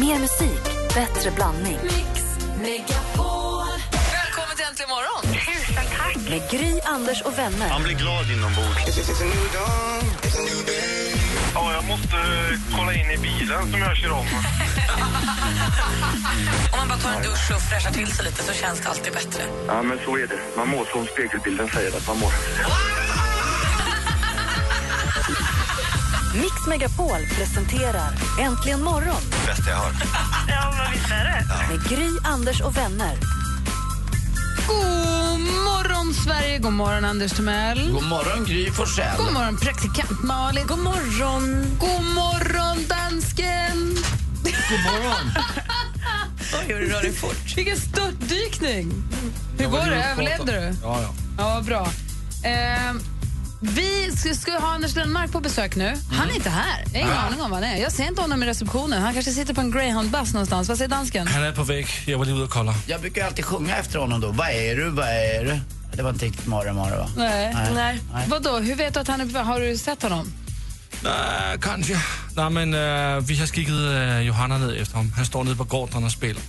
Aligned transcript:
Mer 0.00 0.18
musik, 0.18 0.62
bättre 0.94 1.30
blandning. 1.30 1.78
Välkommen 4.12 4.56
till 4.56 4.64
Äntligen 4.68 4.88
morgon! 4.88 5.22
Tusen 5.22 5.84
tack. 5.98 6.16
Med 6.30 6.50
Gry, 6.50 6.80
Anders 6.84 7.22
och 7.22 7.38
vänner. 7.38 7.68
Man 7.68 7.82
blir 7.82 7.94
glad 7.94 8.30
inombords. 8.30 8.98
Ja, 11.54 11.72
jag 11.72 11.84
måste 11.84 12.16
kolla 12.76 12.94
in 12.94 13.10
i 13.10 13.18
bilen 13.18 13.70
som 13.70 13.80
jag 13.80 13.96
kör 13.96 14.12
om. 14.12 14.18
Om 16.72 16.78
man 16.78 16.88
bara 16.88 16.98
tar 16.98 17.10
en 17.10 17.22
dusch 17.22 17.50
och 17.54 17.62
fräschar 17.62 17.90
till 17.90 18.12
sig 18.12 18.24
lite 18.24 18.42
så 18.42 18.52
känns 18.52 18.80
det 18.80 18.88
alltid 18.88 19.12
bättre. 19.12 19.42
Ja, 19.66 19.82
men 19.82 19.98
så 20.04 20.16
är 20.16 20.26
det. 20.26 20.38
Man 20.56 20.68
mår 20.68 20.84
som 20.84 21.06
spegelbilden 21.06 21.68
säger 21.68 21.96
att 21.96 22.06
man 22.08 22.18
mår. 22.18 22.32
Mix 26.36 26.66
Megapol 26.68 27.26
presenterar 27.36 28.10
Äntligen 28.40 28.82
morgon 28.82 29.20
Bästa 29.46 29.70
jag 29.70 29.76
hört. 29.76 29.94
Ja, 30.48 30.74
men 30.78 30.92
visst 30.92 31.10
är 31.10 31.24
det. 31.24 31.44
med 31.68 31.88
Gry, 31.88 32.10
Anders 32.24 32.60
och 32.60 32.76
vänner. 32.76 33.16
God 34.68 35.40
morgon, 35.64 36.14
Sverige! 36.14 36.58
God 36.58 36.72
morgon, 36.72 37.04
Anders 37.04 37.32
Timell. 37.32 37.90
God 37.92 38.02
morgon, 38.08 38.44
Gry 38.44 38.70
Forssell. 38.70 39.16
God 39.16 39.32
morgon, 39.32 39.56
praktikant 39.56 40.22
Malin. 40.22 40.66
God 40.66 40.78
morgon. 40.78 41.66
God 41.80 42.04
morgon, 42.14 42.76
dansken. 42.88 43.96
God 44.42 44.80
morgon. 44.84 45.30
Oj, 46.54 46.64
hur 46.66 46.80
du 46.80 46.88
rör 46.88 47.02
dig 47.02 47.12
fort. 47.12 47.56
Vilken 47.56 47.76
störtdykning! 47.76 48.92
Hur 49.58 49.66
går 49.68 49.78
det? 49.90 50.04
Överlevde 50.04 50.52
du? 50.52 50.76
Ja, 50.82 51.02
ja. 51.02 51.08
Ja, 51.38 51.54
vad 51.54 51.64
bra. 51.64 51.88
Eh, 52.44 52.92
vi 53.66 54.16
ska, 54.16 54.34
ska 54.34 54.58
ha 54.58 54.74
Anders 54.74 54.94
Lundmark 54.94 55.32
på 55.32 55.40
besök 55.40 55.76
nu. 55.76 55.94
Han 56.12 56.30
är 56.30 56.34
inte 56.34 56.50
här. 56.50 56.84
Jag 56.92 57.00
har 57.00 57.06
ingen 57.06 57.18
aning 57.18 57.40
om 57.40 57.50
var 57.50 57.60
han 57.60 57.70
är. 57.70 57.76
Jag 57.76 57.92
ser 57.92 58.06
inte 58.06 58.20
honom 58.20 58.42
i 58.42 58.46
receptionen. 58.46 59.02
Han 59.02 59.14
kanske 59.14 59.32
sitter 59.32 59.54
på 59.54 59.60
en 59.60 59.72
greyhound-buss 59.72 60.32
någonstans. 60.32 60.68
Vad 60.68 60.78
säger 60.78 60.88
dansken? 60.88 61.26
Han 61.26 61.44
är 61.44 61.52
på 61.52 61.62
väg. 61.62 61.86
Jag 62.06 62.18
var 62.18 62.24
lige 62.24 62.36
ude 62.36 62.44
och 62.44 62.50
kolla. 62.50 62.74
Jag 62.86 63.00
brukar 63.00 63.26
alltid 63.26 63.44
sjunga 63.44 63.76
efter 63.76 63.98
honom 63.98 64.20
då. 64.20 64.28
Vad 64.28 64.48
är 64.48 64.76
du, 64.76 64.90
vad 64.90 65.08
är 65.08 65.44
du? 65.44 65.60
Det 65.96 66.02
var 66.02 66.10
inte 66.10 66.24
riktigt 66.26 66.46
Mare 66.46 66.72
Mare 66.72 66.96
va? 66.96 67.08
Nej. 67.16 67.54
Nej. 67.74 68.00
Nej. 68.12 68.24
Vadå, 68.28 68.58
hur 68.58 68.74
vet 68.74 68.94
du 68.94 69.00
att 69.00 69.08
han 69.08 69.20
är 69.20 69.42
Har 69.42 69.60
du 69.60 69.78
sett 69.78 70.02
honom? 70.02 70.32
Nej, 71.02 71.58
kanske. 71.62 71.96
Nej, 72.36 72.50
men 72.50 72.74
øh, 72.74 73.28
vi 73.28 73.34
har 73.34 73.46
skickat 73.46 73.74
øh, 73.74 74.26
Johanna 74.26 74.58
ned 74.58 74.80
efter 74.80 74.96
honom. 74.96 75.12
Han 75.16 75.24
står 75.24 75.44
nere 75.44 75.56
på 75.56 75.64
gården 75.64 76.04
och 76.04 76.12
spelar. 76.12 76.42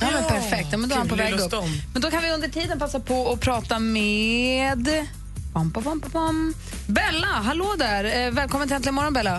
Ja, 0.00 0.06
men 0.12 0.24
perfekt. 0.24 0.68
Ja, 0.72 0.78
men 0.78 0.88
då 0.88 0.94
är 0.94 0.98
han 0.98 1.08
på 1.08 1.14
Kul, 1.14 1.24
väg 1.24 1.32
lilla 1.32 1.44
upp. 1.44 1.64
Men 1.92 2.02
då 2.02 2.10
kan 2.10 2.22
vi 2.22 2.30
under 2.30 2.48
tiden 2.48 2.78
passa 2.78 3.00
på 3.00 3.32
att 3.32 3.40
prata 3.40 3.78
med... 3.78 5.06
Bam, 5.54 5.70
bam, 5.70 6.00
bam. 6.12 6.54
Bella, 6.88 7.26
hallå 7.26 7.74
där. 7.78 8.04
Eh, 8.26 8.32
välkommen 8.32 8.68
till 8.68 8.76
Äntligen 8.76 8.94
morgon, 8.94 9.12
Bella. 9.12 9.30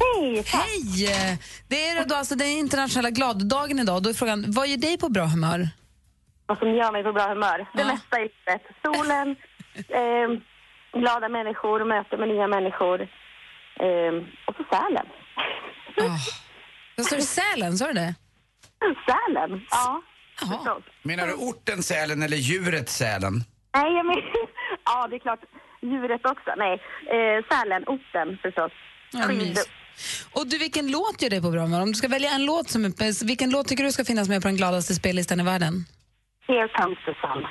Hej, 0.00 0.42
tack. 0.44 0.60
Hej! 0.66 1.38
Det 1.68 1.86
är 1.88 2.04
då 2.04 2.14
alltså 2.14 2.34
den 2.34 2.46
internationella 2.48 3.10
gladdagen 3.10 3.78
idag. 3.78 4.02
Då 4.02 4.10
är 4.10 4.14
frågan, 4.14 4.44
vad 4.48 4.68
gör 4.68 4.76
dig 4.76 4.98
på 4.98 5.08
bra 5.08 5.24
humör? 5.24 5.68
Vad 6.46 6.58
som 6.58 6.68
gör 6.74 6.92
mig 6.92 7.02
på 7.02 7.12
bra 7.12 7.28
humör. 7.28 7.58
Det 7.74 7.80
Ja. 7.80 7.86
mesta 7.86 8.20
i 8.20 8.22
livet. 8.22 8.62
Solen, 8.84 9.28
eh, 10.00 10.28
glada 11.00 11.28
människor, 11.28 11.84
möte 11.84 12.16
med 12.16 12.28
nya 12.28 12.46
människor. 12.46 13.00
Eh, 13.80 14.12
och 14.46 14.54
så 14.56 14.64
Sälen. 14.72 15.06
Oh. 15.96 16.18
Vad 16.96 17.06
står 17.06 17.16
det? 17.16 17.22
Sälen? 17.22 17.78
Sa 17.78 17.86
du 17.86 17.92
det? 17.92 18.14
Sälen? 18.80 19.60
Ja. 19.70 20.02
Jaha. 20.40 20.80
Menar 21.02 21.26
du 21.26 21.32
orten 21.34 21.82
Sälen 21.82 22.22
eller 22.22 22.36
djuret 22.36 22.88
Sälen? 22.88 23.34
Nej, 23.76 23.92
jag 23.96 24.06
men, 24.06 24.16
ja, 24.94 25.06
det 25.08 25.16
är 25.16 25.18
klart. 25.18 25.40
Djuret 25.82 26.26
också. 26.26 26.50
Nej, 26.56 26.74
eh, 27.14 27.44
Sälen, 27.48 27.82
orten 27.86 28.38
förstås. 28.42 28.72
Ja, 29.12 29.28
mys. 29.28 29.68
Och 30.32 30.46
du, 30.46 30.58
vilken 30.58 30.90
låt 30.90 31.22
gör 31.22 31.30
dig 31.30 31.42
på 31.42 31.50
bra 31.50 31.60
humör? 31.60 31.82
Om 31.82 31.88
du 31.88 31.94
ska 31.94 32.08
välja 32.08 32.30
en 32.30 32.44
låt, 32.44 32.68
som 32.70 32.94
vilken 33.24 33.50
låt 33.50 33.68
tycker 33.68 33.84
du 33.84 33.92
ska 33.92 34.04
finnas 34.04 34.28
med 34.28 34.42
på 34.42 34.48
den 34.48 34.56
gladaste 34.56 34.94
spellistan 34.94 35.40
i 35.40 35.44
världen? 35.44 35.84
Here 36.46 36.68
comes 36.68 36.98
the 37.06 37.14
sun. 37.22 37.42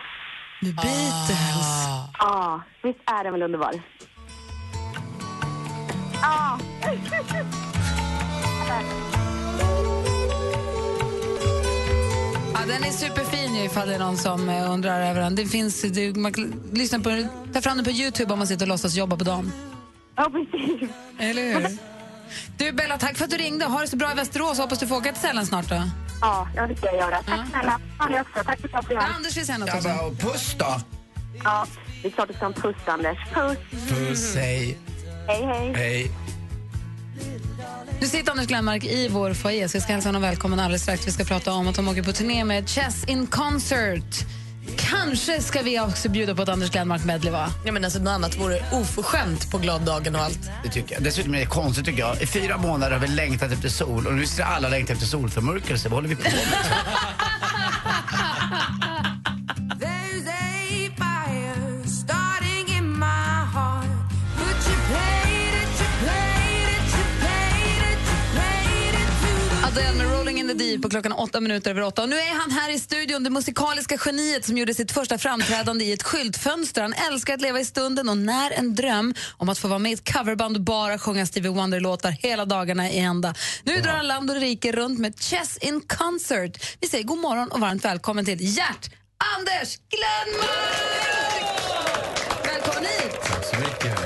The 0.61 0.73
Beatles. 0.81 1.87
Ja, 2.19 2.61
visst 2.83 2.99
är 3.05 3.23
den 3.23 3.33
väl 3.33 3.41
underbar? 3.43 3.73
Ja. 6.21 6.59
den 12.67 12.83
är 12.83 12.91
superfin 12.91 13.55
ifall 13.55 13.87
det 13.87 13.95
är 13.95 13.99
någon 13.99 14.17
som 14.17 14.49
eh, 14.49 14.71
undrar 14.71 15.01
över 15.09 15.21
den. 15.21 15.35
Det 15.35 15.45
finns, 15.45 15.81
det, 15.81 16.15
man 16.15 16.33
kan 16.33 16.53
lyssna 16.73 16.99
på, 16.99 17.27
ta 17.53 17.61
fram 17.61 17.77
den 17.77 17.85
på 17.85 17.91
Youtube 17.91 18.33
om 18.33 18.39
man 18.39 18.47
sitter 18.47 18.65
och 18.65 18.69
låtsas 18.69 18.95
jobba 18.95 19.17
på 19.17 19.23
dagen. 19.23 19.51
ja, 20.15 20.29
precis. 20.31 20.89
Eller 21.19 21.41
hur? 21.53 21.77
Du 22.57 22.71
Bella, 22.71 22.97
tack 22.97 23.17
för 23.17 23.25
att 23.25 23.31
du 23.31 23.37
ringde. 23.37 23.65
Ha 23.65 23.81
det 23.81 23.87
så 23.87 23.95
bra 23.97 24.11
i 24.11 24.15
Västerås. 24.15 24.57
Hoppas 24.59 24.79
du 24.79 24.87
får 24.87 24.95
åka 24.95 25.11
till 25.11 25.21
Sälen 25.21 25.45
snart 25.45 25.69
då. 25.69 25.81
Ja, 26.21 26.47
ja, 26.55 26.67
det 26.67 26.75
ska 26.77 26.85
jag 26.85 26.95
göra. 26.95 27.23
Tack 27.23 27.49
snälla. 27.49 27.79
Ja, 27.99 28.05
ni 28.09 28.21
också. 28.21 28.43
Tack 28.45 28.59
för 28.61 28.67
att 28.67 28.73
Ja, 28.73 28.81
fick 29.01 29.15
Anders 29.15 29.37
vill 29.37 29.45
säga 29.45 29.57
något 29.57 29.69
Ja, 29.69 29.75
också. 29.77 29.89
bara, 29.89 30.01
och 30.07 30.17
puss 30.19 30.55
då. 30.59 30.79
Ja, 31.43 31.65
det 32.01 32.07
är 32.07 32.11
klart 32.11 32.27
du 32.27 32.33
ska 32.33 32.45
ha 32.45 32.53
en 32.53 32.61
puss, 32.61 32.75
Anders. 32.85 33.17
Puss. 33.33 33.89
Puss, 33.89 34.35
hej. 34.35 34.77
Hej, 35.27 35.41
hej. 35.45 35.73
Hej. 35.75 36.11
Nu 38.03 38.09
sitter 38.09 38.31
Anders 38.31 38.47
Glenmark 38.47 38.83
i 38.83 39.07
vår 39.07 39.33
foyer 39.33 39.67
så 39.67 39.75
jag 39.77 39.83
ska 39.83 39.93
hälsa 39.93 40.09
honom 40.09 40.21
välkommen 40.21 40.59
alldeles 40.59 40.81
strax. 40.81 41.07
Vi 41.07 41.11
ska 41.11 41.23
prata 41.23 41.51
om 41.51 41.67
att 41.67 41.75
de 41.75 41.87
åker 41.87 42.03
på 42.03 42.11
turné 42.11 42.43
med 42.43 42.69
Chess 42.69 43.03
in 43.03 43.27
Concert. 43.27 44.25
Kanske 44.77 45.41
ska 45.41 45.61
vi 45.61 45.79
också 45.79 46.09
bjuda 46.09 46.35
på 46.35 46.41
ett 46.41 46.49
Anders 46.49 46.69
Glenmark 46.69 47.05
medley 47.05 47.31
va? 47.31 47.49
Ja, 47.65 47.71
men 47.71 47.83
alltså, 47.83 47.99
något 47.99 48.11
annat 48.11 48.37
vore 48.37 48.65
oförskämt 48.71 49.51
på 49.51 49.57
gladdagen 49.57 50.15
och 50.15 50.21
allt. 50.21 50.39
Det 50.63 50.69
tycker 50.69 50.95
jag. 50.95 51.03
Dessutom 51.03 51.35
är 51.35 51.39
det 51.39 51.45
konstigt 51.45 51.85
tycker 51.85 51.99
jag. 51.99 52.21
I 52.21 52.25
fyra 52.25 52.57
månader 52.57 52.91
har 52.91 52.99
vi 52.99 53.07
längtat 53.07 53.51
efter 53.51 53.69
sol 53.69 54.07
och 54.07 54.13
nu 54.13 54.25
ska 54.25 54.43
alla 54.43 54.69
längta 54.69 54.93
efter 54.93 55.05
solförmörkelse. 55.05 55.89
Vad 55.89 55.97
håller 55.97 56.09
vi 56.09 56.15
på 56.15 56.23
med? 56.23 56.31
Deep 70.53 70.81
på 70.81 70.89
klockan 70.89 71.11
åtta 71.11 71.41
minuter 71.41 71.71
över 71.71 71.81
åtta. 71.81 72.03
Och 72.03 72.09
nu 72.09 72.15
är 72.15 72.39
han 72.39 72.51
här 72.51 72.69
i 72.69 72.79
studion, 72.79 73.23
det 73.23 73.29
musikaliska 73.29 73.97
geniet 74.05 74.45
som 74.45 74.57
gjorde 74.57 74.73
sitt 74.73 74.91
första 74.91 75.17
framträdande 75.17 75.85
i 75.85 75.91
ett 75.91 76.03
skyltfönster. 76.03 76.81
Han 76.81 76.93
älskar 76.93 77.33
att 77.33 77.41
leva 77.41 77.59
i 77.59 77.65
stunden 77.65 78.09
och 78.09 78.17
när 78.17 78.51
en 78.51 78.75
dröm 78.75 79.13
om 79.37 79.49
att 79.49 79.59
få 79.59 79.67
vara 79.67 79.79
med 79.79 79.91
i 79.91 79.93
ett 79.93 80.13
coverband 80.13 80.57
och 80.57 80.63
bara 80.63 80.97
sjunga 80.99 81.25
Stevie 81.25 81.51
Wonder-låtar 81.51 82.11
hela 82.11 82.45
dagarna 82.45 82.89
i 82.89 82.99
ända. 82.99 83.35
Nu 83.63 83.77
drar 83.81 83.91
han 83.91 84.07
land 84.07 84.29
och 84.29 84.35
rike 84.35 84.71
runt 84.71 84.99
med 84.99 85.19
Chess 85.19 85.57
in 85.57 85.81
Concert. 85.81 86.77
Vi 86.81 86.87
säger 86.87 87.03
god 87.03 87.19
morgon 87.19 87.51
och 87.51 87.59
varmt 87.59 87.85
välkommen 87.85 88.25
till 88.25 88.37
Gert 88.39 88.89
Anders 89.37 89.77
Glenmark! 89.89 91.13
Välkommen 92.45 92.83
hit! 92.83 93.19
Tack 93.23 93.45
så 93.45 93.55
mycket. 93.55 93.99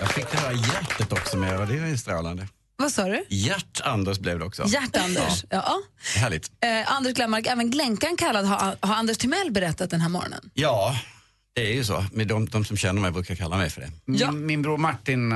Jag 0.00 0.10
fick 0.10 0.30
det 0.30 0.38
här 0.38 0.52
hjärtet 0.52 1.12
också 1.12 1.36
med, 1.36 1.60
och 1.60 1.66
det 1.66 1.74
är 1.74 1.96
strålande. 1.96 2.48
Vad 2.80 2.92
sa 2.92 3.04
du? 3.04 3.24
Hjärt-Anders 3.28 4.18
blev 4.18 4.38
det 4.38 4.44
också. 4.44 4.62
Gert-Anders. 4.62 5.44
Ja. 5.50 5.78
Härligt. 6.16 6.50
Eh, 6.64 6.92
Anders 6.92 7.14
Glenmark, 7.14 7.46
även 7.46 7.70
Glänkan 7.70 8.16
kallad, 8.16 8.46
har, 8.46 8.76
har 8.80 8.94
Anders 8.94 9.18
Timell 9.18 9.50
berättat 9.50 9.90
den 9.90 10.00
här 10.00 10.08
morgonen. 10.08 10.50
Ja, 10.54 11.00
det 11.54 11.70
är 11.70 11.74
ju 11.74 11.84
så. 11.84 12.04
Men 12.12 12.28
de, 12.28 12.46
de 12.48 12.64
som 12.64 12.76
känner 12.76 13.00
mig 13.02 13.10
brukar 13.10 13.34
kalla 13.34 13.56
mig 13.56 13.70
för 13.70 13.80
det. 13.80 13.90
Ja. 14.04 14.30
Min, 14.30 14.46
min 14.46 14.62
bror 14.62 14.78
Martin 14.78 15.30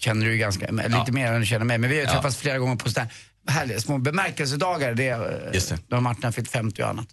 känner 0.00 0.26
du 0.26 0.32
ju 0.32 0.38
ganska, 0.38 0.70
lite 0.70 1.12
mer 1.12 1.32
än 1.32 1.40
du 1.40 1.46
känner 1.46 1.64
mig. 1.64 1.78
Men 1.78 1.90
vi 1.90 1.96
har 1.96 2.02
ju 2.02 2.08
Ja. 2.08 2.14
träffats 2.14 2.36
flera 2.36 2.58
gånger 2.58 2.76
på 2.76 2.90
sådana 2.90 3.10
här 3.48 3.54
härliga 3.60 3.80
små 3.80 3.98
bemärkelsedagar. 3.98 4.94
Det, 4.94 5.08
eh, 5.08 5.54
Just 5.54 5.68
det. 5.68 5.78
Då 5.88 5.96
har 5.96 6.00
Martin 6.00 6.24
har 6.24 6.32
fyllt 6.32 6.50
50 6.50 6.82
och 6.82 6.88
annat. 6.88 7.06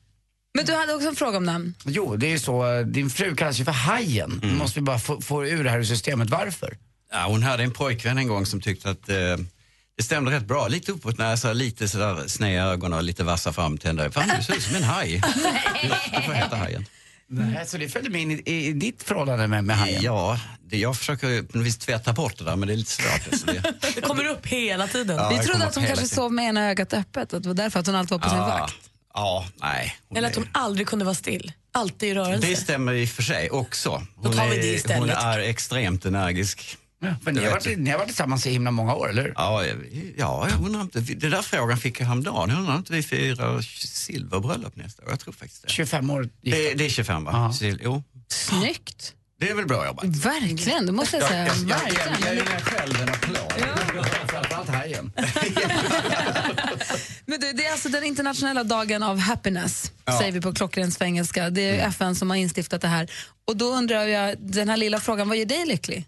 Men 0.57 0.65
du 0.65 0.73
hade 0.73 0.93
också 0.93 1.07
en 1.07 1.15
fråga 1.15 1.37
om 1.37 1.43
namn. 1.43 1.73
Jo, 1.85 2.15
det 2.15 2.27
är 2.27 2.31
ju 2.31 2.39
så. 2.39 2.73
eh, 2.73 2.85
Din 2.85 3.09
fru 3.09 3.35
kallas 3.35 3.59
ju 3.59 3.65
för 3.65 3.71
Hajen. 3.71 4.39
Mm. 4.43 4.57
måste 4.57 4.79
vi 4.79 4.83
bara 4.83 4.99
få, 4.99 5.21
få 5.21 5.45
ur 5.45 5.63
det 5.63 5.69
här 5.69 5.79
ur 5.79 5.83
systemet. 5.83 6.29
Varför? 6.29 6.77
Ja, 7.11 7.25
hon 7.27 7.43
hade 7.43 7.63
en 7.63 7.71
pojkvän 7.71 8.17
en 8.17 8.27
gång 8.27 8.45
som 8.45 8.61
tyckte 8.61 8.89
att 8.89 9.09
eh, 9.09 9.15
det 9.97 10.03
stämde 10.03 10.31
rätt 10.31 10.45
bra. 10.45 10.67
Lite 10.67 10.91
uppåt 10.91 11.17
näsa, 11.17 11.53
lite 11.53 11.87
sådär 11.87 12.27
sneda 12.27 12.63
ögon 12.63 12.93
och 12.93 13.03
lite 13.03 13.23
vassa 13.23 13.53
framtänder. 13.53 14.09
Fan, 14.09 14.31
du 14.37 14.43
ser 14.43 14.53
ut 14.55 14.63
som 14.63 14.75
en 14.75 14.83
haj. 14.83 15.21
Du, 15.81 15.87
du 16.17 16.21
får 16.23 16.33
heta 16.33 16.55
Hajen. 16.55 16.85
Nej, 17.27 17.65
så 17.67 17.77
det 17.77 17.89
följde 17.89 18.09
med 18.09 18.21
in 18.21 18.31
i, 18.31 18.43
i, 18.67 18.73
ditt 18.73 19.03
förhållande 19.03 19.47
med, 19.47 19.63
med 19.63 19.77
Hajen? 19.77 20.03
Ja, 20.03 20.39
det, 20.65 20.77
jag 20.77 20.97
försöker 20.97 21.43
på 21.43 21.57
något 21.57 21.67
vis 21.67 21.77
tvätta 21.77 22.13
bort 22.13 22.37
det 22.37 22.43
där 22.43 22.55
men 22.55 22.67
det 22.67 22.73
är 22.73 22.77
lite 22.77 22.91
svårt. 22.91 23.39
Så 23.39 23.45
det, 23.45 23.63
Det 23.95 24.01
kommer 24.01 24.25
upp 24.25 24.45
hela 24.47 24.87
tiden. 24.87 25.17
Ja, 25.17 25.29
Vi 25.29 25.39
trodde 25.47 25.65
att 25.65 25.75
hon 25.75 25.83
kanske 25.85 26.05
tiden. 26.05 26.15
sov 26.15 26.33
med 26.33 26.45
ena 26.45 26.69
ögat 26.69 26.93
öppet, 26.93 27.33
att 27.33 27.43
det 27.43 27.49
var 27.49 27.53
därför 27.53 27.79
att 27.79 27.85
hon 27.87 27.95
alltid 27.95 28.11
var 28.11 28.19
på 28.19 28.29
sin 28.29 28.37
ja, 28.37 28.47
vakt. 28.47 28.75
ja, 29.13 29.45
nej. 29.61 29.95
Eller 30.15 30.27
att 30.27 30.33
är- 30.37 30.39
hon 30.39 30.49
aldrig 30.51 30.87
kunde 30.87 31.05
vara 31.05 31.15
still. 31.15 31.51
Alltid 31.73 32.09
i 32.09 32.13
rörelse. 32.13 32.47
Det 32.47 32.55
stämmer 32.55 32.93
i 32.93 33.05
och 33.05 33.09
för 33.09 33.23
sig 33.23 33.49
också. 33.49 34.01
Hon, 34.15 34.33
tar 34.33 34.47
vi 34.49 34.57
det 34.57 34.69
är, 34.69 34.73
istället. 34.75 34.99
hon 34.99 35.09
är 35.09 35.39
extremt 35.39 36.05
energisk. 36.05 36.77
Ja, 37.03 37.15
för 37.23 37.31
ni, 37.31 37.43
har 37.43 37.51
varit, 37.51 37.77
ni 37.79 37.89
har 37.89 37.97
varit 37.97 38.07
tillsammans 38.07 38.45
i 38.47 38.51
himla 38.51 38.71
många 38.71 38.95
år, 38.95 39.09
eller 39.09 39.21
hur? 39.23 39.33
Ja, 39.35 39.65
jag- 39.65 39.77
ja, 40.17 40.47
jag 40.49 40.65
undrar 40.65 40.81
inte. 40.81 40.99
Det 40.99 41.29
där 41.29 41.41
frågan 41.41 41.77
fick 41.77 41.99
jag 42.01 42.05
häromdagen. 42.05 42.49
Jag 42.49 42.59
undrar 42.59 42.77
inte 42.77 42.93
vi 42.93 43.03
firar 43.03 43.61
silverbröllop 43.87 44.75
nästa 44.75 45.03
år. 45.03 45.09
Jag 45.09 45.19
tror 45.19 45.33
faktiskt 45.33 45.61
det. 45.63 45.69
25 45.69 46.09
år. 46.09 46.29
Det, 46.41 46.73
det 46.73 46.85
är 46.85 46.89
25 46.89 47.23
va? 47.23 47.31
Ja. 47.33 47.53
Sil, 47.59 47.77
jo, 47.83 48.03
Snyggt! 48.27 49.13
det 49.39 49.49
är 49.49 49.55
väl 49.55 49.65
bra 49.67 49.85
jobbat. 49.85 50.05
Verkligen, 50.05 50.85
det 50.85 50.91
måste 50.91 51.17
jag 51.17 51.27
säga. 51.27 51.47
jag, 51.47 51.55
jag, 51.57 51.79
jag, 52.25 52.35
ger 52.35 52.43
mig 52.45 52.61
själv 52.61 53.01
en 53.01 53.09
applåd. 53.09 53.53
Framförallt 54.27 54.69
Hajen. 54.69 55.11
Men 57.25 57.39
du, 57.39 57.51
det 57.53 57.65
är 57.65 57.71
alltså 57.71 57.89
den 57.89 58.03
internationella 58.03 58.63
dagen 58.63 59.03
av 59.03 59.17
happiness, 59.19 59.91
säger 60.19 60.31
vi 60.31 60.41
på 60.41 60.53
klockren 60.53 60.91
svengelska. 60.91 61.49
Det 61.49 61.61
är 61.79 61.87
FN 61.87 62.15
som 62.15 62.29
har 62.29 62.37
instiftat 62.37 62.81
det 62.81 62.87
här. 62.87 63.11
Och 63.47 63.57
då 63.57 63.65
undrar 63.65 64.05
jag, 64.05 64.35
den 64.39 64.69
här 64.69 64.77
lilla 64.77 64.99
frågan, 64.99 65.27
vad 65.29 65.37
gör 65.37 65.45
dig 65.45 65.65
lycklig? 65.65 66.05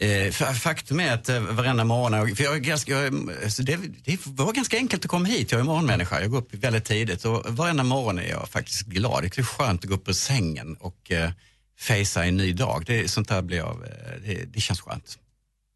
Eh, 0.00 0.06
fa- 0.32 0.52
faktum 0.54 1.00
är 1.00 1.12
att 1.14 1.28
eh, 1.28 1.40
varenda 1.40 1.84
morgon, 1.84 2.36
för 2.36 2.44
jag 2.44 2.54
är 2.54 2.58
ganska, 2.58 2.92
jag, 2.92 3.06
är- 3.06 3.44
alltså 3.44 3.62
det, 3.62 3.78
det 4.04 4.18
var 4.26 4.52
ganska 4.52 4.76
enkelt 4.76 5.04
att 5.04 5.10
komma 5.10 5.28
hit, 5.28 5.52
jag 5.52 5.60
är 5.60 5.64
morgonmänniska, 5.64 6.20
jag 6.20 6.30
går 6.30 6.38
upp 6.38 6.54
väldigt 6.54 6.84
tidigt 6.84 7.24
och 7.24 7.44
varenda 7.56 7.84
morgon 7.84 8.18
är 8.18 8.28
jag 8.30 8.48
faktiskt 8.48 8.82
glad. 8.86 9.22
Det 9.22 9.38
är 9.38 9.42
skönt 9.42 9.84
att 9.84 9.88
gå 9.88 9.94
upp 9.94 10.08
ur 10.08 10.12
sängen 10.12 10.76
och 10.80 11.10
eh, 11.12 11.30
facea 11.78 12.24
en 12.24 12.36
ny 12.36 12.52
dag. 12.52 12.84
Det, 12.86 13.08
sånt 13.10 13.28
där 13.28 13.42
blir 13.42 13.56
jag, 13.58 13.70
eh, 13.82 14.22
det, 14.26 14.44
det 14.44 14.60
känns 14.60 14.80
skönt. 14.80 15.18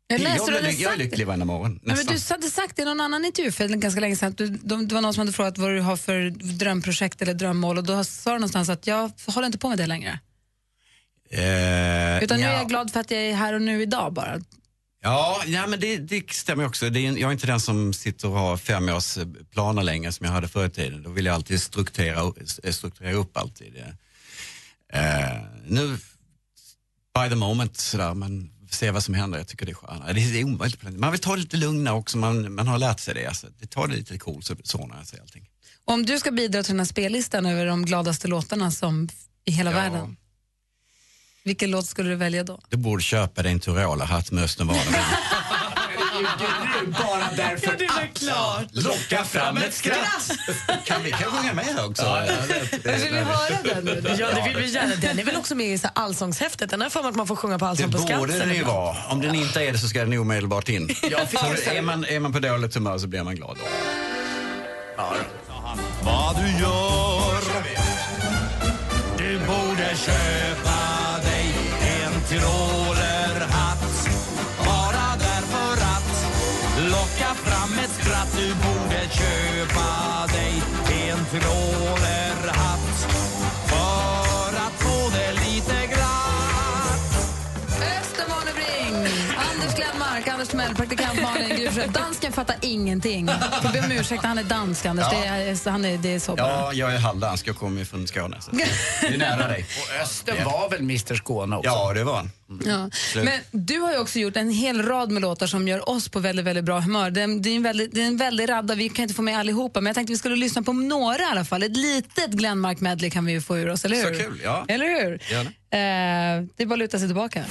Jag 0.08 0.20
läste 0.20 0.52
jag, 0.52 0.64
är- 0.64 0.82
jag 0.82 0.92
är 0.92 0.96
lycklig 0.98 1.26
varenda 1.26 1.44
morgon, 1.44 1.70
Nej, 1.72 1.80
men 1.82 1.96
nästan. 2.06 2.38
du 2.38 2.44
hade 2.44 2.50
sagt 2.54 2.76
det 2.76 2.82
i 2.82 2.84
någon 2.84 3.00
annan 3.00 3.24
intervju 3.24 3.52
för 3.52 3.68
ganska 3.68 4.00
länge 4.00 4.16
sedan. 4.16 4.34
Du, 4.36 4.46
de, 4.48 4.88
det 4.88 4.94
var 4.94 5.02
någon 5.02 5.14
som 5.14 5.20
hade 5.20 5.32
frågat 5.32 5.58
vad 5.58 5.70
du 5.70 5.80
har 5.80 5.96
för 5.96 6.30
drömprojekt 6.30 7.22
eller 7.22 7.34
drömmål 7.34 7.78
och 7.78 7.84
då 7.84 8.04
sa 8.04 8.30
du 8.30 8.36
någonstans 8.38 8.68
att 8.68 8.86
jag 8.86 9.12
håller 9.26 9.46
inte 9.46 9.58
på 9.58 9.68
med 9.68 9.78
det 9.78 9.86
längre. 9.86 10.18
Eh, 11.32 12.24
Utan 12.24 12.40
nu 12.40 12.46
är 12.46 12.52
ja. 12.52 12.58
jag 12.58 12.68
glad 12.68 12.90
för 12.92 13.00
att 13.00 13.10
jag 13.10 13.20
är 13.20 13.34
här 13.34 13.52
och 13.54 13.62
nu 13.62 13.82
idag 13.82 14.12
bara. 14.12 14.40
Ja, 15.02 15.42
ja 15.46 15.66
men 15.66 15.80
det, 15.80 15.96
det 15.96 16.30
stämmer 16.32 16.66
också. 16.66 16.90
Det 16.90 17.00
är, 17.06 17.12
jag 17.12 17.28
är 17.28 17.32
inte 17.32 17.46
den 17.46 17.60
som 17.60 17.92
sitter 17.92 18.28
och 18.28 18.38
har 18.38 18.56
fem 18.56 18.88
års 18.88 19.18
eh, 19.18 19.26
planer 19.50 19.82
längre 19.82 20.12
som 20.12 20.26
jag 20.26 20.32
hade 20.32 20.48
förr 20.48 20.66
i 20.66 20.70
tiden. 20.70 21.02
Då 21.02 21.10
vill 21.10 21.26
jag 21.26 21.34
alltid 21.34 21.62
strukturera, 21.62 22.32
eh, 22.62 22.72
strukturera 22.72 23.12
upp 23.14 23.36
alltid. 23.36 23.76
Eh, 24.92 25.00
nu, 25.66 25.98
by 27.14 27.28
the 27.28 27.34
moment 27.34 27.76
sådär, 27.76 28.14
man 28.14 28.50
ser 28.70 28.92
vad 28.92 29.02
som 29.04 29.14
händer. 29.14 29.38
Jag 29.38 29.48
tycker 29.48 29.66
det 29.66 29.72
är 29.72 29.74
skönare. 29.74 30.12
Det 30.12 30.20
är 30.40 30.44
omöjligt. 30.44 30.82
Man 30.82 31.10
vill 31.10 31.20
ta 31.20 31.34
det 31.34 31.40
lite 31.40 31.56
lugnare 31.56 31.94
också, 31.94 32.18
man, 32.18 32.54
man 32.54 32.68
har 32.68 32.78
lärt 32.78 33.00
sig 33.00 33.14
det. 33.14 33.26
Alltså, 33.26 33.46
det 33.60 33.66
tar 33.66 33.88
det 33.88 33.94
lite 33.94 34.18
coolt 34.18 34.44
så, 34.44 34.54
jag 34.64 35.06
säger 35.06 35.22
allting. 35.22 35.48
Om 35.84 36.06
du 36.06 36.18
ska 36.18 36.30
bidra 36.30 36.62
till 36.62 36.72
den 36.72 36.80
här 36.80 36.86
spellistan 36.86 37.46
över 37.46 37.66
de 37.66 37.84
gladaste 37.86 38.28
låtarna 38.28 38.70
som 38.70 39.08
i 39.44 39.50
hela 39.50 39.70
Ja. 39.70 39.76
världen, 39.76 40.16
vilken 41.44 41.70
låt 41.70 41.86
skulle 41.86 42.10
du 42.10 42.16
välja 42.16 42.44
då? 42.44 42.60
Du 42.68 42.76
borde 42.76 43.02
köpa 43.02 43.42
dig 43.42 43.52
en 43.52 43.60
Tyroler-hatt 43.60 44.30
med 44.30 44.44
Östenvalen. 44.44 44.82
Bara 46.86 47.28
därför. 47.36 47.76
Det 47.78 47.84
är 47.84 48.10
klart. 48.14 48.64
Locka 48.72 49.24
fram 49.24 49.56
ett 49.56 49.74
skratt! 49.74 50.30
Kan 50.84 51.02
vi 51.02 51.10
kan 51.10 51.22
sjunga 51.22 51.52
med 51.52 51.78
också? 51.88 52.18
Vill 52.70 53.12
vi 53.12 53.18
höra 53.18 53.62
den 53.74 53.84
nu? 53.84 54.00
då? 54.00 54.08
Ja, 54.18 54.30
det 54.34 54.42
vill 54.48 54.56
vi 54.56 54.70
gärna. 54.70 54.94
Den 54.96 55.18
är 55.18 55.24
väl 55.24 55.36
också 55.36 55.54
med 55.54 55.66
i 55.66 55.78
så 55.78 55.86
här 55.86 56.02
allsångshäftet? 56.04 56.70
Den 56.70 56.80
har 56.80 56.90
för 56.90 57.02
mig 57.02 57.08
att 57.08 57.16
man 57.16 57.26
får 57.26 57.36
sjunga 57.36 57.58
på 57.58 57.64
Det 57.64 57.70
Allsång 57.70 57.92
på 57.92 57.98
borde 57.98 58.08
Skansen. 58.08 58.48
den 58.48 58.56
ju 58.56 58.64
vara. 58.64 58.96
Om 59.08 59.20
den 59.20 59.34
inte 59.34 59.60
är 59.64 59.72
det 59.72 59.78
så 59.78 59.88
ska 59.88 59.98
den 60.04 60.18
omedelbart 60.18 60.68
in. 60.68 60.82
En 61.02 61.12
är, 61.76 61.82
man, 61.82 62.04
är 62.04 62.20
man 62.20 62.32
på 62.32 62.38
dåligt 62.38 62.74
humör 62.74 62.98
så 62.98 63.06
blir 63.06 63.22
man 63.22 63.36
glad. 63.36 63.58
Vad 66.02 66.36
du 66.36 66.50
gör 66.62 67.42
Du 69.18 69.38
borde 69.38 69.96
köpa 69.96 71.02
dig 72.32 72.40
en 72.40 72.81
Timell, 90.62 90.76
praktikant 90.76 91.22
Malin 91.22 91.48
Gry 91.56 91.86
Dansken 91.94 92.32
fattar 92.32 92.56
ingenting. 92.60 93.28
Får 93.62 93.72
be 93.72 93.80
om 93.80 93.92
ursäkt, 93.92 94.24
han 94.24 94.38
är 94.38 94.42
dansk 94.42 94.86
Anders. 94.86 95.06
Det, 95.10 95.26
är, 95.26 95.70
han 95.70 95.84
är, 95.84 95.98
det 95.98 96.14
är 96.14 96.18
så 96.18 96.36
bara. 96.36 96.48
Ja, 96.48 96.72
jag 96.72 96.94
är 96.94 96.98
halvdansk. 96.98 97.48
Jag 97.48 97.56
kommer 97.56 97.78
ju 97.78 97.84
från 97.84 98.06
Skåne. 98.06 98.36
Så 98.40 98.50
det 98.50 98.62
är 99.14 99.18
nära 99.18 99.48
dig. 99.48 99.66
Och 99.96 100.02
Östen 100.02 100.44
var 100.44 100.70
väl 100.70 100.80
Mr 100.80 101.14
Skåne 101.14 101.56
också? 101.56 101.70
Ja, 101.70 101.92
det 101.92 102.04
var 102.04 102.16
han. 102.16 102.30
Ja. 102.64 102.90
Slut. 102.92 103.24
Men 103.24 103.40
du 103.50 103.78
har 103.78 103.92
ju 103.92 103.98
också 103.98 104.18
gjort 104.18 104.36
en 104.36 104.50
hel 104.50 104.82
rad 104.82 105.10
med 105.10 105.22
låtar 105.22 105.46
som 105.46 105.68
gör 105.68 105.88
oss 105.88 106.08
på 106.08 106.20
väldigt, 106.20 106.44
väldigt 106.44 106.64
bra 106.64 106.80
humör. 106.80 107.10
Det 107.10 107.22
är, 107.22 107.42
det 107.42 107.50
är 107.50 107.56
en 107.56 107.62
väldigt, 107.62 107.94
det 107.94 108.02
är 108.02 108.06
en 108.06 108.16
väldig 108.16 108.48
radda, 108.48 108.74
vi 108.74 108.88
kan 108.88 109.02
inte 109.02 109.14
få 109.14 109.22
med 109.22 109.38
allihopa, 109.38 109.80
men 109.80 109.86
jag 109.86 109.94
tänkte 109.94 110.12
vi 110.12 110.18
skulle 110.18 110.36
lyssna 110.36 110.62
på 110.62 110.72
några 110.72 111.22
i 111.22 111.24
alla 111.24 111.44
fall. 111.44 111.62
Ett 111.62 111.76
litet 111.76 112.30
Glenmark 112.30 112.80
medley 112.80 113.10
kan 113.10 113.24
vi 113.24 113.32
ju 113.32 113.40
få 113.40 113.58
ur 113.58 113.68
oss, 113.70 113.84
eller 113.84 113.96
Så 113.96 114.08
hur? 114.08 114.18
kul, 114.18 114.40
ja. 114.44 114.64
Eller 114.68 114.86
hur? 114.86 115.20
Gärna. 115.30 115.50
Eh, 115.72 116.44
det 116.56 116.62
är 116.62 116.66
bara 116.66 116.74
att 116.74 116.78
luta 116.78 116.98
sig 116.98 117.08
tillbaka. 117.08 117.44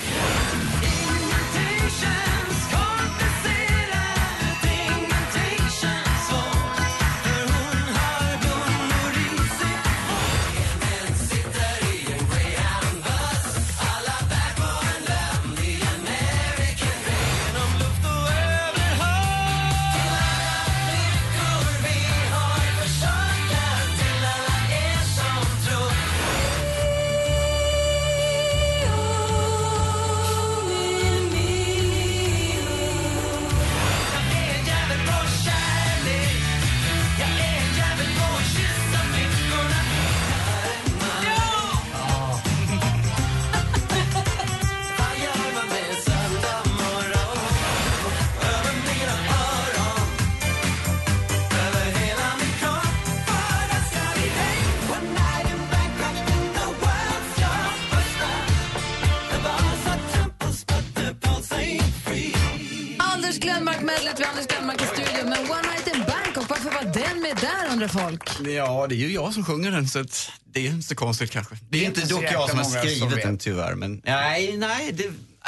Anders 63.62 63.78
Glenmark 63.78 63.98
medlet 63.98 64.20
vi 64.20 64.24
har 64.24 64.32
Anders 64.32 64.48
Glenmark 64.48 64.82
i 64.82 64.86
studion. 64.86 65.30
Men 65.30 65.40
One 65.40 65.62
Night 65.62 65.88
in 65.88 66.04
Bangkok, 66.08 66.50
varför 66.50 66.72
var 66.72 66.84
den 66.84 67.22
med 67.22 67.38
där 67.38 67.72
undrar 67.72 67.88
folk? 67.88 68.24
Ja, 68.48 68.88
det 68.88 68.96
är 68.96 68.98
ju 68.98 69.12
jag 69.12 69.34
som 69.34 69.46
sjunger 69.46 69.72
den 69.72 69.88
så 69.88 70.00
att 70.00 70.32
det 70.44 70.68
är 70.68 70.72
inte 70.72 70.88
så 70.88 70.96
konstigt 70.96 71.32
kanske. 71.32 71.56
Det 71.70 71.78
är, 71.78 71.82
är 71.82 71.86
inte 71.86 72.06
dock 72.06 72.24
jag 72.24 72.50
som 72.50 72.58
har 72.58 72.66
skrivit 72.66 73.24
den 73.24 73.38
tyvärr. 73.38 73.76
Men 73.76 74.02
nej, 74.06 74.58
nej, 74.58 74.92
det, 74.92 75.04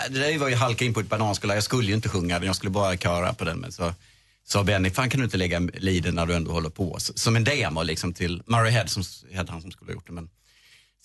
det 0.10 0.20
där 0.20 0.38
var 0.38 0.50
ju 0.50 0.56
halka 0.56 0.86
in 0.86 0.94
på 0.94 1.00
ett 1.00 1.10
bananskal. 1.10 1.50
Jag 1.50 1.64
skulle 1.64 1.88
ju 1.88 1.94
inte 1.94 2.10
sjunga 2.10 2.40
den, 2.40 2.48
jag 2.48 2.56
skulle 2.56 2.70
bara 2.70 2.98
köra 2.98 3.34
på 3.34 3.46
den. 3.46 3.60
Men 3.60 3.72
så 3.72 3.94
sa 4.46 4.64
Benny, 4.64 4.90
fan 4.90 5.10
kan 5.10 5.20
du 5.20 5.26
inte 5.26 5.38
lägga 5.38 5.60
liden 5.60 6.16
när 6.16 6.26
du 6.26 6.34
ändå 6.34 6.52
håller 6.52 6.70
på? 6.70 6.96
Så, 7.00 7.14
som 7.16 7.36
en 7.36 7.44
demo 7.44 7.84
liksom 7.84 8.14
till 8.14 8.44
Murray 8.46 8.72
Head 8.72 8.88
som 8.88 9.04
hette 9.32 9.52
han 9.52 9.62
som 9.62 9.72
skulle 9.72 9.92
ha 9.92 9.94
gjort 9.94 10.08
det. 10.08 10.14
Men 10.14 10.30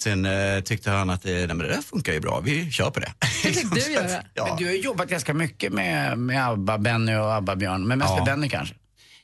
sen 0.02 0.24
eh, 0.26 0.60
tyckte 0.60 0.90
han 0.90 1.10
att 1.10 1.22
det, 1.22 1.32
nej, 1.32 1.46
men 1.46 1.58
det 1.58 1.68
där 1.68 1.82
funkar 1.82 2.12
ju 2.12 2.20
bra, 2.20 2.40
vi 2.40 2.70
kör 2.70 2.90
på 2.90 3.00
det. 3.00 3.12
Det 3.20 3.52
fick 3.52 3.70
du 3.74 3.80
göra. 3.92 4.22
ja. 4.34 4.46
Men 4.46 4.56
du 4.56 4.64
har 4.64 4.72
ju 4.72 4.80
jobbat 4.80 5.08
ganska 5.08 5.34
mycket 5.34 5.72
med, 5.72 6.18
med 6.18 6.48
Abba, 6.48 6.78
Benny 6.78 7.14
och 7.14 7.32
Abba-Björn. 7.34 7.86
Men 7.86 7.98
mest 7.98 8.10
Ja. 8.10 8.16
med 8.16 8.24
Benny 8.24 8.48
kanske? 8.48 8.74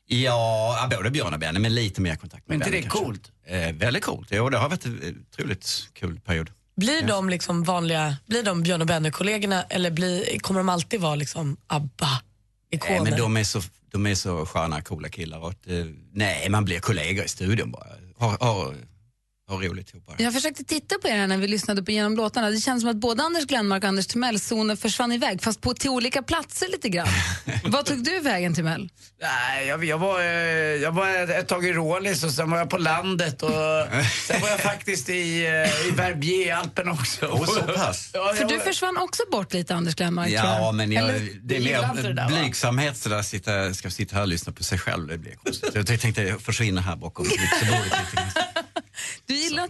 Ja, 0.06 0.88
både 0.96 1.10
Björn 1.10 1.34
och 1.34 1.40
Benny, 1.40 1.58
men 1.60 1.74
lite 1.74 2.00
mer 2.00 2.16
kontakt 2.16 2.48
med 2.48 2.58
Men 2.58 2.68
inte 2.68 2.70
Benny 2.70 2.82
det 2.82 2.88
kanske. 2.90 3.04
coolt? 3.04 3.32
Eh, 3.46 3.74
väldigt 3.74 4.04
coolt, 4.04 4.28
jo 4.30 4.48
det 4.48 4.58
har 4.58 4.68
varit 4.68 4.84
en 4.84 5.24
otroligt 5.32 5.88
kul 5.94 6.20
period. 6.20 6.50
Blir 6.76 7.02
de 7.02 7.28
liksom 7.28 7.62
vanliga, 7.64 8.16
blir 8.26 8.42
de 8.42 8.62
Björn 8.62 8.80
och 8.80 8.86
Benny-kollegorna 8.86 9.62
eller 9.62 9.90
blir, 9.90 10.38
kommer 10.38 10.60
de 10.60 10.68
alltid 10.68 11.00
vara 11.00 11.14
liksom 11.14 11.56
ABBA-ikoner? 11.66 13.00
Nej, 13.00 13.10
men 13.10 13.18
de 13.18 13.36
är 13.36 13.44
så, 13.44 13.62
de 13.92 14.06
är 14.06 14.14
så 14.14 14.46
sköna, 14.46 14.82
coola 14.82 15.08
killar. 15.08 15.38
Och 15.38 15.50
att, 15.50 15.66
eh, 15.66 15.84
nej, 16.12 16.48
man 16.48 16.64
blir 16.64 16.80
kollegor 16.80 17.24
i 17.24 17.28
studion 17.28 17.70
bara. 17.70 17.86
Har, 18.18 18.36
har, 18.40 18.74
har 19.48 19.58
roligt 19.62 19.90
ihop 19.90 20.06
bara. 20.06 20.16
Jag 20.18 20.34
försökte 20.34 20.64
titta 20.64 20.98
på 20.98 21.08
er 21.08 21.16
här 21.16 21.26
när 21.26 21.38
vi 21.38 21.48
lyssnade 21.48 21.82
på 21.82 21.90
genom 21.90 22.16
låtarna. 22.16 22.50
Det 22.50 22.58
känns 22.60 22.82
som 22.82 22.90
att 22.90 22.96
både 22.96 23.22
Anders 23.22 23.46
Glenmark 23.46 23.82
och 23.82 23.88
Anders 23.88 24.06
Timell 24.06 24.40
zonen 24.40 24.76
försvann 24.76 25.12
iväg, 25.12 25.42
fast 25.42 25.60
på, 25.60 25.74
till 25.74 25.90
olika 25.90 26.22
platser 26.22 26.68
lite 26.72 26.88
grann. 26.88 27.08
Vad 27.64 27.86
tog 27.86 28.04
du 28.04 28.20
vägen 28.20 28.54
Timell? 28.54 28.88
Nej, 29.22 29.66
jag, 29.66 29.84
jag, 29.84 29.98
var, 29.98 30.20
eh, 30.20 30.26
jag 30.82 30.92
var 30.92 31.30
ett, 31.38 31.48
tag 31.48 31.66
i 31.66 31.72
Rålis 31.72 32.24
och 32.24 32.30
sen 32.30 32.50
var 32.50 32.58
jag 32.58 32.70
på 32.70 32.78
landet 32.78 33.42
och 33.42 33.50
sen 34.26 34.40
var 34.40 34.48
jag 34.48 34.60
faktiskt 34.60 35.08
i, 35.08 35.46
eh, 35.46 35.86
i 35.88 35.90
Verbier 35.90 36.46
i 36.46 36.50
Alperna 36.50 36.92
också. 36.92 37.26
Och 37.26 37.48
så 37.48 37.60
pass? 37.62 38.10
Ja, 38.14 38.32
För 38.34 38.40
jag 38.42 38.48
du 38.50 38.56
var- 38.56 38.64
försvann 38.64 38.96
också 38.96 39.22
bort 39.30 39.52
lite 39.52 39.74
Anders 39.74 39.94
Glenmark 39.94 40.28
tror 40.28 40.38
Ja, 40.38 40.58
jag. 40.60 40.74
men 40.74 40.92
jag, 40.92 41.08
Eller? 41.08 41.28
det 41.42 41.56
är 41.56 41.60
mer 41.60 42.28
blygsamhet 42.28 42.96
sådär, 42.96 43.22
sitta, 43.22 43.74
ska 43.74 43.90
sitta 43.90 44.14
här 44.16 44.22
och 44.22 44.28
lyssna 44.28 44.52
på 44.52 44.64
sig 44.64 44.78
själv, 44.78 45.06
det 45.08 45.18
blir 45.18 45.34
konstigt. 45.34 45.70
Jag 45.74 46.00
tänkte 46.00 46.36
försvinna 46.40 46.80
här 46.80 46.96
bakom 46.96 47.24
lite 47.24 47.66
grann. 47.70 47.82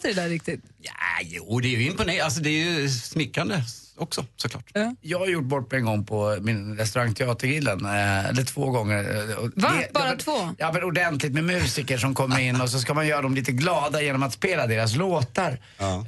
Inte 0.04 0.20
det 0.20 0.22
där 0.22 0.28
riktigt? 0.30 0.60
Ja, 0.80 0.92
jo, 1.22 1.60
det 1.60 1.68
är 1.74 1.78
ju 1.78 1.86
imponerande, 1.86 2.24
alltså 2.24 2.40
det 2.40 2.48
är 2.50 2.70
ju 2.80 2.88
smickrande 2.88 3.62
också 3.96 4.24
såklart. 4.36 4.64
Jag 5.00 5.18
har 5.18 5.26
gjort 5.26 5.44
bort 5.44 5.70
mig 5.70 5.78
en 5.80 5.84
gång 5.86 6.04
på 6.06 6.38
min 6.40 6.76
restaurang 6.76 7.14
Teatergrillen, 7.14 7.84
eh, 7.84 8.24
eller 8.28 8.44
två 8.44 8.70
gånger. 8.70 9.30
eh, 9.30 9.36
Va? 9.54 9.72
det- 9.80 9.92
Bara 9.92 10.10
det- 10.14 10.16
två? 10.22 10.54
Ja, 10.58 10.72
men 10.72 10.82
ordentligt 10.84 11.32
med 11.32 11.44
musiker 11.44 11.98
som 11.98 12.14
kommer 12.14 12.40
in 12.40 12.60
och 12.60 12.70
så 12.70 12.78
ska 12.78 12.94
man 12.94 13.06
göra 13.06 13.22
dem 13.22 13.34
lite 13.34 13.52
glada 13.52 14.02
genom 14.02 14.22
att 14.22 14.32
spela 14.32 14.66
deras 14.66 14.96
låtar. 14.96 15.58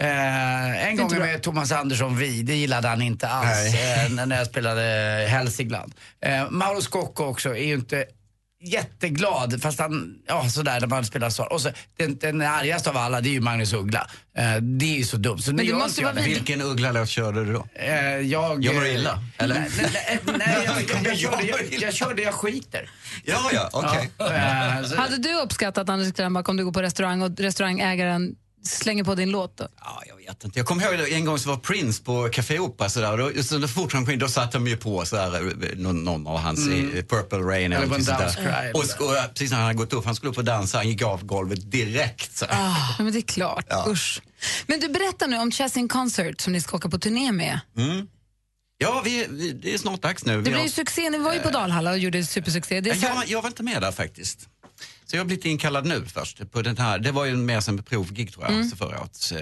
Eh, 0.00 0.86
en 0.88 0.96
gång 0.96 1.18
med 1.18 1.42
Thomas 1.42 1.72
Andersson 1.72 2.16
Vi, 2.18 2.42
det 2.42 2.54
gillade 2.56 2.88
han 2.88 3.02
inte 3.02 3.28
alls 3.28 3.74
eh, 3.74 4.26
när 4.26 4.36
jag 4.38 4.46
spelade 4.46 4.82
Hälsingland. 5.30 5.94
Eh, 6.20 6.50
Mauro 6.50 6.80
Scocco 6.80 7.24
också 7.24 7.50
är 7.56 7.64
ju 7.66 7.74
inte 7.74 8.04
jätteglad, 8.60 9.62
fast 9.62 9.78
han, 9.80 10.14
ja 10.26 10.48
sådär 10.48 10.80
när 10.80 10.86
man 10.86 11.04
spelar 11.04 11.30
så. 11.30 11.44
Och 11.44 11.60
så, 11.60 11.70
den, 11.96 12.18
den 12.18 12.42
argaste 12.42 12.90
av 12.90 12.96
alla, 12.96 13.20
det 13.20 13.28
är 13.28 13.32
ju 13.32 13.40
Magnus 13.40 13.72
Uggla. 13.72 14.10
Eh, 14.36 14.56
det 14.56 14.84
är 14.94 14.96
ju 14.98 15.04
så 15.04 15.16
dumt. 15.16 15.38
Så 15.38 15.52
nu 15.52 15.56
det 15.62 15.68
gör 15.68 15.78
måste 15.78 16.00
jag 16.00 16.12
vara. 16.14 16.24
Vilken 16.24 16.62
Uggla-låt 16.62 17.08
körde 17.08 17.44
du 17.44 17.52
då? 17.52 17.66
Eh, 17.74 17.94
jag... 18.20 18.64
Gör 18.64 18.80
du 18.80 18.88
illa? 18.88 19.22
Eller? 19.38 19.54
Nej, 19.54 19.70
nej, 19.82 20.20
nej, 20.24 20.36
nej 20.38 20.58
jag, 20.64 20.82
jag, 21.04 21.06
jag, 21.06 21.18
körde, 21.18 21.42
jag, 21.46 21.80
jag 21.82 21.94
körde 21.94 22.22
Jag 22.22 22.34
skiter. 22.34 22.90
Ja, 23.24 23.50
ja, 23.52 23.68
okej. 23.72 24.10
Eh, 24.20 24.82
så- 24.84 24.96
Hade 24.96 25.16
du 25.18 25.34
uppskattat 25.40 25.88
Anders 25.88 26.12
Glenmark 26.12 26.48
om 26.48 26.56
du 26.56 26.64
går 26.64 26.72
på 26.72 26.82
restaurang 26.82 27.22
och 27.22 27.38
restaurangägaren 27.38 28.34
slänger 28.66 29.04
på 29.04 29.14
din 29.14 29.30
låt 29.30 29.56
då? 29.56 29.68
Ja, 29.80 30.02
jag 30.08 30.16
vet 30.16 30.44
inte. 30.44 30.58
Jag 30.58 30.66
kommer 30.66 30.94
ihåg 31.00 31.08
en 31.08 31.24
gång 31.24 31.38
så 31.38 31.48
var 31.48 31.56
Prince 31.56 32.02
på 32.02 32.28
Café 32.32 32.58
Opera 32.58 32.88
sådär, 32.88 33.12
och 33.20 33.34
då, 33.34 33.42
så 33.42 33.58
då 33.58 33.68
fort 33.68 33.92
han 33.92 34.04
kom 34.04 34.12
in 34.12 34.18
då 34.18 34.28
satte 34.28 34.58
de 34.58 34.66
ju 34.66 34.76
på 34.76 35.04
sådär, 35.04 35.34
eh, 35.36 35.78
någon, 35.78 36.04
någon 36.04 36.26
av 36.26 36.38
hans 36.38 36.68
eh, 36.68 37.04
Purple 37.04 37.38
Rain 37.38 37.72
Eller 37.72 37.86
When 37.86 38.04
sånt 38.04 38.18
där. 38.18 38.36
Och, 38.74 38.80
eller- 38.82 39.24
och, 39.24 39.34
precis 39.34 39.50
när 39.50 39.58
han 39.58 39.66
hade 39.66 39.78
gått 39.78 39.92
upp, 39.92 40.04
han 40.04 40.14
skulle 40.14 40.30
upp 40.30 40.38
och 40.38 40.44
dansa, 40.44 40.78
han 40.78 40.88
gick 40.88 41.02
av 41.02 41.24
golvet 41.24 41.70
direkt. 41.70 42.36
Så. 42.36 42.46
Ja, 42.50 42.76
men 42.98 43.12
det 43.12 43.18
är 43.18 43.22
klart. 43.22 43.66
Usch. 43.88 44.22
Men 44.66 44.80
du 44.80 44.88
berättar 44.88 45.26
nu 45.28 45.38
om 45.38 45.50
Chess 45.50 45.76
in 45.76 45.88
Concert 45.88 46.40
som 46.40 46.52
ni 46.52 46.60
ska 46.60 46.76
åka 46.76 46.88
på 46.88 46.98
turné 46.98 47.32
med. 47.32 47.60
Ja, 48.78 49.02
vi, 49.04 49.26
vi, 49.30 49.52
det 49.52 49.74
är 49.74 49.78
snart 49.78 50.02
dags 50.02 50.24
nu. 50.24 50.32
Det 50.32 50.38
Vi 50.38 50.42
blev 50.42 50.56
har- 50.56 50.62
ju 50.64 50.70
succé, 50.70 51.10
ni 51.10 51.18
var 51.18 51.34
ju 51.34 51.40
på 51.40 51.50
Dalhalla 51.50 51.90
och 51.90 51.98
gjorde 51.98 52.24
supersuccé. 52.24 52.80
Det 52.80 52.90
är 52.90 52.94
så... 52.94 53.06
jag, 53.06 53.26
jag 53.28 53.42
var 53.42 53.48
inte 53.48 53.62
med 53.62 53.82
där 53.82 53.92
faktiskt. 53.92 54.48
Så 55.06 55.16
jag 55.16 55.20
har 55.20 55.26
blivit 55.26 55.44
inkallad 55.44 55.86
nu 55.86 56.06
först. 56.06 56.50
På 56.50 56.62
den 56.62 56.78
här, 56.78 56.98
det 56.98 57.12
var 57.12 57.24
ju 57.24 57.36
mer 57.36 57.60
som 57.60 57.78
ett 57.78 57.86
provgig 57.86 58.32
tror 58.32 58.44
jag, 58.44 58.54
Mm. 58.54 58.70
förra 58.70 59.00
året. 59.00 59.32
Eh, 59.32 59.38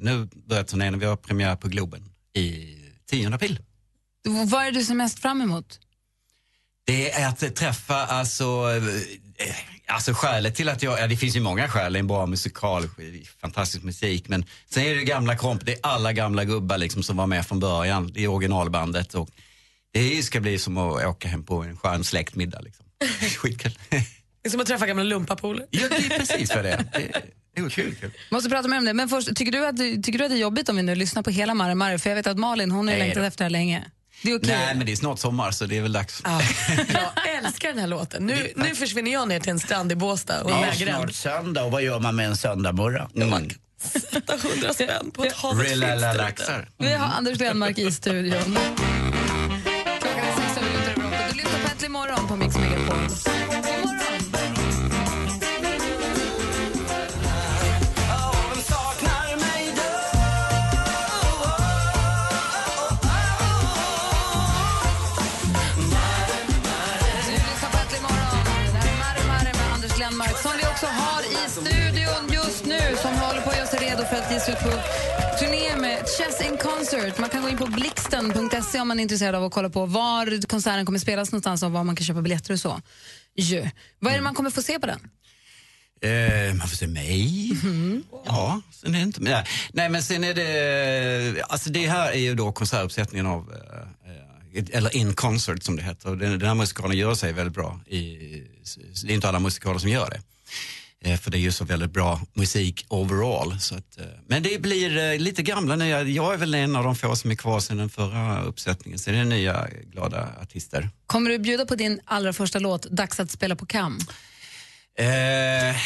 nu 0.00 0.28
börjar 0.46 0.64
turnén 0.64 0.94
och 0.94 1.02
vi 1.02 1.06
har 1.06 1.16
premiär 1.16 1.56
på 1.56 1.68
Globen 1.68 2.08
i 2.34 2.76
10 3.10 3.34
april. 3.34 3.58
Vad 4.46 4.66
är 4.66 4.72
du 4.72 4.84
ser 4.84 4.94
mest 4.94 5.18
fram 5.18 5.40
emot? 5.42 5.80
Det 6.86 7.10
är 7.12 7.28
att 7.28 7.54
träffa, 7.56 8.06
alltså, 8.06 8.44
eh, 9.38 9.54
alltså 9.86 10.12
skälet 10.14 10.54
till 10.54 10.68
att 10.68 10.82
jag, 10.82 11.00
ja, 11.00 11.06
det 11.06 11.16
finns 11.16 11.36
ju 11.36 11.40
många 11.40 11.68
skäl, 11.68 11.96
en 11.96 12.06
bra 12.06 12.26
musikal, 12.26 12.88
fantastisk 13.40 13.84
musik, 13.84 14.28
men 14.28 14.44
sen 14.70 14.82
är 14.82 14.94
det 14.94 15.04
gamla 15.04 15.36
komp, 15.36 15.66
det 15.66 15.72
är 15.72 15.78
alla 15.82 16.12
gamla 16.12 16.44
gubbar 16.44 16.78
liksom 16.78 17.02
som 17.02 17.16
var 17.16 17.26
med 17.26 17.46
från 17.46 17.60
början, 17.60 18.12
är 18.16 18.28
originalbandet 18.28 19.14
och 19.14 19.30
det 19.92 20.22
ska 20.22 20.40
bli 20.40 20.58
som 20.58 20.76
att 20.76 21.04
åka 21.06 21.28
hem 21.28 21.44
på 21.44 21.62
en 21.62 21.76
skön 21.76 22.04
släktmiddag 22.04 22.60
liksom. 22.60 22.86
Skitkul. 23.38 23.78
Det 24.46 24.48
är 24.48 24.50
som 24.50 24.60
att 24.60 24.66
träffa 24.66 24.86
gamla 24.86 25.02
lumpapolare. 25.02 25.66
ja, 25.70 25.82
det 25.90 25.96
är 25.96 26.18
precis 26.18 26.54
vad 26.54 26.64
det 26.64 26.70
är. 26.70 26.84
Det 27.56 27.62
otroligt 27.62 28.00
kul. 28.00 28.10
Måste 28.30 28.50
prata 28.50 28.68
mer 28.68 28.78
om 28.78 28.84
det. 28.84 28.94
Men 28.94 29.08
först, 29.08 29.36
tycker 29.36 29.52
du, 29.52 29.66
att, 29.66 29.76
tycker 29.76 30.18
du 30.18 30.24
att 30.24 30.30
det 30.30 30.36
är 30.36 30.40
jobbigt 30.40 30.68
om 30.68 30.76
vi 30.76 30.82
nu 30.82 30.94
lyssnar 30.94 31.22
på 31.22 31.30
hela 31.30 31.54
Mare 31.54 31.74
Mare? 31.74 31.98
För 31.98 32.10
jag 32.10 32.16
vet 32.16 32.26
att 32.26 32.38
Malin, 32.38 32.70
hon 32.70 32.88
har 32.88 32.94
ju 32.94 33.00
längtat 33.00 33.22
då. 33.22 33.26
efter 33.26 33.38
det 33.38 33.44
här 33.44 33.50
länge. 33.50 33.84
Det 34.22 34.30
är 34.30 34.38
okej. 34.38 34.48
Nej, 34.48 34.74
men 34.74 34.86
det 34.86 34.92
är 34.92 34.96
snart 34.96 35.18
sommar 35.18 35.50
så 35.50 35.66
det 35.66 35.78
är 35.78 35.82
väl 35.82 35.92
dags. 35.92 36.22
Ja. 36.24 36.40
Jag 36.92 37.36
älskar 37.44 37.68
den 37.68 37.78
här 37.78 37.86
låten. 37.86 38.26
Nu, 38.26 38.52
nu 38.56 38.74
försvinner 38.74 39.12
jag 39.12 39.28
ner 39.28 39.40
till 39.40 39.50
en 39.50 39.60
strand 39.60 39.92
i 39.92 39.96
Båstad 39.96 40.42
och 40.42 40.50
Ja, 40.50 40.64
är 40.66 40.72
snart 40.72 41.14
söndag 41.14 41.64
och 41.64 41.70
vad 41.70 41.82
gör 41.82 42.00
man 42.00 42.16
med 42.16 42.26
en 42.26 42.36
söndagmorra? 42.36 43.08
Mm. 43.16 43.50
Sätta 43.78 44.36
hundra 44.36 44.74
spänn 44.74 45.10
på 45.10 45.24
ett 45.24 45.32
havet. 45.32 45.70
Relaxar. 45.82 46.68
Vi 46.78 46.92
har 46.92 47.06
Anders 47.06 47.38
Glenmark 47.38 47.78
i 47.78 47.92
studion. 47.92 48.58
Klockan 50.00 50.18
är 50.18 50.46
16 50.46 50.64
minuter 50.64 50.90
över 50.92 51.06
åtta. 51.06 51.28
Du 51.30 51.36
lyssnar 51.36 51.58
på 51.60 51.68
Äntligen 51.70 51.92
morgon 51.92 52.28
på 52.28 52.36
Mix 52.36 52.56
Megapol. 52.56 53.55
Redo 73.96 74.08
för 74.08 74.16
att 74.16 74.32
ge 74.32 74.40
sig 74.40 74.54
ut 74.54 74.60
på 74.60 74.70
turné 75.38 75.76
med 75.76 75.98
Chess 76.18 76.40
in 76.40 76.56
Concert. 76.56 77.18
Man 77.18 77.30
kan 77.30 77.42
gå 77.42 77.48
in 77.48 77.56
på 77.56 77.66
blixten.se 77.66 78.80
om 78.80 78.88
man 78.88 78.98
är 78.98 79.02
intresserad 79.02 79.34
av 79.34 79.44
att 79.44 79.52
kolla 79.52 79.70
på 79.70 79.86
var 79.86 80.46
konserten 80.46 80.86
kommer 80.86 80.98
spelas 80.98 81.32
någonstans 81.32 81.62
och 81.62 81.72
var 81.72 81.84
man 81.84 81.96
kan 81.96 82.04
köpa 82.04 82.22
biljetter 82.22 82.52
och 82.52 82.60
så. 82.60 82.80
Jö. 83.36 83.70
Vad 83.98 84.12
är 84.12 84.16
det 84.16 84.22
man 84.22 84.34
kommer 84.34 84.50
få 84.50 84.62
se 84.62 84.78
på 84.78 84.86
den? 84.86 85.00
Eh, 86.10 86.54
man 86.54 86.68
får 86.68 86.76
se 86.76 86.86
mig. 86.86 87.52
Ja, 88.26 88.60
sen 88.70 88.94
är 88.94 88.98
det 88.98 89.04
inte 89.04 89.22
mer. 89.22 89.48
Nej, 89.72 89.88
men 89.88 90.02
sen 90.02 90.24
är 90.24 90.34
det... 90.34 91.42
Alltså 91.42 91.70
det 91.70 91.86
här 91.86 92.10
är 92.10 92.18
ju 92.18 92.34
då 92.34 92.52
konsertuppsättningen 92.52 93.26
av, 93.26 93.52
eh, 93.52 94.60
eh, 94.60 94.64
eller 94.72 94.96
In 94.96 95.14
Concert 95.14 95.62
som 95.62 95.76
det 95.76 95.82
heter. 95.82 96.10
Den, 96.10 96.38
den 96.38 96.48
här 96.48 96.54
musikalen 96.54 96.96
gör 96.96 97.14
sig 97.14 97.32
väldigt 97.32 97.54
bra. 97.54 97.80
I, 97.86 97.98
det 99.04 99.12
är 99.12 99.14
inte 99.14 99.28
alla 99.28 99.40
musikaler 99.40 99.78
som 99.78 99.90
gör 99.90 100.10
det. 100.10 100.20
Eh, 101.06 101.16
För 101.18 101.30
det 101.30 101.38
är 101.38 101.40
ju 101.40 101.52
så 101.52 101.64
väldigt 101.64 101.90
bra 101.90 102.20
musik 102.34 102.86
overall. 102.88 103.60
Så 103.60 103.74
att, 103.74 103.98
eh, 103.98 104.04
men 104.28 104.42
det 104.42 104.62
blir 104.62 104.98
eh, 105.12 105.18
lite 105.18 105.42
gamla 105.42 105.76
nya. 105.76 106.02
Jag 106.02 106.34
är 106.34 106.38
väl 106.38 106.54
en 106.54 106.76
av 106.76 106.84
de 106.84 106.96
få 106.96 107.16
som 107.16 107.30
är 107.30 107.34
kvar 107.34 107.60
sedan 107.60 107.76
den 107.76 107.90
förra 107.90 108.42
uppsättningen. 108.42 108.98
Så 108.98 109.10
det 109.10 109.18
är 109.18 109.24
nya 109.24 109.66
glada 109.92 110.28
artister. 110.42 110.90
Kommer 111.06 111.30
du 111.30 111.38
bjuda 111.38 111.66
på 111.66 111.74
din 111.74 112.00
allra 112.04 112.32
första 112.32 112.58
låt, 112.58 112.82
Dags 112.90 113.20
att 113.20 113.30
spela 113.30 113.56
på 113.56 113.66
kam? 113.66 113.98
Eh, 114.98 115.76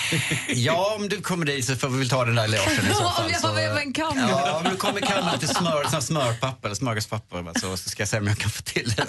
ja, 0.54 0.94
om 0.98 1.08
du 1.08 1.20
kommer 1.20 1.46
dit 1.46 1.64
så 1.64 1.76
får 1.76 1.88
vi 1.88 1.98
väl 1.98 2.08
ta 2.08 2.24
den 2.24 2.34
där 2.34 2.48
logen 2.48 2.90
i 2.90 2.94
så 2.94 3.02
fall. 3.10 3.24
Om 3.24 3.30
jag 3.32 3.40
har 3.40 3.54
med 3.54 3.74
mig 3.74 3.84
en 3.84 3.92
kam? 3.92 4.18
Ja, 4.18 4.56
om 4.64 4.70
du 4.70 4.76
kommer 4.76 5.00
kamma 5.00 5.32
lite 5.32 5.46
smör, 5.54 5.84
sån 5.90 6.02
smörpapper 6.02 6.68
eller 6.68 6.76
smörgåspapper 6.76 7.60
så, 7.60 7.76
så 7.76 7.88
ska 7.90 8.02
jag 8.02 8.08
se 8.08 8.18
om 8.18 8.26
jag 8.26 8.38
kan 8.38 8.50
få 8.50 8.62
till 8.62 8.92
det 8.96 9.04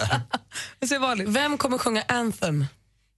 där. 0.89 0.99
Vanligt. 0.99 1.27
Vem 1.29 1.57
kommer 1.57 1.77
sjunga 1.77 2.03
Anthem? 2.07 2.65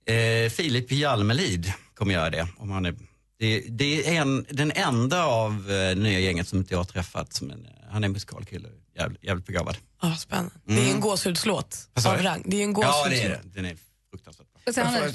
Eh, 0.07 0.49
Filip 0.51 0.91
Hjalmelid 0.91 1.73
kommer 1.95 2.13
göra 2.13 2.29
det. 2.29 2.47
Om 2.57 2.71
han 2.71 2.85
är, 2.85 2.95
det, 3.39 3.59
det 3.69 4.07
är 4.17 4.21
en, 4.21 4.45
den 4.49 4.71
enda 4.71 5.25
av 5.25 5.71
eh, 5.71 5.97
nya 5.97 6.19
gänget 6.19 6.47
som 6.47 6.57
inte 6.59 6.73
jag 6.73 6.79
har 6.79 6.85
träffat. 6.85 7.33
Som 7.33 7.51
en, 7.51 7.67
han 7.91 8.03
är 8.03 8.07
musikalkille, 8.09 8.69
jävligt, 8.97 9.23
jävligt 9.23 9.47
begåvad. 9.47 9.77
Oh, 10.01 10.15
spännande. 10.15 10.51
Det 10.65 10.89
är 10.89 10.93
en 10.93 10.99
gåshudslåt 10.99 11.77
Vad 11.93 12.03
sa 12.03 12.11
av 12.11 12.17
du? 12.17 12.23
rang. 12.23 12.43
Det 12.45 12.57
är 12.57 12.63
en 12.63 12.69
Mm. 12.69 12.81
Ja, 12.81 13.05
det 13.09 13.21
är 13.23 13.29
det. 13.29 13.41
Den 13.55 13.65
är 13.65 13.77
fruktansvärt 14.11 14.47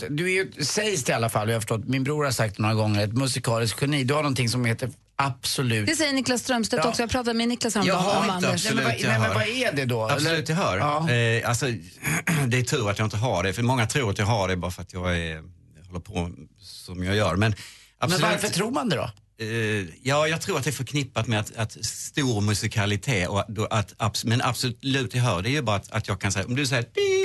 bra. 0.00 0.08
Du 0.08 0.24
är 0.24 0.28
ju, 0.44 0.52
sägs 0.64 1.04
det 1.04 1.12
i 1.12 1.14
alla 1.14 1.28
fall, 1.28 1.48
jag 1.48 1.56
har 1.56 1.60
förstått, 1.60 1.84
min 1.84 2.04
bror 2.04 2.24
har 2.24 2.32
sagt 2.32 2.56
det 2.56 2.62
några 2.62 2.74
gånger, 2.74 3.04
ett 3.04 3.12
musikaliskt 3.12 3.82
geni. 3.82 4.04
Du 4.04 4.14
har 4.14 4.22
någonting 4.22 4.48
som 4.48 4.64
heter 4.64 4.90
absolut... 5.16 5.86
Det 5.86 5.96
säger 5.96 6.12
Niklas 6.12 6.40
Strömstedt 6.42 6.84
Ja. 6.84 6.88
också. 6.90 7.02
Jag 7.02 7.10
pratade 7.10 7.34
med 7.34 7.48
Niklas 7.48 7.74
Jag 7.76 7.82
häromdagen 7.82 8.04
har 8.14 8.18
om 8.30 8.36
inte 8.36 8.48
Anders. 8.48 8.64
Nej, 8.64 8.74
men, 8.74 8.84
vad, 8.84 8.92
Absolut, 8.92 9.02
jag 9.02 9.10
nej, 9.10 9.18
men 9.20 9.28
hör. 9.28 9.34
vad 9.34 9.48
är 9.48 9.72
det 9.76 9.84
då? 9.84 10.08
Absolut, 10.08 10.48
jag 10.48 10.56
hör. 10.56 10.78
Ja. 10.78 11.10
Eh, 11.10 11.48
alltså, 11.48 11.66
det 12.46 12.58
är 12.58 12.62
tur 12.62 12.90
att 12.90 12.98
jag 12.98 13.06
inte 13.06 13.16
har 13.16 13.42
det, 13.42 13.52
för 13.52 13.62
många 13.62 13.86
tror 13.86 14.10
att 14.10 14.18
jag 14.18 14.26
har 14.26 14.48
det 14.48 14.56
bara 14.56 14.70
för 14.70 14.82
att 14.82 14.92
jag 14.92 15.18
är, 15.18 15.42
håller 15.88 16.00
på 16.00 16.30
som 16.60 17.04
jag 17.04 17.16
gör. 17.16 17.36
Men, 17.36 17.50
Men 17.50 17.54
absolut, 17.98 18.22
varför 18.22 18.48
tror 18.48 18.70
man 18.70 18.88
det 18.88 18.96
då? 18.96 19.10
Eh, 19.40 19.86
ja, 20.02 20.28
jag 20.28 20.40
tror 20.40 20.58
att 20.58 20.64
det 20.64 20.70
är 20.70 20.72
förknippat 20.72 21.26
med 21.26 21.40
att, 21.40 21.56
att 21.56 21.84
stor 21.86 22.40
musikalitet 22.40 23.28
och 23.28 23.44
att, 23.70 24.24
men 24.24 24.42
absolut 24.42 25.14
jag 25.14 25.22
hör 25.22 25.42
det 25.42 25.48
är 25.48 25.52
ju 25.52 25.62
bara 25.62 25.76
att, 25.76 25.90
att 25.92 26.08
jag 26.08 26.20
kan 26.20 26.32
säga, 26.32 26.46
om 26.46 26.54
du 26.56 26.66
säger 26.66 26.84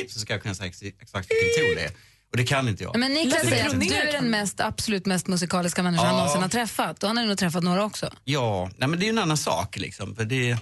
så 0.09 0.19
ska 0.19 0.33
jag 0.33 0.41
kunna 0.41 0.55
säga 0.55 0.67
ex- 0.69 0.81
exakt 0.81 1.31
vilken 1.31 1.65
ton 1.65 1.75
det 1.75 1.83
är. 1.83 1.91
Och 2.31 2.37
det 2.37 2.43
kan 2.43 2.67
inte 2.67 2.83
jag. 2.83 2.97
Men 2.99 3.13
Niklas 3.13 3.41
säger 3.41 3.65
att 3.69 3.79
du 3.81 3.93
är 3.93 4.11
den 4.11 4.29
mest, 4.31 4.59
absolut 4.59 5.05
mest 5.05 5.27
musikaliska 5.27 5.83
människan 5.83 6.05
han 6.05 6.15
Ja. 6.15 6.19
någonsin 6.21 6.41
har 6.41 6.49
träffat. 6.49 7.03
Och 7.03 7.09
han 7.09 7.17
har 7.17 7.23
ju 7.23 7.29
nog 7.29 7.37
träffat 7.37 7.63
några 7.63 7.83
också. 7.85 8.13
Ja, 8.23 8.69
nej, 8.77 8.89
men 8.89 8.99
det 8.99 9.03
är 9.03 9.07
ju 9.07 9.09
en 9.09 9.17
annan 9.17 9.37
sak 9.37 9.77
liksom. 9.77 10.15
För 10.15 10.25
det, 10.25 10.57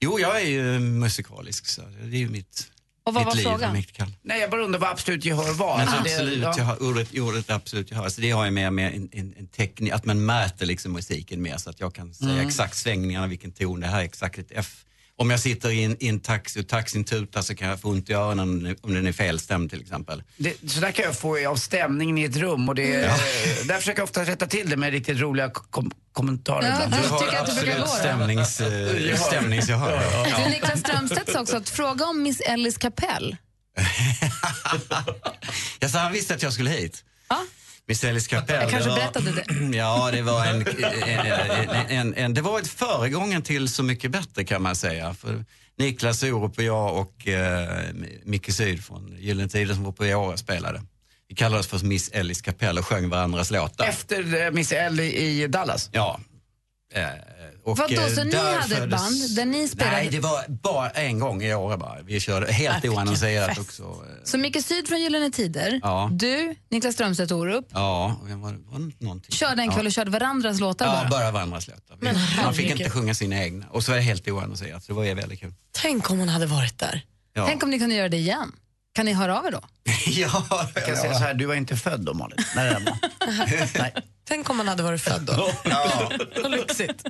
jo, 0.00 0.18
jag 0.20 0.40
är 0.42 0.46
ju 0.46 0.78
musikalisk 0.78 1.66
så 1.66 1.82
det 1.82 2.16
är 2.16 2.20
ju 2.20 2.28
mitt, 2.28 2.66
Och 3.10 3.14
vad 3.14 3.24
var 3.24 3.34
liv. 3.34 3.42
frågan? 3.42 3.72
mycket 3.72 3.96
kan. 3.96 4.14
Nej, 4.22 4.40
jag 4.40 4.50
bara 4.50 4.62
undrar 4.64 4.80
vad 4.80 4.90
absolut 4.90 5.24
gehör 5.24 5.52
var. 5.52 5.78
Men 5.78 5.88
Alltså, 5.88 6.02
det- 6.04 6.10
absolut, 6.10 6.42
ja. 6.42 6.54
jag 6.56 6.64
har, 6.64 6.82
ordet, 6.82 7.18
ordet 7.18 7.50
absolut 7.50 7.90
jag 7.90 7.98
har. 7.98 8.08
Så 8.08 8.20
det 8.20 8.30
har 8.30 8.44
jag 8.44 8.52
med, 8.54 8.72
med 8.72 8.94
en, 8.94 9.08
en, 9.12 9.34
en 9.38 9.46
teknik, 9.46 9.92
att 9.92 10.04
man 10.04 10.26
mäter 10.26 10.66
liksom 10.66 10.92
musiken 10.92 11.42
mer 11.42 11.56
så 11.56 11.70
att 11.70 11.80
jag 11.80 11.94
kan 11.94 12.14
säga 12.14 12.42
exakt 12.42 12.76
svängningarna, 12.76 13.26
vilken 13.26 13.52
ton, 13.52 13.80
det 13.80 13.86
här 13.86 14.00
är 14.00 14.04
exakt 14.04 14.38
ett 14.38 14.50
F. 14.50 14.84
Om 15.20 15.30
jag 15.30 15.40
sitter 15.40 15.70
i 15.70 15.84
en, 15.84 15.96
i 16.00 16.08
en 16.08 16.20
taxi 16.20 16.60
och 16.60 16.68
taxin 16.68 17.04
tutar 17.04 17.42
så 17.42 17.54
kan 17.54 17.68
jag 17.68 17.80
få 17.80 17.88
ont 17.88 18.10
i 18.10 18.12
öronen 18.12 18.76
om 18.80 18.94
den 18.94 19.06
är 19.06 19.12
felstämd 19.12 19.70
till 19.70 19.80
exempel. 19.80 20.22
Det, 20.36 20.70
så 20.70 20.80
där 20.80 20.90
kan 20.90 21.04
jag 21.04 21.18
få 21.18 21.48
av 21.48 21.56
stämningen 21.56 22.18
i 22.18 22.24
ett 22.24 22.36
rum 22.36 22.68
och 22.68 22.74
det, 22.74 22.92
där 23.64 23.78
försöker 23.78 23.98
jag 24.00 24.04
ofta 24.04 24.24
rätta 24.24 24.46
till 24.46 24.70
det 24.70 24.76
med 24.76 24.90
riktigt 24.90 25.18
roliga 25.18 25.50
kom, 25.50 25.90
kommentarer 26.12 26.68
Ja, 26.68 26.86
du 26.86 27.02
Du 27.02 27.08
har 27.08 27.40
absolut 27.40 27.88
stämnings, 27.88 28.60
eh, 28.60 29.16
stämningsgehör. 29.16 30.02
Ja. 30.30 30.44
Du, 30.44 30.50
Niklas 30.50 30.80
Strömstedt 30.80 31.32
sa 31.32 31.40
också 31.40 31.56
att 31.56 31.68
fråga 31.68 32.04
om 32.04 32.22
Miss 32.22 32.40
Ellis 32.40 32.78
kapell. 32.78 33.36
Ja, 35.78 35.88
så 35.88 35.98
han 35.98 36.12
visste 36.12 36.34
att 36.34 36.42
jag 36.42 36.52
skulle 36.52 36.70
hit. 36.70 37.04
Ja. 37.28 37.44
Miss 37.90 38.04
Ellis 38.04 38.26
kapell. 38.26 38.60
Jag 38.62 38.70
kanske 38.70 38.88
det 38.90 38.94
var- 38.94 38.96
berättade 38.96 39.32
det. 39.32 39.76
Ja, 39.78 40.10
det 40.12 40.22
var 40.22 40.46
en, 40.46 40.66
en, 41.06 41.88
en, 41.88 42.14
en, 42.14 42.34
det 42.34 42.40
var 42.42 42.58
ett 42.60 42.68
föregången 42.68 43.42
till 43.42 43.68
Så 43.68 43.82
mycket 43.82 44.10
bättre 44.10 44.44
kan 44.44 44.62
man 44.62 44.76
säga. 44.76 45.14
För 45.14 45.44
Niklas 45.78 46.22
Orup 46.22 46.58
och 46.58 46.64
jag 46.64 46.96
och 46.98 47.28
eh, 47.28 47.84
Micke 48.24 48.52
Syd 48.52 48.84
från 48.84 49.16
Gyllene 49.18 49.48
Tider 49.48 49.74
som 49.74 49.84
var 49.84 49.92
på 49.92 50.04
Åre 50.04 50.36
spelade. 50.36 50.82
Vi 51.28 51.34
kallade 51.34 51.60
oss 51.60 51.66
för 51.66 51.78
Miss 51.78 52.08
Ellis 52.08 52.42
kapell 52.42 52.78
och 52.78 52.86
sjöng 52.86 53.08
varandras 53.08 53.50
låtar. 53.50 53.84
Efter 53.84 54.44
eh, 54.46 54.50
Miss 54.50 54.72
Ellie 54.72 55.12
i 55.16 55.46
Dallas? 55.46 55.88
Ja. 55.92 56.20
Eh, 56.94 57.04
och, 57.64 57.78
Vadå, 57.78 57.94
eh, 58.00 58.08
så 58.08 58.24
ni 58.24 58.36
hade 58.36 58.76
ett 58.76 58.90
band 58.90 59.36
där 59.36 59.44
ni 59.44 59.68
spelade- 59.68 59.96
Nej, 59.96 60.08
det 60.10 60.20
var 60.20 60.44
bara 60.48 60.90
en 60.90 61.18
gång 61.18 61.42
i 61.42 61.54
Åre 61.54 61.76
bara. 61.78 62.02
Vi 62.02 62.20
körde 62.20 62.52
helt 62.52 62.84
Äh, 62.84 62.94
oannonserat 62.94 63.58
också. 63.58 63.82
eh, 63.82 64.24
Så 64.24 64.38
Micke 64.38 64.64
Syd 64.64 64.88
från 64.88 65.00
Gyllene 65.00 65.30
Tider, 65.30 65.80
Ja. 65.82 66.08
du, 66.12 66.54
Niklas 66.70 66.94
Strömstedt 66.94 67.32
Orup, 67.32 67.66
Ja, 67.72 68.16
var, 68.22 68.36
var 68.72 68.92
någonting? 69.04 69.32
körde 69.36 69.62
en 69.62 69.70
kväll 69.70 69.86
och 69.86 69.92
körde 69.92 70.10
varandras 70.10 70.60
låtar 70.60 70.86
Ja, 70.86 70.92
bara. 70.92 71.08
bara 71.08 71.30
varandras 71.30 71.68
låtar. 71.68 71.96
Men 72.00 72.16
Man 72.44 72.54
fick 72.54 72.70
inte 72.70 72.90
sjunga 72.90 73.14
sina 73.14 73.36
egna. 73.42 73.66
Och 73.70 73.84
så 73.84 73.90
var 73.92 73.96
det 73.96 74.02
helt 74.04 74.28
oannonserat, 74.28 74.84
så 74.84 74.92
det 74.92 74.96
var 74.96 75.04
ju 75.04 75.14
väldigt 75.14 75.40
kul. 75.40 75.54
Tänk 75.72 76.10
om 76.10 76.18
hon 76.18 76.28
hade 76.28 76.46
varit 76.46 76.78
där. 76.78 77.02
Ja. 77.34 77.46
Tänk 77.46 77.62
om 77.62 77.70
ni 77.70 77.78
kunde 77.78 77.94
göra 77.94 78.08
det 78.08 78.16
igen. 78.16 78.52
Kan 78.94 79.06
ni 79.06 79.12
höra 79.12 79.38
av 79.38 79.46
er 79.46 79.50
då? 79.50 79.60
ja, 80.06 80.46
Jag 80.74 80.86
kan 80.86 80.96
säga 80.96 81.12
så 81.14 81.18
här, 81.24 81.34
du 81.34 81.46
var 81.46 81.54
inte 81.54 81.76
född 81.76 82.00
då 82.04 82.14
Malin. 82.14 82.38
När 82.56 82.64
det 82.64 82.74
var. 82.74 82.98
Nej. 83.78 83.94
Tänk 84.24 84.50
om 84.50 84.56
man 84.56 84.68
hade 84.68 84.82
varit 84.82 85.00
född 85.00 85.22
då. 85.22 85.50
ja. 85.64 86.10
Vad 86.42 86.50
lyxigt. 86.50 87.04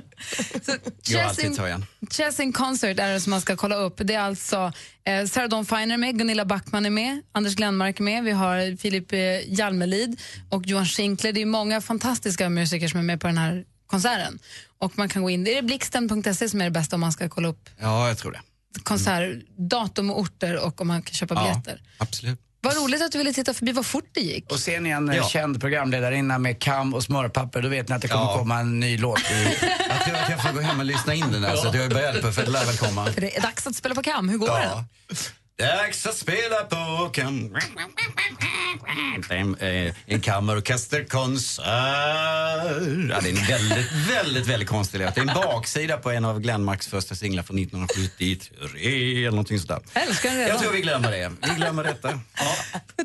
Så, 0.65 0.71
Chess 1.03 1.39
in, 1.39 1.55
Tojan. 1.55 1.85
Chess 2.11 2.39
in 2.39 2.53
Concert 2.53 2.99
är 2.99 3.13
det 3.13 3.21
som 3.21 3.31
man 3.31 3.41
ska 3.41 3.55
kolla 3.55 3.75
upp. 3.75 3.95
Det 4.03 4.13
är 4.13 4.19
alltså 4.19 4.71
eh, 5.03 5.25
Sarah 5.25 5.49
Dawn 5.49 5.65
Finer 5.65 5.97
med, 5.97 6.17
Gunilla 6.17 6.45
Backman 6.45 6.85
är 6.85 6.89
med, 6.89 7.21
Anders 7.31 7.55
Glenmark 7.55 7.99
är 7.99 8.03
med, 8.03 8.23
vi 8.23 8.31
har 8.31 8.77
Filip 8.77 9.13
eh, 9.13 9.19
Hjalmelid 9.47 10.19
och 10.49 10.65
Johan 10.67 10.85
Schinkler. 10.85 11.31
Det 11.33 11.41
är 11.41 11.45
många 11.45 11.81
fantastiska 11.81 12.49
musiker 12.49 12.87
som 12.87 12.99
är 12.99 13.03
med 13.03 13.21
på 13.21 13.27
den 13.27 13.37
här 13.37 13.65
konserten. 13.87 14.39
Och 14.77 14.97
man 14.97 15.09
kan 15.09 15.21
gå 15.23 15.29
in, 15.29 15.43
det 15.43 15.57
är 15.57 15.61
blixten.se 15.61 16.49
som 16.49 16.61
är 16.61 16.65
det 16.65 16.71
bästa 16.71 16.95
om 16.95 16.99
man 16.99 17.11
ska 17.11 17.29
kolla 17.29 17.47
upp 17.47 17.69
ja, 17.79 18.07
jag 18.07 18.17
tror 18.17 18.31
det. 18.31 18.41
konsertdatum 18.83 20.09
och 20.11 20.19
orter 20.19 20.65
och 20.65 20.81
om 20.81 20.87
man 20.87 21.01
kan 21.01 21.13
köpa 21.13 21.33
Ja, 21.35 21.41
biljetter. 21.41 21.81
absolut. 21.97 22.39
Vad 22.63 22.75
roligt 22.77 23.01
att 23.01 23.11
du 23.11 23.17
ville 23.17 23.33
titta 23.33 23.53
förbi, 23.53 23.71
vad 23.71 23.85
fort 23.85 24.09
det 24.13 24.21
gick. 24.21 24.51
Och 24.51 24.59
ser 24.59 24.79
ni 24.79 24.89
en 24.89 25.09
eh, 25.09 25.15
Ja. 25.17 25.23
känd 25.29 25.61
programledarinna 25.61 26.37
med 26.39 26.59
kam 26.61 26.93
och 26.93 27.03
smörpapper, 27.03 27.61
då 27.61 27.69
vet 27.69 27.89
ni 27.89 27.95
att 27.95 28.01
det 28.01 28.07
kommer 28.07 28.23
Ja. 28.25 28.37
komma 28.37 28.59
en 28.59 28.79
ny 28.79 28.97
låt. 28.97 29.19
Jag 29.89 30.05
tror 30.05 30.15
att 30.15 30.29
jag 30.29 30.41
får 30.43 30.53
gå 30.53 30.59
hem 30.61 30.79
och 30.79 30.85
lyssna 30.85 31.13
in 31.13 31.31
den 31.31 31.41
där, 31.41 31.55
så 31.55 31.67
att 31.67 31.75
jag 31.75 31.85
är 31.85 31.89
beredd 31.89 32.21
på 32.21 32.31
för 32.31 32.45
det 32.45 32.51
lär 32.51 32.65
väl 32.65 32.77
komma. 32.77 33.05
För 33.11 33.21
det 33.21 33.37
är 33.37 33.41
dags 33.41 33.67
att 33.67 33.75
spela 33.75 33.95
på 33.95 34.03
kam, 34.03 34.29
hur 34.29 34.37
går 34.37 34.47
det? 34.47 34.83
Dags 35.59 36.05
att 36.05 36.15
spela 36.15 36.63
på 36.63 37.09
kam... 37.13 37.57
En, 39.29 39.55
eh, 39.55 39.93
en 40.05 40.21
kammarorkesterkonsert. 40.21 41.65
Ja, 41.65 43.19
det 43.21 43.29
är 43.29 43.39
en 43.39 43.45
väldigt, 43.47 43.91
väldigt, 44.09 44.47
väldigt 44.47 44.69
konstig 44.69 44.99
låt. 45.01 45.15
Det 45.15 45.21
är 45.21 45.27
en 45.27 45.33
baksida 45.35 45.97
på 45.97 46.11
en 46.11 46.25
av 46.25 46.39
Glenmarks 46.39 46.87
första 46.87 47.15
singlar 47.15 47.43
från 47.43 47.57
1973 47.59 48.37
eller 49.17 49.31
någonting 49.31 49.59
sådär. 49.59 49.79
Älskar 49.93 50.29
redan. 50.29 50.47
Jag 50.47 50.59
tror 50.59 50.71
vi 50.71 50.81
glömmer 50.81 51.11
det. 51.11 51.31
Vi 51.49 51.55
glömmer 51.55 51.83
detta. 51.83 52.19
Ja, 52.37 52.55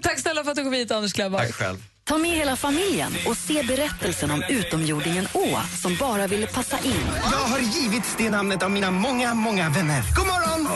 Tack 0.02 0.18
snälla 0.18 0.44
för 0.44 0.50
att 0.50 0.56
du 0.56 0.64
kom 0.64 0.72
hit 0.72 0.90
Anders 0.90 1.12
Glenmark. 1.12 1.46
tack 1.46 1.54
själv. 1.54 1.82
Ta 2.08 2.18
med 2.18 2.30
hela 2.30 2.56
familjen 2.56 3.12
och 3.26 3.36
se 3.36 3.62
berättelsen 3.62 4.30
om 4.30 4.42
utomjordingen 4.48 5.28
Å 5.32 5.58
som 5.82 5.96
bara 5.96 6.26
ville 6.26 6.46
passa 6.46 6.78
in. 6.78 7.06
Jag 7.32 7.38
har 7.38 7.58
givits 7.58 8.14
det 8.18 8.30
namnet 8.30 8.62
av 8.62 8.70
mina 8.70 8.90
många, 8.90 9.34
många 9.34 9.70
vänner. 9.70 10.02
God 10.16 10.26
morgon! 10.26 10.68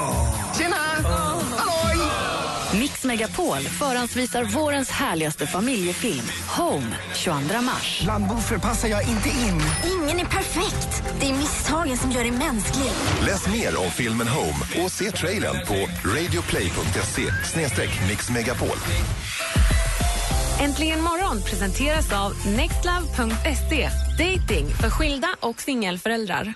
Tjena! 0.59 0.77
Halloj! 1.57 2.11
Mix 2.81 3.05
Megapol 3.05 3.59
förhandsvisar 3.61 4.45
vårens 4.45 4.91
härligaste 4.91 5.47
familjefilm 5.47 6.25
Home 6.57 6.97
22 7.15 7.61
mars. 7.61 8.01
Bland 8.05 8.29
boffer 8.29 8.59
passar 8.59 8.89
jag 8.89 9.09
inte 9.09 9.29
in. 9.29 9.63
Ingen 9.85 10.21
är 10.21 10.25
perfekt. 10.25 11.03
Det 11.21 11.31
är 11.31 11.35
misstagen 11.35 11.97
som 11.97 12.11
gör 12.11 12.23
dig 12.23 12.31
mänsklig. 12.31 12.91
Läs 13.27 13.49
mer 13.49 13.79
om 13.81 13.91
filmen 13.91 14.29
Home 14.29 14.85
och 14.85 14.93
se 14.93 15.11
trailern 15.11 15.67
på 15.67 15.75
radioplay.se 16.09 17.23
mixmegapol. 18.09 18.77
Äntligen 20.65 21.03
morgon 21.03 21.43
presenteras 21.43 22.13
av 22.13 22.33
nextlove.se. 22.57 23.89
Dating 24.19 24.67
för 24.81 24.91
skilda 24.91 25.29
och 25.41 25.61
singelföräldrar. 25.61 26.55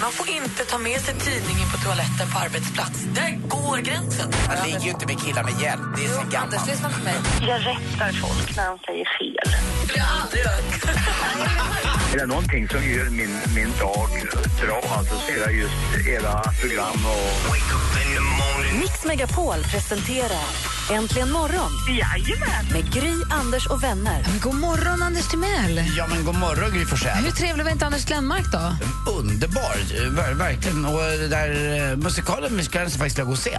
Man 0.00 0.12
får 0.12 0.28
inte 0.28 0.64
ta 0.64 0.78
med 0.78 1.00
sig 1.00 1.14
tidningen 1.14 1.68
på 1.72 1.78
toaletten 1.84 2.26
på 2.32 2.38
arbetsplats. 2.38 2.98
Där 3.14 3.30
går 3.48 3.76
gränsen. 3.76 4.28
Man 4.48 4.56
ligger 4.66 4.80
ju 4.80 4.90
inte 4.90 5.06
med 5.06 5.20
killar 5.20 5.44
med 5.44 5.60
hjälp, 5.62 5.82
det 5.96 6.04
är 6.04 6.08
så 6.08 6.20
gammalt. 6.20 6.54
Anders, 6.54 6.66
lyssna 6.66 6.88
på 6.90 7.00
mig. 7.04 7.14
Jag 7.40 7.60
rättar 7.60 8.12
folk 8.24 8.56
när 8.56 8.66
de 8.70 8.78
säger 8.86 9.06
fel. 9.18 9.46
Det 9.80 9.86
blir 9.86 9.98
jag 9.98 10.08
aldrig 10.22 10.42
gjort. 10.44 10.84
Är 12.14 12.18
det 12.18 12.26
någonting 12.26 12.68
som 12.68 12.84
gör 12.84 13.10
min, 13.10 13.38
min 13.54 13.72
dag 13.80 14.08
bra 14.60 14.82
alltså, 14.98 15.14
så 15.18 15.32
är 15.32 15.46
det 15.46 15.52
just 15.52 16.08
era 16.08 16.42
program 16.60 17.06
och... 17.06 17.56
Mix 18.80 19.04
Megapol 19.04 19.62
presenterar 19.72 20.46
Äntligen 20.92 21.32
morgon 21.32 21.70
Jajamän! 21.88 22.66
med 22.72 22.92
Gry, 22.92 23.14
Anders 23.30 23.66
och 23.66 23.82
vänner. 23.84 24.24
Men 24.28 24.40
god 24.40 24.54
morgon 24.54 25.02
Anders 25.02 25.28
Timell. 25.28 25.82
Ja 25.96 26.06
men 26.10 26.24
god 26.24 26.34
morgon 26.34 26.70
Gry 26.74 26.84
Forssell. 26.84 27.24
Hur 27.24 27.30
trevlig 27.30 27.64
var 27.64 27.72
inte 27.72 27.86
Anders 27.86 28.04
Glenmark 28.04 28.44
då? 28.52 28.76
Underbar, 29.12 29.76
ver- 29.92 30.34
verkligen. 30.34 30.84
Och 30.84 31.00
det 31.00 31.28
där 31.28 31.90
eh, 31.90 31.96
musikalen 31.96 32.64
ska 32.64 32.78
faktiskt 32.88 33.18
gå 33.18 33.30
och 33.30 33.38
se. 33.38 33.58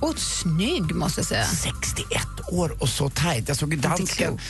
Och 0.00 0.18
snygg 0.18 0.94
måste 0.94 1.20
jag 1.20 1.26
säga. 1.26 1.44
61 1.44 2.22
år 2.52 2.76
och 2.80 2.88
så 2.88 3.08
tajt. 3.08 3.48
Jag 3.48 3.56
såg 3.56 3.78
dansken. 3.78 4.06
klokt. 4.26 4.42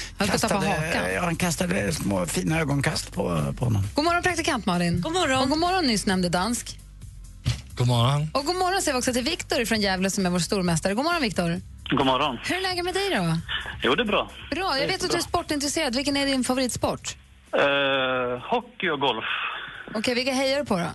Han 1.20 1.36
kastade 1.36 1.92
små 1.92 2.26
fina 2.26 2.60
ögonkast 2.60 3.12
på, 3.12 3.54
på 3.58 3.64
honom. 3.64 3.82
God 3.94 4.04
morgon 4.04 4.22
praktikant 4.22 4.66
Malin. 4.66 5.00
God 5.00 5.12
morgon. 5.12 5.42
Och 5.42 5.48
god 5.48 5.58
morgon 5.58 5.86
nyss 5.86 6.06
nämnde 6.06 6.28
dansk. 6.28 6.78
God 7.76 7.86
morgon. 7.86 8.28
Och 8.34 8.44
god 8.44 8.56
morgon 8.56 8.82
säger 8.82 8.92
vi 8.92 8.98
också 8.98 9.12
till 9.12 9.24
Viktor 9.24 9.64
från 9.64 9.80
Gävle 9.80 10.10
som 10.10 10.26
är 10.26 10.30
vår 10.30 10.38
stormästare. 10.38 10.94
God 10.94 11.04
morgon 11.04 11.22
Viktor. 11.22 11.60
God 11.90 12.06
morgon. 12.06 12.38
Hur 12.44 12.56
är 12.56 12.60
läget 12.62 12.84
med 12.84 12.94
dig 12.94 13.10
då? 13.10 13.38
Jo, 13.82 13.94
det 13.94 14.02
är 14.02 14.06
bra. 14.06 14.30
Bra, 14.50 14.78
jag 14.78 14.86
vet 14.86 15.04
att 15.04 15.10
du 15.10 15.16
är 15.16 15.22
sportintresserad. 15.22 15.96
Vilken 15.96 16.16
är 16.16 16.26
din 16.26 16.44
favoritsport? 16.44 17.16
Uh, 17.56 18.38
hockey 18.50 18.88
och 18.90 19.00
golf. 19.00 19.24
Okej, 19.94 20.14
vilka 20.14 20.32
hejar 20.32 20.58
du 20.58 20.64
på 20.64 20.78
då? 20.78 20.86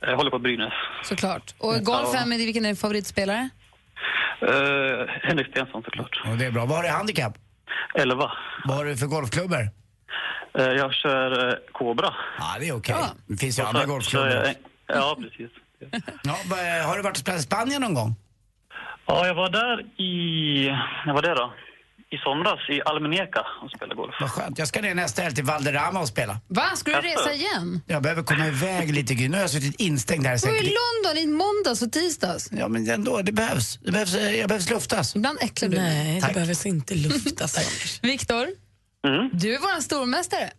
Jag 0.00 0.16
håller 0.16 0.30
på 0.30 0.38
Brynäs. 0.38 0.72
Såklart. 1.04 1.54
Och 1.58 1.74
golf, 1.74 2.08
Ja. 2.12 2.18
vem 2.20 2.32
är, 2.32 2.36
vilken 2.36 2.64
är 2.64 2.68
din 2.68 2.76
favoritspelare? 2.76 3.48
Uh, 4.42 5.06
Henrik 5.22 5.46
Stenson 5.46 5.82
såklart. 5.82 6.20
Och 6.30 6.36
det 6.36 6.44
är 6.46 6.50
bra. 6.50 6.64
Vad 6.66 6.76
har 6.76 6.82
du 6.82 6.88
i 6.88 6.92
handikapp? 6.92 7.32
Elva. 7.94 8.32
Vad 8.64 8.76
har 8.76 8.84
du 8.84 8.96
för 8.96 9.06
golfklubbor? 9.06 9.68
Uh, 10.58 10.64
jag 10.66 10.94
kör 10.94 11.48
uh, 11.48 11.54
Cobra. 11.72 12.14
Ja, 12.38 12.56
det 12.60 12.68
är 12.68 12.76
okej. 12.76 12.94
Ja. 12.98 13.08
Det 13.26 13.36
finns 13.36 13.58
ju 13.58 13.62
andra 13.62 13.84
golfklubbor. 13.86 14.44
Ja, 14.86 15.16
precis. 15.20 15.50
Ja, 16.22 16.36
har 16.86 16.96
du 16.96 17.02
varit 17.02 17.16
och 17.16 17.20
spelat 17.20 17.40
i 17.40 17.42
Spanien 17.42 17.82
någon 17.82 17.94
gång? 17.94 18.14
Ja, 19.06 19.26
jag 19.26 19.34
var 19.34 19.50
där 19.50 19.80
i... 20.02 20.70
När 21.06 21.12
var 21.14 21.22
det 21.22 21.34
då? 21.34 21.52
I 22.10 22.16
somras 22.18 22.70
i 22.70 22.82
Almeneka 22.84 23.40
och 23.62 23.70
spelade 23.70 23.94
golf. 23.94 24.14
Vad 24.20 24.30
skönt. 24.30 24.58
Jag 24.58 24.68
ska 24.68 24.80
ner 24.80 24.94
nästa 24.94 25.22
helg 25.22 25.34
till 25.34 25.44
Valderrama 25.44 26.00
och 26.00 26.08
spela. 26.08 26.40
Va, 26.48 26.64
ska 26.76 26.90
du 27.00 27.08
resa 27.08 27.32
igen? 27.32 27.80
Jag 27.86 28.02
behöver 28.02 28.22
komma 28.22 28.46
iväg 28.46 28.94
lite 28.94 29.14
Gry. 29.14 29.28
Nu 29.28 29.34
har 29.36 29.40
jag 29.42 29.50
suttit 29.50 29.80
instängd 29.80 30.26
här 30.26 30.34
i 30.34 30.38
Du 30.38 30.46
var 30.46 30.54
säkert... 30.56 30.70
i 30.70 30.74
London 31.04 31.22
i 31.22 31.26
måndags 31.26 31.82
och 31.82 31.92
tisdags. 31.92 32.48
Ja, 32.52 32.68
men 32.68 32.90
ändå. 32.90 33.22
Det 33.22 33.32
behövs. 33.32 33.78
Det 33.84 33.92
behövs 33.92 34.14
eh, 34.14 34.36
jag 34.36 34.48
behövs 34.48 34.70
luftas. 34.70 35.16
Ibland 35.16 35.38
äcklar 35.40 35.68
du 35.68 35.76
mig. 35.76 36.04
Nej, 36.04 36.14
det 36.14 36.20
Tack. 36.20 36.34
behövs 36.34 36.66
inte 36.66 36.94
luftas. 36.94 37.56
Anders. 37.58 38.00
Viktor, 38.02 38.46
Mm. 39.06 39.30
du 39.32 39.54
är 39.54 39.58
vår 39.58 39.80
stormästare. 39.80 40.50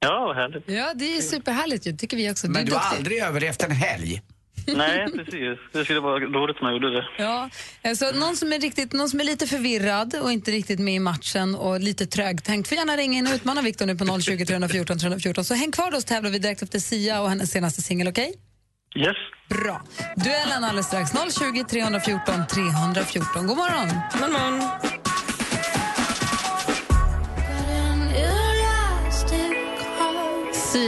Ja, 0.00 0.24
vad 0.26 0.36
härligt. 0.36 0.68
Ja, 0.68 0.92
det 0.94 1.16
är 1.16 1.20
superhärligt 1.22 1.86
ju, 1.86 1.92
tycker 1.96 2.16
vi 2.16 2.30
också. 2.32 2.46
Men 2.50 2.62
är 2.62 2.66
du 2.66 2.72
har 2.72 2.80
duktig. 2.80 2.96
aldrig 2.96 3.18
överlevt 3.22 3.62
en 3.62 3.70
helg. 3.70 4.22
Nej, 4.76 5.06
precis. 5.12 5.58
Det 5.72 5.84
skulle 5.84 6.00
vara 6.00 6.18
roligt 6.18 6.56
om 6.60 6.66
jag 6.66 6.72
gjorde 6.72 6.90
det. 6.90 7.04
Ja, 7.18 7.50
eh, 7.82 7.94
så 7.94 8.12
någon 8.12 8.36
som, 8.36 8.52
är 8.52 8.58
riktigt, 8.58 8.92
någon 8.92 9.08
som 9.08 9.20
är 9.20 9.24
lite 9.24 9.46
förvirrad 9.46 10.14
och 10.22 10.32
inte 10.32 10.50
riktigt 10.50 10.80
med 10.80 10.94
i 10.94 10.98
matchen 10.98 11.54
och 11.54 11.80
lite 11.80 12.06
trögtänkt 12.06 12.68
får 12.68 12.78
gärna 12.78 12.96
ringa 12.96 13.18
in 13.18 13.26
och 13.26 13.34
utmana 13.34 13.62
Viktor 13.62 13.86
nu 13.86 13.96
på 13.96 14.20
020 14.20 14.46
314 14.46 14.98
314. 14.98 15.44
Så 15.44 15.54
häng 15.54 15.72
kvar 15.72 15.90
då 15.90 16.00
så 16.00 16.06
tävlar 16.06 16.30
vi 16.30 16.38
direkt 16.38 16.62
efter 16.62 16.78
Sia 16.78 17.20
och 17.20 17.28
hennes 17.28 17.50
senaste 17.50 17.82
singel, 17.82 18.08
okej? 18.08 18.32
Yes. 18.96 19.16
Bra. 19.48 19.82
Duellen 20.16 20.64
alldeles 20.64 20.86
strax. 20.86 21.10
020 21.38 21.64
314 21.64 22.46
314. 22.46 23.46
God 23.46 23.56
morgon! 23.56 23.88
God 24.20 24.32
morgon. 24.32 25.05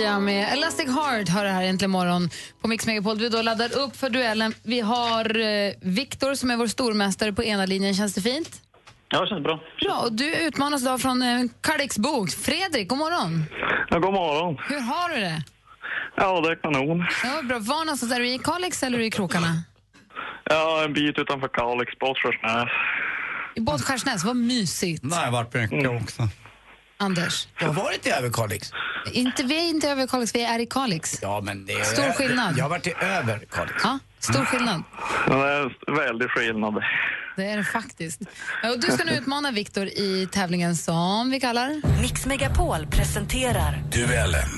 Sia 0.08 0.18
med 0.18 0.52
Elastic 0.52 0.86
Heart 0.86 1.28
har 1.28 1.44
det 1.44 1.50
här 1.50 1.62
äntligen 1.62 1.90
morgon 1.90 2.30
på 2.62 2.68
Mix 2.68 2.86
Megapol. 2.86 3.18
Vi 3.18 3.28
då 3.28 3.42
laddar 3.42 3.78
upp 3.78 3.96
för 3.96 4.10
duellen. 4.10 4.54
Vi 4.62 4.80
har 4.80 5.38
eh, 5.38 5.72
Viktor 5.80 6.34
som 6.34 6.50
är 6.50 6.56
vår 6.56 6.66
stormästare 6.66 7.32
på 7.32 7.44
ena 7.44 7.66
linjen. 7.66 7.94
Känns 7.94 8.14
det 8.14 8.20
fint? 8.20 8.62
Ja, 9.08 9.20
det 9.20 9.26
känns 9.26 9.42
bra. 9.44 9.60
Bra. 9.80 10.00
Och 10.04 10.12
du 10.12 10.36
utmanas 10.36 10.82
idag 10.82 11.00
från 11.00 11.22
eh, 11.22 11.44
Kalixbo. 11.60 12.26
Fredrik, 12.26 12.88
god 12.88 12.98
morgon. 12.98 13.44
Ja, 13.90 13.98
god 13.98 14.12
morgon. 14.12 14.56
Hur 14.68 14.80
har 14.80 15.08
du 15.08 15.20
det? 15.20 15.42
Ja, 16.16 16.40
det 16.40 16.50
är 16.50 16.56
kanon. 16.56 17.06
Ja, 17.24 17.42
bra. 17.42 17.58
Var 17.58 17.84
någonstans? 17.84 18.12
Är 18.12 18.20
du 18.20 18.28
i 18.28 18.38
Kalix 18.38 18.82
eller 18.82 18.98
i 18.98 19.10
krokarna? 19.10 19.62
Ja, 20.44 20.84
en 20.84 20.92
bit 20.92 21.18
utanför 21.18 21.48
Kalix, 21.48 21.98
Båtskärsnäs. 21.98 22.68
I 23.54 23.60
Båtskärsnäs, 23.60 24.24
vad 24.24 24.36
mysigt. 24.36 25.02
Det 25.10 25.16
har 25.16 25.24
jag 25.24 25.32
varit 25.32 25.54
mycket 25.54 26.02
också. 26.02 26.22
Anders? 27.00 27.48
Jag 27.58 27.66
har 27.66 27.74
varit 27.74 28.06
i 28.06 28.10
Överkalix. 28.10 28.72
Inte, 29.12 29.42
vi 29.42 29.58
är 29.58 29.68
inte 29.68 29.88
över 29.90 30.06
Kalix, 30.06 30.34
vi 30.34 30.44
är 30.44 30.58
i 30.58 30.66
Kalix. 30.66 31.18
Ja, 31.22 31.40
men 31.40 31.66
det 31.66 31.72
är... 31.72 31.84
Stor 31.84 32.12
skillnad. 32.12 32.54
Jag 32.58 32.64
har 32.64 32.68
varit 32.70 32.86
i 32.86 32.94
Överkalix. 33.00 33.74
Ja, 33.84 33.98
stor 34.18 34.44
skillnad. 34.44 34.82
Det 35.26 35.32
är 35.32 35.96
väldigt 36.08 36.30
skillnad. 36.30 36.74
Det 37.36 37.44
är 37.46 37.56
det 37.56 37.64
faktiskt. 37.64 38.20
Ja, 38.62 38.70
Och 38.70 38.80
du 38.80 38.86
ska 38.92 39.04
nu 39.04 39.12
utmana 39.12 39.50
Viktor 39.50 39.86
i 39.86 40.28
tävlingen 40.32 40.76
som 40.76 41.30
vi 41.30 41.40
kallar... 41.40 42.00
Mix 42.02 42.26
Megapol 42.26 42.86
presenterar 42.86 43.82
Duellen. 43.92 44.48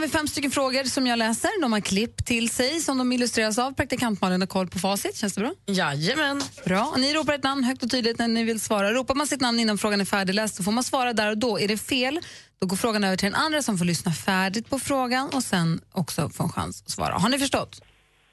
Har 0.00 0.06
vi 0.06 0.12
fem 0.12 0.28
stycken 0.28 0.50
frågor 0.50 0.84
som 0.84 1.06
jag 1.06 1.18
läser. 1.18 1.62
De 1.62 1.72
har 1.72 1.80
klipp 1.80 2.24
till 2.24 2.50
sig 2.50 2.80
som 2.80 2.98
de 2.98 3.12
illustreras 3.12 3.58
av. 3.58 3.72
Praktikant 3.72 4.20
Malin 4.20 4.40
har 4.40 4.46
koll 4.46 4.68
på 4.68 4.78
facit. 4.78 5.16
Känns 5.16 5.34
det 5.34 5.40
bra? 5.40 5.52
Jajamän. 5.66 6.42
Bra. 6.64 6.94
Ni 6.96 7.14
ropar 7.14 7.32
ett 7.32 7.42
namn 7.42 7.64
högt 7.64 7.82
och 7.82 7.90
tydligt 7.90 8.18
när 8.18 8.28
ni 8.28 8.44
vill 8.44 8.60
svara. 8.60 8.92
Ropar 8.92 9.14
man 9.14 9.26
sitt 9.26 9.40
namn 9.40 9.60
innan 9.60 9.78
frågan 9.78 10.00
är 10.00 10.04
färdigläst 10.04 10.54
så 10.54 10.62
får 10.62 10.72
man 10.72 10.84
svara 10.84 11.12
där 11.12 11.30
och 11.30 11.38
då. 11.38 11.60
Är 11.60 11.68
det 11.68 11.76
fel, 11.76 12.20
då 12.60 12.66
går 12.66 12.76
frågan 12.76 13.04
över 13.04 13.16
till 13.16 13.26
den 13.26 13.34
andra 13.34 13.62
som 13.62 13.78
får 13.78 13.84
lyssna 13.84 14.12
färdigt 14.12 14.70
på 14.70 14.78
frågan 14.78 15.28
och 15.28 15.42
sen 15.42 15.80
också 15.92 16.28
få 16.28 16.42
en 16.42 16.52
chans 16.52 16.82
att 16.82 16.90
svara. 16.90 17.14
Har 17.14 17.28
ni 17.28 17.38
förstått? 17.38 17.82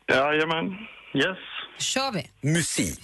Jajamän. 0.07 0.65
Yes. 1.13 1.37
kör 1.79 2.11
vi. 2.11 2.49
Musik. 2.53 2.99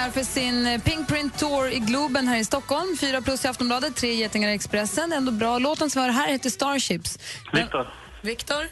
Premiär 0.00 0.10
för 0.10 0.22
sin 0.22 0.66
eh, 0.66 0.80
Pink 0.80 1.08
Print 1.08 1.38
Tour 1.38 1.68
i 1.68 1.78
Globen 1.78 2.28
här 2.28 2.38
i 2.38 2.44
Stockholm. 2.44 2.96
Fyra 2.96 3.20
plus 3.20 3.44
i 3.44 3.48
Aftonbladet, 3.48 3.96
tre 3.96 4.14
getingar 4.14 4.48
i 4.48 4.54
Expressen. 4.54 5.12
Ändå 5.12 5.32
bra. 5.32 5.58
Låten 5.58 5.90
som 5.90 6.02
var 6.02 6.08
här 6.08 6.28
heter 6.28 6.50
Starships. 6.50 7.18
Viktor. 7.52 7.94
Viktor? 8.22 8.66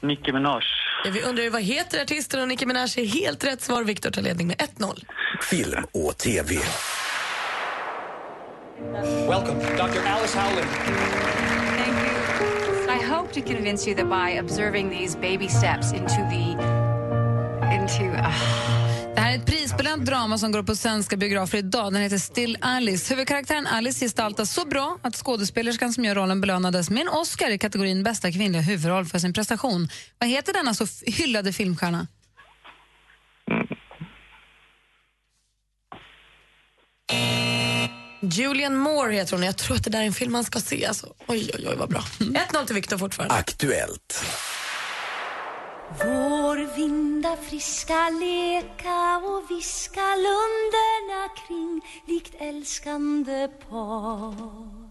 Nicki 0.00 0.32
Minaj. 0.32 0.62
Ja, 1.04 1.10
vi 1.10 1.22
undrar 1.22 1.44
ju 1.44 1.50
vad 1.50 1.62
heter 1.62 2.02
artisten 2.02 2.40
och 2.40 2.48
Nicki 2.48 2.66
Minaj 2.66 2.88
är 2.96 3.06
helt 3.06 3.44
rätt 3.44 3.62
svar. 3.62 3.84
Viktor 3.84 4.10
tar 4.10 4.22
ledning 4.22 4.46
med 4.46 4.56
1-0. 4.56 5.04
Film 5.42 5.84
och 5.92 6.18
TV. 6.18 6.54
Welcome, 9.28 9.60
Dr. 9.76 10.00
Alice 10.06 10.38
Howland. 10.38 10.70
Thank 11.76 11.96
you. 11.98 13.00
I 13.00 13.06
hope 13.14 13.32
to 13.32 13.40
convince 13.40 13.90
you 13.90 13.96
that 13.96 14.08
by 14.08 14.40
observing 14.40 14.90
these 14.90 15.18
baby 15.18 15.48
steps 15.48 15.92
into 15.92 16.16
the 16.30 16.56
into 17.74 18.04
uh, 18.18 18.85
Det 19.16 19.22
här 19.22 19.32
är 19.32 19.38
ett 19.38 19.46
prisbelönt 19.46 20.06
drama 20.06 20.38
som 20.38 20.52
går 20.52 20.62
på 20.62 20.76
svenska 20.76 21.16
biografer 21.16 21.58
idag. 21.58 21.92
Den 21.92 22.02
heter 22.02 22.18
Still 22.18 22.58
Alice. 22.60 23.14
Huvudkaraktären 23.14 23.66
Alice 23.66 24.04
gestaltas 24.04 24.52
så 24.52 24.64
bra 24.64 24.98
att 25.02 25.16
skådespelerskan 25.16 25.92
som 25.92 26.04
gör 26.04 26.14
rollen 26.14 26.40
belönades 26.40 26.90
med 26.90 27.00
en 27.00 27.08
Oscar 27.08 27.50
i 27.50 27.58
kategorin 27.58 28.02
bästa 28.02 28.32
kvinnliga 28.32 28.62
huvudroll 28.62 29.04
för 29.04 29.18
sin 29.18 29.32
prestation. 29.32 29.88
Vad 30.18 30.28
heter 30.28 30.52
denna 30.52 30.74
så 30.74 30.86
hyllade 31.06 31.52
filmstjärna? 31.52 32.06
Julian 38.20 38.76
Moore 38.76 39.14
heter 39.14 39.32
hon. 39.32 39.42
Jag 39.42 39.56
tror 39.56 39.76
att 39.76 39.84
det 39.84 39.90
där 39.90 40.00
är 40.00 40.06
en 40.06 40.12
film 40.12 40.32
man 40.32 40.44
ska 40.44 40.60
se. 40.60 40.86
Alltså. 40.86 41.14
Oj, 41.26 41.50
oj, 41.54 41.68
oj, 41.68 41.76
vad 41.76 41.88
bra. 41.88 42.04
1-0 42.18 42.66
till 42.66 42.74
Viktor 42.74 42.98
fortfarande. 42.98 43.34
Aktuellt. 43.34 44.24
Vår 45.90 46.76
vinda 46.76 47.36
friska 47.36 48.10
leka 48.10 49.16
och 49.16 49.50
viska 49.50 50.00
lunderna 50.00 51.28
kring 51.46 51.80
likt 52.06 52.34
älskande 52.40 53.48
par 53.48 54.86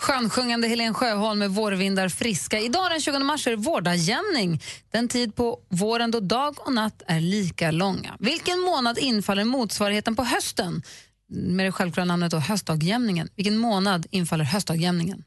Skönsjungande 0.00 0.68
Helen 0.68 0.94
Sjöholm 0.94 1.38
med 1.38 1.50
Vårvindar 1.50 2.08
friska. 2.08 2.58
Idag 2.58 2.90
den 2.90 3.00
20 3.00 3.18
mars 3.18 3.46
är 3.46 3.50
det 3.50 3.56
vårdagjämning. 3.56 4.60
Den 4.92 5.08
tid 5.08 5.36
på 5.36 5.58
våren 5.68 6.10
då 6.10 6.20
dag 6.20 6.54
och 6.66 6.72
natt 6.72 7.02
är 7.06 7.20
lika 7.20 7.70
långa. 7.70 8.16
Vilken 8.18 8.60
månad 8.60 8.98
infaller 8.98 9.44
motsvarigheten 9.44 10.16
på 10.16 10.22
hösten? 10.22 10.82
Med 11.28 11.66
det 11.66 11.72
självklara 11.72 12.04
namnet 12.04 12.30
då 12.30 12.38
höstdagjämningen. 12.38 13.28
Vilken 13.36 13.58
månad 13.58 14.06
infaller 14.10 14.44
höstdagjämningen? 14.44 15.24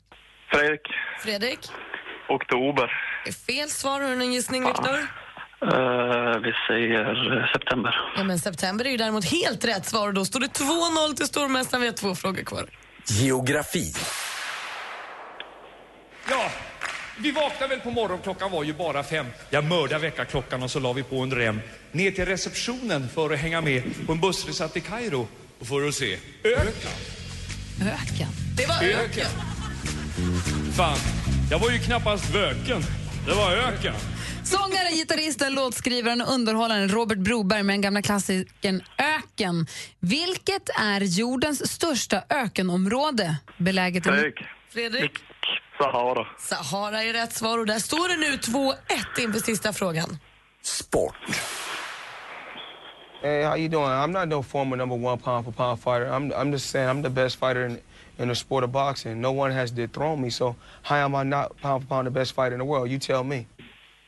Fredrik. 0.52 0.82
Fredrik? 1.24 1.60
Oktober. 2.30 3.11
Är 3.26 3.32
fel 3.32 3.70
svar. 3.70 4.02
Har 4.02 4.10
du 4.10 4.16
någon 4.16 4.34
gissning, 4.34 4.66
Viktor? 4.66 4.98
Eh, 5.62 6.40
vi 6.40 6.54
säger 6.68 7.38
eh, 7.38 7.52
september. 7.54 7.96
Ja, 8.18 8.24
men 8.24 8.40
september 8.40 8.86
är 8.86 8.90
ju 8.90 8.98
däremot 8.98 9.26
helt 9.26 9.66
rätt 9.66 9.86
svar 9.86 10.08
och 10.08 10.14
då 10.14 10.26
står 10.26 10.40
det 10.40 10.48
2-0 10.48 11.16
till 11.16 11.26
stormästaren. 11.26 11.82
Vi 11.82 11.88
har 11.88 11.94
två 11.96 12.16
frågor 12.16 12.44
kvar. 12.44 12.66
Geografi. 13.06 13.94
Ja, 16.30 16.52
vi 17.18 17.32
vaknade 17.32 17.68
väl 17.68 17.80
på 17.80 17.92
morgonen, 17.92 18.20
klockan 18.24 18.52
var 18.52 18.64
ju 18.64 18.74
bara 18.74 19.04
fem. 19.04 19.26
Jag 19.50 19.64
mördade 19.66 20.02
väckarklockan 20.02 20.64
och 20.64 20.72
så 20.72 20.80
la 20.80 20.94
vi 20.94 21.04
på 21.04 21.20
en 21.20 21.32
rem. 21.36 21.62
Ner 21.92 22.12
till 22.12 22.26
receptionen 22.26 23.10
för 23.10 23.34
att 23.34 23.40
hänga 23.40 23.62
med 23.62 23.84
på 24.06 24.12
en 24.12 24.20
bussresa 24.20 24.68
till 24.68 24.82
Kairo 24.82 25.28
och 25.60 25.68
för 25.68 25.88
att 25.88 25.96
se 25.96 26.18
öken. 26.44 26.92
Öken? 27.82 28.28
Det 28.58 28.68
var 28.68 28.84
öken. 28.84 29.28
Fan, 30.78 30.98
jag 31.52 31.60
var 31.60 31.70
ju 31.70 31.78
knappast 31.80 32.36
vöken. 32.36 32.84
Det 33.26 33.34
var 33.34 33.52
öken. 33.52 33.94
Sångaren, 34.44 34.92
gitarristen, 34.92 35.54
låtskrivaren 35.54 36.22
och 36.22 36.34
underhållaren 36.34 36.90
Robert 36.90 37.18
Broberg 37.18 37.64
med 37.64 37.74
den 37.74 37.82
gamla 37.82 38.02
klassikern 38.02 38.82
Öken. 38.98 39.68
Vilket 40.00 40.70
är 40.80 41.02
jordens 41.02 41.72
största 41.72 42.24
ökenområde? 42.30 43.36
Beläget 43.58 44.08
i... 44.08 44.10
Fredrik. 44.10 44.36
Fredrik? 44.70 45.12
Sahara. 45.78 46.26
Sahara 46.40 47.04
är 47.04 47.14
rätt 47.14 47.34
svar 47.34 47.58
och 47.58 47.66
där 47.66 47.80
står 47.80 48.10
det 48.10 48.18
nu 48.18 48.38
2-1 49.18 49.24
inför 49.24 49.40
sista 49.40 49.74
frågan. 49.74 50.18
Sport. 50.64 51.16
Hey, 53.22 53.44
how 53.44 53.58
you 53.58 53.70
doing? 53.70 53.86
I'm 53.86 54.08
not 54.12 54.28
no 54.28 54.44
former 54.44 54.78
number 54.78 54.96
one 55.06 55.18
pound 55.18 55.46
for 55.46 55.52
pound 55.52 55.80
fighter. 55.80 56.06
I'm, 56.06 56.34
I'm 56.34 56.52
just 56.52 56.70
saying 56.70 56.90
I'm 56.90 57.04
the 57.04 57.10
best 57.10 57.40
fighter 57.40 57.66
in, 57.66 57.78
in 58.22 58.30
the 58.30 58.36
sport 58.36 58.64
of 58.64 58.70
boxing. 58.72 59.22
No 59.22 59.32
one 59.32 59.54
has 59.54 59.72
dethroned 59.72 60.22
me, 60.22 60.32
so 60.32 60.56
how 60.82 60.96
am 60.98 61.16
I 61.16 61.24
not 61.24 61.62
pound 61.62 61.84
for 61.84 61.90
pound 61.90 62.08
the 62.08 62.12
best 62.12 62.36
fighter 62.36 62.54
in 62.54 62.60
the 62.60 62.66
world? 62.66 62.92
You 62.92 63.00
tell 63.00 63.24
me. 63.24 63.46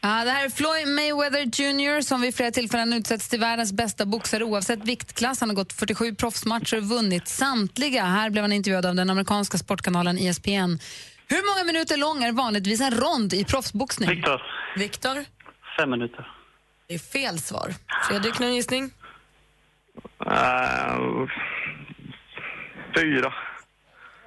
Ja, 0.01 0.23
det 0.25 0.31
här 0.31 0.45
är 0.45 0.49
Floyd 0.49 0.87
Mayweather 0.87 1.39
Jr 1.39 2.01
som 2.01 2.21
vid 2.21 2.35
flera 2.35 2.51
tillfällen 2.51 2.93
utsätts 2.93 3.29
till 3.29 3.39
världens 3.39 3.73
bästa 3.73 4.05
boxare 4.05 4.43
oavsett 4.43 4.79
viktklass. 4.85 5.39
Han 5.39 5.49
har 5.49 5.55
gått 5.55 5.73
47 5.73 6.15
proffsmatcher 6.15 6.77
och 6.77 6.83
vunnit 6.83 7.27
samtliga. 7.27 8.03
Här 8.03 8.29
blev 8.29 8.43
han 8.43 8.51
intervjuad 8.51 8.85
av 8.85 8.95
den 8.95 9.09
amerikanska 9.09 9.57
sportkanalen 9.57 10.17
ESPN. 10.17 10.79
Hur 11.27 11.55
många 11.55 11.63
minuter 11.65 11.97
lång 11.97 12.23
är 12.23 12.31
vanligtvis 12.31 12.81
en 12.81 12.91
rond 12.91 13.33
i 13.33 13.45
proffsboxning? 13.45 14.09
Viktor. 14.09 14.41
Viktor? 14.77 15.25
Fem 15.77 15.89
minuter. 15.89 16.27
Det 16.87 16.93
är 16.93 16.99
fel 16.99 17.39
svar. 17.39 17.73
Fredrik, 18.07 18.39
någon 18.39 18.55
gissning? 18.55 18.91
Eh, 20.25 20.97
fyra. 22.95 23.33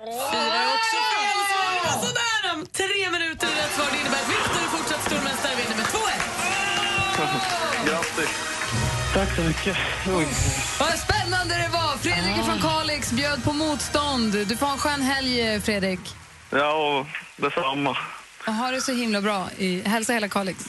Fyra 0.07 0.57
är 0.62 0.69
också 0.79 0.97
fel 1.12 1.38
svar. 1.51 1.73
Sådär 2.07 2.37
då! 2.45 2.53
Tre 2.81 3.11
minuter 3.11 3.47
rätt 3.47 3.73
svar. 3.77 3.87
Det 3.92 3.99
innebär 4.01 4.21
att 4.23 4.29
Viktor 4.29 4.61
är 4.66 4.71
fortsatt 4.77 5.03
stormästare 5.07 5.55
vinner 5.57 5.77
med 5.77 5.87
2-1. 5.87 7.88
Grattis. 7.88 8.31
Tack 9.14 9.37
så 9.37 9.42
mycket. 9.42 9.77
Oj. 10.07 10.27
Vad 10.81 10.99
spännande 10.99 11.55
det 11.55 11.69
var! 11.73 11.97
Fredrik 11.97 12.45
från 12.45 12.61
Kalix 12.61 13.12
bjöd 13.12 13.45
på 13.45 13.53
motstånd. 13.53 14.33
Du 14.33 14.57
får 14.57 14.66
ha 14.66 14.73
en 14.73 14.79
skön 14.79 15.03
helg, 15.03 15.61
Fredrik. 15.61 16.01
Ja, 16.51 17.07
detsamma. 17.37 17.97
Och 18.47 18.55
ha 18.55 18.71
det 18.71 18.81
så 18.81 18.92
himla 18.92 19.21
bra. 19.21 19.49
I, 19.59 19.81
hälsa 19.88 20.12
hela 20.12 20.29
Kalix. 20.29 20.64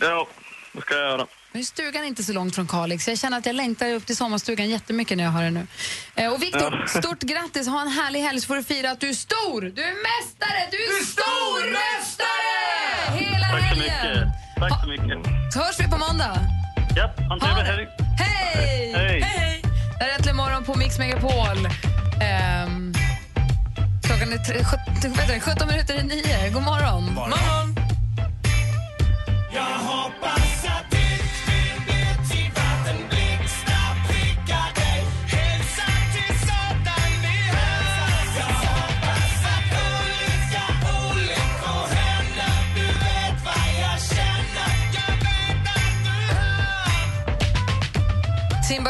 Ja, 0.00 0.26
det 0.74 0.80
ska 0.80 0.94
jag 0.94 1.02
göra. 1.10 1.26
Nu 1.52 1.60
är 1.60 1.64
stugan 1.64 2.04
inte 2.04 2.24
så 2.24 2.32
långt 2.32 2.54
från 2.54 2.66
Kalix. 2.66 3.08
Jag 3.08 3.18
känner 3.18 3.38
att 3.38 3.46
jag 3.46 3.54
längtar 3.56 3.90
upp 3.92 4.06
till 4.06 4.16
sommarstugan 4.16 4.68
jättemycket 4.70 5.16
när 5.16 5.24
jag 5.24 5.30
hör 5.30 5.42
det 5.42 5.50
nu. 5.50 5.66
Eh, 6.14 6.32
och 6.32 6.42
Viktor, 6.42 6.80
Ja. 6.80 6.86
stort 7.00 7.20
grattis! 7.20 7.68
Ha 7.68 7.80
en 7.82 7.88
härlig 7.88 8.20
helg 8.20 8.40
så 8.40 8.46
får 8.46 8.56
du 8.56 8.64
fira 8.64 8.90
att 8.90 9.00
du 9.00 9.08
är 9.08 9.14
stor! 9.14 9.60
Du 9.62 9.82
är 9.82 9.94
mästare! 9.94 10.68
Du 10.70 10.76
är 10.76 11.04
stormästare! 11.04 13.18
Hela 13.18 13.46
Tack 13.48 13.60
så 13.60 13.66
helgen! 13.66 14.18
mycket. 14.18 14.28
Tack 14.60 14.80
så 14.82 14.88
mycket. 14.88 15.52
Så 15.52 15.58
hörs 15.58 15.80
vi 15.80 15.84
på 15.84 15.98
måndag. 15.98 16.38
Ja, 16.96 17.14
ha 17.28 17.34
en 17.34 17.40
trevlig 17.40 17.64
helg. 17.64 17.86
Hej! 18.18 18.92
Hej. 18.96 19.20
Hej! 19.20 19.62
Det 19.98 20.04
här 20.04 20.10
är 20.10 20.14
Äntligen 20.14 20.36
morgon 20.36 20.64
på 20.64 20.74
Mix 20.74 20.98
Megapol. 20.98 21.68
Ehm, 22.22 22.94
klockan 24.06 24.32
är 24.32 24.38
tre, 24.38 24.64
sjut- 24.64 25.16
vet 25.18 25.28
du, 25.28 25.40
17 25.40 25.68
minuter 25.68 25.94
i 25.94 26.02
nio. 26.02 26.50
God 26.50 26.62
morgon. 26.62 27.14
morgon. 27.14 27.74
Jag 29.54 29.62
hoppas 29.62 30.53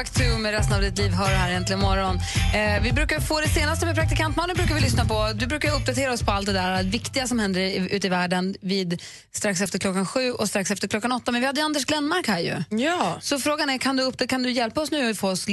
to 0.03 0.39
med 0.39 0.53
resten 0.53 0.75
av 0.75 0.81
ditt 0.81 0.99
liv 0.99 1.11
hör 1.13 1.27
här 1.27 1.51
äntligen 1.53 1.81
morgon. 1.81 2.17
Eh, 2.55 2.83
vi 2.83 2.93
brukar 2.93 3.21
få 3.21 3.41
det 3.41 3.49
senaste 3.49 3.87
med 3.87 3.95
praktikant 3.95 4.37
Malin 4.37 4.57
brukar 4.57 4.75
vi 4.75 4.81
lyssna 4.81 5.05
på. 5.05 5.31
Du 5.35 5.47
brukar 5.47 5.75
uppdatera 5.77 6.13
oss 6.13 6.23
på 6.23 6.31
allt 6.33 6.47
det 6.47 6.53
där 6.53 6.83
viktiga 6.83 7.27
som 7.27 7.39
händer 7.39 7.61
i- 7.61 7.89
ute 7.93 8.07
i 8.07 8.11
världen 8.11 8.57
vid 8.61 9.03
strax 9.33 9.61
efter 9.61 9.79
klockan 9.79 10.07
sju 10.07 10.33
och 10.33 10.49
strax 10.49 10.71
efter 10.71 10.89
klockan 10.89 11.13
åtta. 11.13 11.33
Men 11.33 11.41
vi 11.41 11.47
hade 11.47 11.61
ju 11.61 11.65
Anders 11.65 11.85
Glenmark 11.85 12.27
här 12.29 12.39
ju. 12.41 12.79
Ja. 12.83 13.19
Så 13.21 13.39
frågan 13.39 13.71
är, 13.71 13.79
kan 13.79 13.97
du, 13.97 14.03
upp, 14.03 14.29
kan 14.29 14.43
du 14.43 14.51
hjälpa 14.51 14.81
oss 14.81 14.91
nu 14.91 15.11
att 15.11 15.19
få 15.19 15.31
oss, 15.31 15.47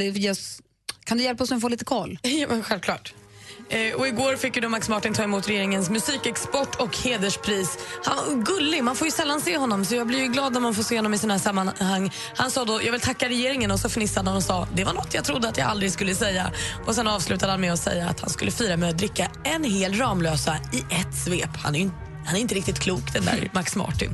kan 1.06 1.18
du 1.18 1.24
hjälpa 1.24 1.44
oss 1.44 1.52
att 1.52 1.62
få 1.62 1.68
lite 1.70 1.86
koll? 1.86 2.20
Ja, 2.24 2.48
självklart. 2.64 3.14
Eh, 3.72 3.96
och 3.96 4.08
igår 4.08 4.36
fick 4.36 4.56
ju 4.56 4.62
då 4.62 4.70
Max 4.70 4.90
Martin 4.90 5.14
ta 5.14 5.24
emot 5.24 5.50
regeringens 5.50 5.90
musikexport 5.90 6.76
och 6.76 6.98
hederspris. 6.98 7.78
Han 8.04 8.44
gullig, 8.44 8.84
man 8.84 8.96
får 8.96 9.08
ju 9.08 9.12
sällan 9.12 9.42
se 9.42 9.58
honom 9.58 9.86
så 9.86 9.96
jag 9.96 10.08
blir 10.08 10.20
ju 10.20 10.28
glad 10.28 10.54
när 10.54 10.60
man 10.60 10.74
får 10.74 10.84
se 10.84 10.96
honom 10.96 11.14
i 11.14 11.18
såna 11.18 11.34
här 11.34 11.40
sammanhang. 11.40 12.14
Han 12.36 12.52
sa 12.52 12.66
då, 12.66 12.82
jag 12.84 12.92
vill 12.92 13.02
tacka 13.02 13.30
regeringen 13.30 13.72
och 13.72 13.80
så 13.80 13.90
fnissade 13.90 14.30
han 14.30 14.38
och 14.38 14.44
sa, 14.44 14.68
det 14.76 14.84
var 14.84 14.94
något 14.94 15.14
jag 15.14 15.24
trodde 15.24 15.50
att 15.50 15.58
jag 15.58 15.68
aldrig 15.68 15.92
skulle 15.92 16.16
säga. 16.16 16.52
Och 16.86 16.96
sen 16.96 17.08
avslutade 17.08 17.52
han 17.52 17.62
med 17.62 17.74
att 17.74 17.80
säga 17.80 18.08
att 18.08 18.20
han 18.20 18.30
skulle 18.30 18.52
fira 18.52 18.78
med 18.78 18.90
att 18.90 18.98
dricka 18.98 19.32
en 19.44 19.64
hel 19.64 19.94
Ramlösa 19.94 20.56
i 20.74 20.80
ett 20.80 21.16
svep. 21.26 21.58
Han 21.64 21.76
är 21.76 21.80
ju 21.80 21.90
han 22.26 22.36
är 22.36 22.40
inte 22.40 22.56
riktigt 22.56 22.80
klok 22.80 23.14
den 23.14 23.26
där 23.26 23.50
Max 23.54 23.76
Martin. 23.76 24.10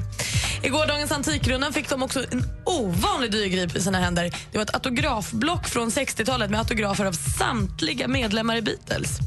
I 0.63 0.69
gårdagens 0.69 1.11
Antikrundan 1.11 1.73
fick 1.73 1.89
de 1.89 2.03
också 2.03 2.25
en 2.31 2.43
ovanligt 2.65 3.31
dyr 3.31 3.47
grip 3.47 3.75
i 3.75 3.81
sina 3.81 3.99
händer. 3.99 4.31
Det 4.51 4.57
var 4.57 4.65
ett 4.65 4.73
autografblock 4.73 5.67
från 5.67 5.89
60-talet 5.89 6.49
med 6.49 6.59
autografer 6.59 7.05
av 7.05 7.11
samtliga 7.11 8.07
medlemmar 8.07 8.55
i 8.55 8.61
Beatles. 8.61 9.19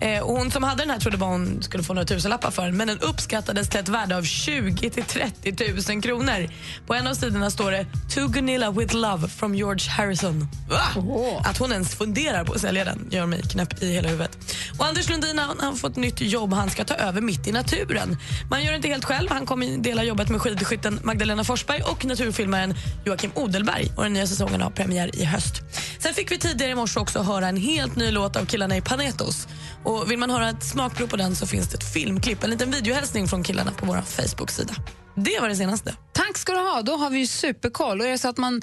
Eh, 0.00 0.22
och 0.22 0.36
hon 0.36 0.50
som 0.50 0.62
hade 0.62 0.82
den 0.82 0.90
här 0.90 0.98
trodde 0.98 1.16
bara 1.16 1.30
hon 1.30 1.62
skulle 1.62 1.82
få 1.82 1.94
några 1.94 2.06
tusenlappar 2.06 2.50
för 2.50 2.62
den 2.62 2.76
men 2.76 2.88
den 2.88 2.98
uppskattades 2.98 3.68
till 3.68 3.80
ett 3.80 3.88
värde 3.88 4.16
av 4.16 4.22
20 4.22 4.90
till 4.90 5.04
30 5.04 5.92
000 5.92 6.02
kronor. 6.02 6.48
På 6.86 6.94
en 6.94 7.06
av 7.06 7.14
sidorna 7.14 7.50
står 7.50 7.70
det 7.70 7.86
To 8.14 8.28
Gunilla 8.28 8.70
with 8.70 8.94
love 8.94 9.28
from 9.28 9.54
George 9.54 9.90
Harrison. 9.90 10.48
Va? 10.68 11.02
Att 11.44 11.58
hon 11.58 11.72
ens 11.72 11.94
funderar 11.94 12.44
på 12.44 12.52
att 12.52 12.60
sälja 12.60 12.84
den 12.84 13.08
gör 13.10 13.26
mig 13.26 13.42
knäpp 13.42 13.82
i 13.82 13.92
hela 13.92 14.08
huvudet. 14.08 14.38
Och 14.78 14.86
Anders 14.86 15.08
Lundin 15.10 15.38
han 15.38 15.60
har 15.60 15.72
fått 15.72 15.96
nytt 15.96 16.20
jobb. 16.20 16.52
Han 16.52 16.70
ska 16.70 16.84
ta 16.84 16.94
över 16.94 17.20
mitt 17.20 17.46
i 17.46 17.52
naturen. 17.52 18.16
Man 18.50 18.64
gör 18.64 18.70
det 18.70 18.76
inte 18.76 18.88
helt 18.88 19.04
själv. 19.04 19.30
Han 19.30 19.46
kommer 19.46 19.78
dela 19.78 20.04
jobbet 20.04 20.28
med 20.28 20.40
skidskytten 20.40 21.00
Magdalena 21.02 21.44
Forsberg 21.44 21.82
och 21.82 22.04
naturfilmaren 22.04 22.74
Joakim 23.04 23.30
Odelberg. 23.34 23.92
Och 23.96 24.02
den 24.02 24.12
nya 24.12 24.26
säsongen 24.26 24.60
har 24.60 24.70
premiär 24.70 25.16
i 25.16 25.24
höst. 25.24 25.62
Sen 25.98 26.14
fick 26.14 26.30
vi 26.30 26.38
tidigare 26.38 26.72
i 26.72 26.74
morse 26.74 27.00
också 27.00 27.22
höra 27.22 27.48
en 27.48 27.56
helt 27.56 27.96
ny 27.96 28.10
låt 28.10 28.36
av 28.36 28.46
killarna 28.46 28.76
i 28.76 28.80
Panetos. 28.80 29.48
Och 29.86 30.10
vill 30.10 30.18
man 30.18 30.30
höra 30.30 30.48
ett 30.50 30.64
smakprov 30.64 31.06
på 31.06 31.16
den 31.16 31.36
så 31.36 31.46
finns 31.46 31.68
det 31.68 31.76
ett 31.76 31.92
filmklipp, 31.92 32.44
en 32.44 32.50
liten 32.50 32.70
videohälsning 32.70 33.28
från 33.28 33.42
killarna 33.42 33.72
på 33.72 33.86
vår 33.86 34.02
Facebook-sida. 34.02 34.74
Det 35.14 35.40
var 35.40 35.48
det 35.48 35.56
senaste. 35.56 35.96
Tack 36.12 36.38
ska 36.38 36.52
du 36.52 36.58
ha. 36.58 36.82
Då 36.82 36.96
har 36.96 37.10
vi 37.10 37.18
ju 37.18 37.26
superkoll. 37.26 38.00
Och 38.00 38.06
är 38.06 38.10
det 38.10 38.18
så 38.18 38.28
att 38.28 38.36
man 38.36 38.62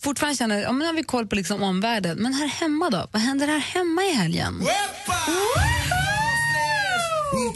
fortfarande 0.00 0.36
känner 0.36 0.62
ja, 0.62 0.72
men 0.72 0.86
har 0.86 0.94
vi 0.94 1.02
koll 1.02 1.26
på 1.26 1.34
liksom 1.34 1.62
omvärlden, 1.62 2.18
men 2.18 2.34
här 2.34 2.46
hemma 2.46 2.90
då? 2.90 3.08
Vad 3.12 3.22
händer 3.22 3.46
här 3.46 3.58
hemma 3.58 4.02
i 4.02 4.12
helgen? 4.12 4.66
Un 7.34 7.54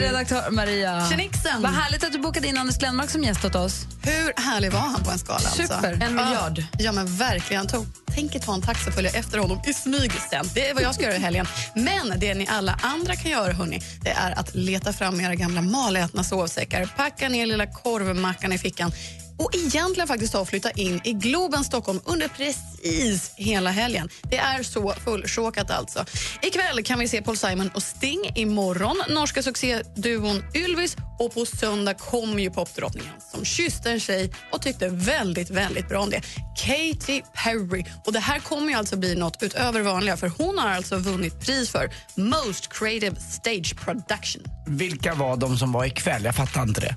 redaktör 0.00 0.50
Maria! 0.50 1.08
Tjenixen! 1.08 1.62
Vad 1.62 1.72
härligt 1.72 2.04
att 2.04 2.12
du 2.12 2.18
bokade 2.18 2.48
in 2.48 2.58
Anders 2.58 2.78
Glenmark 2.78 3.10
som 3.10 3.22
gäst 3.24 3.44
åt 3.44 3.54
oss. 3.54 3.86
Hur 4.02 4.32
härlig 4.40 4.72
var 4.72 4.80
han 4.80 5.04
på 5.04 5.10
en 5.10 5.18
skala? 5.18 5.38
Alltså? 5.38 5.62
Super. 5.62 5.92
En 5.92 6.14
miljard. 6.14 6.58
Ja, 6.58 6.64
ja, 6.78 6.92
men 6.92 7.16
verkligen. 7.16 7.66
Tog, 7.66 7.86
tänk 8.14 8.36
att 8.36 8.42
ta 8.42 8.54
en 8.54 8.62
taxi 8.62 8.90
och 8.90 8.94
följa 8.94 9.10
efter 9.10 9.38
honom 9.38 9.60
i 9.66 9.74
smyg 9.74 10.12
sen. 10.30 10.50
Det 10.54 10.68
är 10.68 10.74
vad 10.74 10.82
jag 10.82 10.94
ska 10.94 11.04
göra 11.04 11.16
i 11.16 11.18
helgen. 11.18 11.46
Men 11.74 12.20
det 12.20 12.34
ni 12.34 12.46
alla 12.50 12.78
andra 12.82 13.16
kan 13.16 13.30
göra, 13.30 13.52
hörni, 13.52 13.82
det 14.02 14.10
är 14.10 14.38
att 14.38 14.54
leta 14.54 14.92
fram 14.92 15.20
era 15.20 15.34
gamla 15.34 15.60
malätna 15.60 16.24
sovsäckar, 16.24 16.88
packa 16.96 17.28
ner 17.28 17.46
lilla 17.46 17.66
korvmackan 17.66 18.52
i 18.52 18.58
fickan 18.58 18.92
och 19.38 19.54
egentligen 19.54 20.08
faktiskt 20.08 20.32
ta 20.32 20.40
och 20.40 20.48
flytta 20.48 20.70
in 20.70 21.00
i 21.04 21.12
Globen 21.12 21.64
Stockholm 21.64 22.00
under 22.04 22.28
precis 22.28 23.32
hela 23.36 23.70
helgen. 23.70 24.08
Det 24.22 24.36
är 24.36 24.62
så 24.62 24.92
fullsjåkat 25.04 25.70
alltså. 25.70 26.04
Ikväll 26.42 26.84
kan 26.84 26.98
vi 26.98 27.08
se 27.08 27.22
Paul 27.22 27.36
Simon 27.36 27.70
och 27.74 27.82
Sting. 27.82 28.32
Imorgon 28.34 29.02
norska 29.08 29.42
succéduon 29.42 30.44
Ylvis 30.54 30.96
och 31.18 31.34
på 31.34 31.46
söndag 31.46 31.94
kommer 31.94 32.42
ju 32.42 32.50
popdrottningen 32.50 33.14
som 33.34 33.44
kysste 33.44 33.90
en 33.90 34.00
tjej 34.00 34.32
och 34.52 34.62
tyckte 34.62 34.88
väldigt, 34.88 35.50
väldigt 35.50 35.88
bra 35.88 36.00
om 36.00 36.10
det. 36.10 36.22
Katy 36.58 37.22
Perry. 37.34 37.84
Och 38.04 38.12
det 38.12 38.20
här 38.20 38.38
kommer 38.38 38.68
ju 38.68 38.74
alltså 38.74 38.96
bli 38.96 39.14
något 39.14 39.42
utöver 39.42 39.80
vanliga 39.80 40.16
för 40.16 40.28
hon 40.38 40.58
har 40.58 40.68
alltså 40.68 40.96
vunnit 40.96 41.40
pris 41.40 41.70
för 41.70 41.90
Most 42.14 42.72
Creative 42.72 43.16
Stage 43.20 43.76
Production. 43.84 44.42
Vilka 44.66 45.14
var 45.14 45.36
de 45.36 45.58
som 45.58 45.72
var 45.72 45.84
ikväll? 45.84 46.24
Jag 46.24 46.34
fattar 46.34 46.62
inte 46.62 46.80
det. 46.80 46.96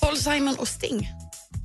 Paul 0.00 0.16
Simon 0.16 0.54
och 0.58 0.68
Sting. 0.68 1.08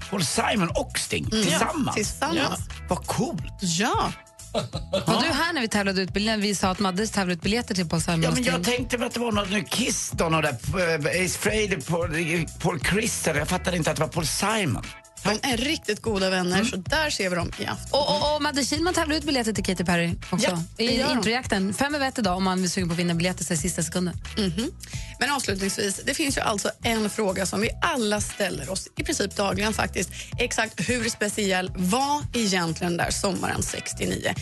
Paul 0.10 0.26
Simon 0.26 0.70
och 0.70 1.00
Sting 1.00 1.28
Mm. 1.32 1.44
tillsammans? 1.46 1.88
Ja, 1.88 1.94
tillsammans. 1.94 2.60
Vad 2.90 3.08
coolt. 3.08 3.44
Ja. 3.62 4.12
Var 5.08 5.22
du 5.22 5.28
här 5.34 5.54
när 5.54 5.62
vi 5.62 5.68
tävlade 5.68 6.02
ut 6.02 6.14
biljetter? 6.14 6.42
Vi 6.42 6.56
sa 6.56 6.70
att 6.70 6.80
Madde 6.80 7.08
tävlade 7.08 7.34
ut 7.34 7.42
biljetter 7.42 7.76
till 7.76 7.90
Paul 7.90 8.02
Simon 8.02 8.22
Ja, 8.22 8.32
men 8.32 8.44
jag 8.44 8.64
tänkte 8.64 8.98
väl 8.98 9.08
att 9.08 9.14
det 9.14 9.20
var 9.20 9.32
något 9.32 9.50
nu 9.50 9.64
Kiss 9.64 10.12
då, 10.14 10.30
något 10.30 10.44
där 10.44 11.10
eh, 11.20 11.26
Ace 11.26 11.40
Frehley, 11.40 11.82
Paul, 11.82 12.46
Paul 12.62 12.80
Christer. 12.80 13.36
Jag 13.36 13.48
fattade 13.48 13.78
inte 13.78 13.92
att 13.92 13.96
det 13.98 14.02
var 14.04 14.10
Paul 14.10 14.28
Simon. 14.28 14.84
De 15.24 15.40
är 15.54 15.58
riktigt 15.58 16.02
goda 16.02 16.30
vänner, 16.30 16.64
så 16.64 16.76
där 16.76 17.10
ser 17.10 17.30
vi 17.30 17.36
dem 17.36 17.52
i 17.60 17.66
afton. 17.66 18.00
Och, 18.00 18.10
och, 18.10 18.36
och 18.36 18.42
Madde 18.42 18.66
Kihlman 18.66 18.94
tävlar 18.94 19.16
ut 19.16 19.24
biljetter 19.24 19.54
till 19.54 19.64
Katy 19.64 19.84
Perry 19.84 20.16
också. 20.32 20.60
Ja, 20.78 20.84
I 20.86 21.02
introjakten. 21.02 21.74
Fem 21.74 21.96
över 21.96 22.08
ett 22.08 22.20
idag 22.20 22.38
om 22.38 22.44
man 22.44 22.62
vill 22.62 22.70
sugen 22.72 22.90
på 22.90 22.94
att 22.94 23.00
vinna 23.00 23.14
biljetter 23.14 23.44
så 23.44 23.54
i 23.54 23.58
sista 23.58 23.84
sekunden. 23.84 24.14
Mhm. 24.38 24.72
Men 25.20 25.32
avslutningsvis, 25.32 26.02
det 26.06 26.14
finns 26.14 26.38
ju 26.38 26.42
alltså 26.42 26.72
en 26.84 27.10
fråga 27.10 27.46
som 27.46 27.62
vi 27.62 27.70
alla 27.82 28.22
ställer 28.22 28.70
oss 28.70 28.88
i 28.98 29.04
princip 29.04 29.36
dagligen 29.36 29.74
faktiskt. 29.74 30.10
Exakt 30.40 30.90
hur 30.90 31.10
speciell 31.10 31.72
var 31.76 32.22
egentligen 32.34 32.98
där 32.98 33.12
sommaren 33.12 33.64
69? 33.64 34.34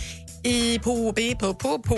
I, 0.44 0.80
på, 0.80 1.14
på, 1.40 1.54
på, 1.54 1.80
på, 1.80 1.96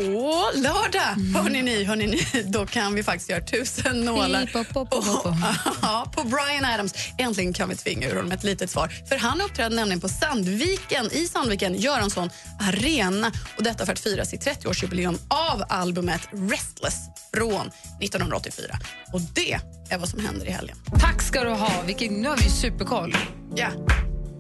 lördag, 0.56 1.40
hörni 1.42 1.62
ni, 1.62 1.84
hörni 1.84 2.08
ni, 2.08 2.44
då 2.44 2.66
kan 2.66 2.96
vi 2.96 3.04
faktiskt 3.04 3.30
göra 3.30 3.46
tusen 3.46 4.02
nålar 4.02 4.46
På, 4.46 4.64
på, 4.64 4.86
på. 4.86 5.36
Ja, 5.82 6.12
på 6.16 6.24
Brian 6.24 6.66
Adams. 6.66 6.94
Äntligen 7.18 7.54
kan 7.54 7.70
vi 7.70 7.76
tvinga 7.76 8.08
ur 8.10 8.16
honom 8.16 8.32
ett 8.32 8.44
litet 8.44 8.70
svar. 8.70 8.88
För 9.10 9.18
han 9.18 9.42
uppträdde 9.42 9.76
nämligen 9.76 10.02
på 10.02 10.10
Sandviken, 10.10 11.12
i 11.12 11.28
Sandviken, 11.28 11.76
Göransson 11.76 12.30
arena. 12.60 13.32
Och 13.58 13.64
detta 13.64 13.86
för 13.86 13.94
att 13.94 14.00
fira 14.00 14.26
sitt 14.26 14.48
30-årsjubileum 14.48 15.18
av 15.28 15.64
albumet 15.70 16.22
Restless 16.32 16.96
från 17.34 17.72
1984. 18.02 18.80
Och 19.14 19.22
det 19.22 19.60
är 19.90 19.98
vad 19.98 20.10
som 20.10 20.20
händer 20.20 20.46
i 20.46 20.52
helgen. 20.52 20.78
Tack 21.00 21.22
ska 21.22 21.44
du 21.44 21.50
ha. 21.50 21.82
Vilken, 21.86 22.14
nu 22.14 22.28
har 22.28 22.38
vi 22.38 22.50
superkoll. 22.50 23.18
Ja, 23.56 23.68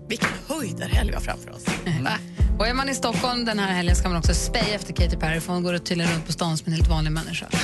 vilken 0.08 0.30
höjdarhelg 0.48 1.10
vi 1.10 1.16
har 1.16 1.22
framför 1.22 1.52
oss. 1.52 1.66
Va? 2.04 2.18
Och 2.60 2.68
är 2.68 2.74
man 2.74 2.90
i 2.90 2.96
Stockholm 2.96 3.46
den 3.46 3.60
här 3.60 3.74
helgen 3.74 3.96
ska 3.96 4.10
man 4.10 4.18
också 4.18 4.34
speja 4.34 4.76
efter 4.76 4.94
Katy 4.94 5.18
Perry 5.18 5.40
för 5.40 5.54
hon 5.54 5.64
går 5.64 5.78
tydligen 5.78 6.14
runt 6.14 6.26
på 6.26 6.32
stan 6.32 6.58
som 6.58 6.68
en 6.68 6.74
helt 6.74 6.90
vanlig 6.90 7.12
människa. 7.12 7.48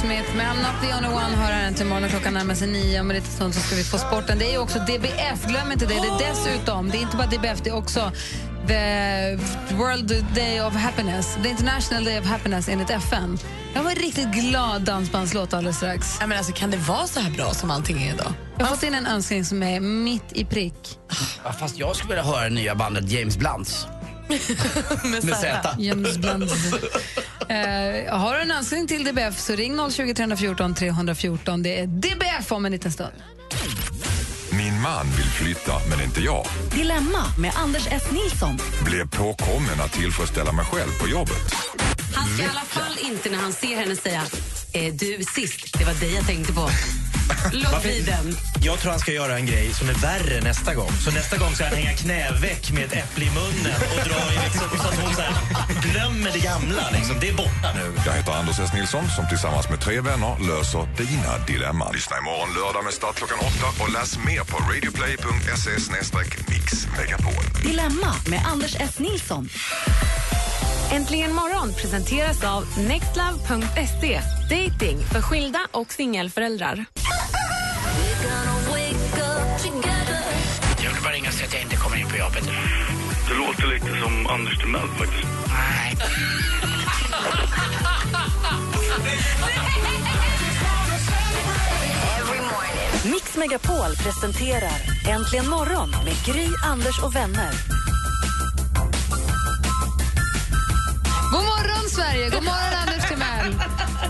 Smith 0.00 0.36
med 0.36 0.46
I'm 0.46 0.62
not 0.62 0.80
the 0.82 0.94
only 0.94 1.08
one 1.08 1.36
hör 1.36 1.52
här 1.52 1.72
till 1.72 1.86
morgon 1.86 2.08
klockan 2.08 2.34
närmar 2.34 2.54
sig 2.54 2.68
nio. 2.68 3.00
Om 3.00 3.10
en 3.10 3.16
liten 3.16 3.32
stund 3.32 3.54
så 3.54 3.60
ska 3.60 3.76
vi 3.76 3.84
få 3.84 3.98
sporten. 3.98 4.38
Det 4.38 4.44
är 4.44 4.52
ju 4.52 4.58
också 4.58 4.78
DBF, 4.78 5.46
glöm 5.46 5.72
inte 5.72 5.86
det. 5.86 5.94
Det 5.94 6.24
är 6.24 6.30
dessutom, 6.30 6.90
det 6.90 6.98
är 6.98 7.02
inte 7.02 7.16
bara 7.16 7.26
DBF, 7.26 7.60
det 7.62 7.70
är 7.70 7.76
också 7.76 8.12
the 8.66 9.74
World 9.74 10.24
Day 10.34 10.60
of 10.60 10.74
Happiness, 10.74 11.38
the 11.42 11.48
International 11.48 12.04
Day 12.04 12.18
of 12.20 12.26
Happiness 12.26 12.68
enligt 12.68 12.90
FN. 12.90 13.38
Jag 13.74 13.82
var 13.82 13.90
en 13.90 13.96
riktigt 13.96 14.28
glad 14.28 14.82
dansbandslåt 14.82 15.54
alldeles 15.54 15.76
strax. 15.76 16.16
Ja, 16.20 16.26
men 16.26 16.38
alltså, 16.38 16.52
kan 16.52 16.70
det 16.70 16.76
vara 16.76 17.06
så 17.06 17.20
här 17.20 17.30
bra 17.30 17.54
som 17.54 17.70
allting 17.70 18.02
är 18.02 18.14
idag? 18.14 18.32
Jag 18.58 18.66
har 18.66 18.74
fått 18.74 18.82
in 18.82 18.94
en 18.94 19.06
önskning 19.06 19.44
som 19.44 19.62
är 19.62 19.80
mitt 19.80 20.32
i 20.32 20.44
prick. 20.44 20.98
Ja, 21.44 21.52
fast 21.52 21.78
jag 21.78 21.96
skulle 21.96 22.08
vilja 22.08 22.32
höra 22.32 22.44
det 22.44 22.54
nya 22.54 22.74
bandet 22.74 23.10
James 23.10 23.36
Blunts. 23.36 23.86
Med 25.04 25.36
Z. 25.36 25.68
James 25.78 26.18
Blunt. 26.18 26.52
Eh, 27.48 28.18
har 28.18 28.34
du 28.34 28.40
en 28.40 28.50
önskning 28.50 28.86
till 28.86 29.04
DBF 29.04 29.38
så 29.38 29.52
ring 29.52 29.90
020 29.90 30.14
314 30.14 30.74
314. 30.74 31.62
Det 31.62 31.78
är 31.80 31.86
DBF 31.86 32.52
om 32.52 32.66
en 32.66 32.72
liten 32.72 32.92
stund. 32.92 33.12
Min 34.52 34.80
man 34.80 35.06
vill 35.16 35.26
flytta, 35.26 35.72
men 35.90 36.00
inte 36.04 36.20
jag. 36.20 36.46
Dilemma 36.74 37.24
med 37.38 37.52
Anders 37.56 37.86
S. 37.90 38.02
Nilsson. 38.12 38.58
Blev 38.84 39.08
påkommen 39.08 39.80
att 39.84 39.92
tillfredsställa 39.92 40.52
mig 40.52 40.64
själv 40.64 40.90
på 41.00 41.08
jobbet. 41.08 41.54
Han 42.14 42.28
ska 42.28 42.42
i 42.42 42.48
alla 42.48 42.60
fall 42.60 42.98
inte 43.10 43.30
när 43.30 43.38
han 43.38 43.52
ser 43.52 43.76
henne 43.76 43.96
säga 43.96 44.22
eh, 44.72 44.94
du 44.94 45.18
sist, 45.34 45.78
det 45.78 45.84
var 45.84 45.94
dig 45.94 46.14
jag 46.14 46.26
tänkte 46.26 46.52
på. 46.52 46.68
Låt 47.52 47.82
bli 47.82 48.00
den. 48.00 48.36
Jag 48.62 48.78
tror 48.78 48.90
han 48.90 49.00
ska 49.00 49.12
göra 49.12 49.36
en 49.36 49.46
grej 49.46 49.72
som 49.74 49.88
är 49.88 49.94
värre 49.94 50.40
nästa 50.40 50.74
gång. 50.74 50.92
Så 51.04 51.10
nästa 51.10 51.36
gång 51.36 51.54
ska 51.54 51.64
han 51.64 51.74
hänga 51.74 51.92
knäveck 51.92 52.72
med 52.72 52.84
ett 52.84 52.92
äpple 52.92 53.24
i 53.24 53.30
munnen 53.30 53.78
och 53.92 54.08
dra 54.08 54.32
i 54.32 54.36
liksom, 54.44 54.78
så 54.78 54.88
att 54.88 54.98
hon 55.02 55.14
så 55.14 55.20
här, 55.20 55.34
glömmer 55.82 56.30
det 56.32 56.38
gamla. 56.38 56.90
Liksom. 56.90 57.16
Det 57.20 57.28
är 57.28 57.34
borta 57.34 57.68
nu. 57.74 57.92
Jag 58.06 58.12
heter 58.12 58.32
Anders 58.32 58.58
S. 58.60 58.70
Nilsson 58.74 59.10
som 59.16 59.28
tillsammans 59.28 59.68
med 59.70 59.80
tre 59.80 60.00
vänner 60.00 60.36
löser 60.48 60.88
dina 60.96 61.32
dilemman. 61.46 61.92
Lyssna 61.94 62.18
imorgon 62.18 62.48
lördag 62.54 62.84
med 62.84 62.92
start 62.92 63.16
klockan 63.16 63.38
åtta 63.38 63.82
och 63.82 63.92
läs 63.92 64.18
mer 64.18 64.42
på 64.50 64.56
radioplay.se 64.58 65.70
mixmegapol. 66.52 67.44
Dilemma 67.62 68.14
med 68.26 68.40
Anders 68.52 68.76
S. 68.80 68.98
Nilsson. 68.98 69.48
Äntligen 70.92 71.34
morgon 71.34 71.72
presenteras 71.72 72.44
av 72.44 72.64
nextlove.se. 72.88 74.20
Dating 74.50 74.98
för 74.98 75.22
skilda 75.22 75.58
och 75.70 75.92
singelföräldrar. 75.92 76.84
Jag 80.82 80.90
vill 80.92 81.02
bara 81.02 81.12
ringa 81.12 81.30
säga 81.30 81.46
att 81.46 81.54
jag 81.54 81.62
inte 81.62 81.76
kommer 81.76 81.96
in 81.96 82.08
på 82.08 82.16
jobbet. 82.16 82.44
Det 83.28 83.34
låter 83.34 83.66
lite 83.66 84.00
som 84.00 84.26
Anders 84.26 84.58
Timell 84.58 84.88
faktiskt. 84.88 85.28
Nej. 85.48 85.96
Mix 93.04 93.36
Megapol 93.36 93.96
presenterar 93.96 94.72
Äntligen 95.08 95.48
morgon 95.48 95.90
med 95.90 96.14
Gry, 96.26 96.48
Anders 96.64 97.02
och 97.02 97.16
vänner. 97.16 97.52
Sverige! 101.96 102.24
God 102.30 102.44
morgon, 102.44 102.72
Anders 102.82 103.04
Timell! 103.10 103.48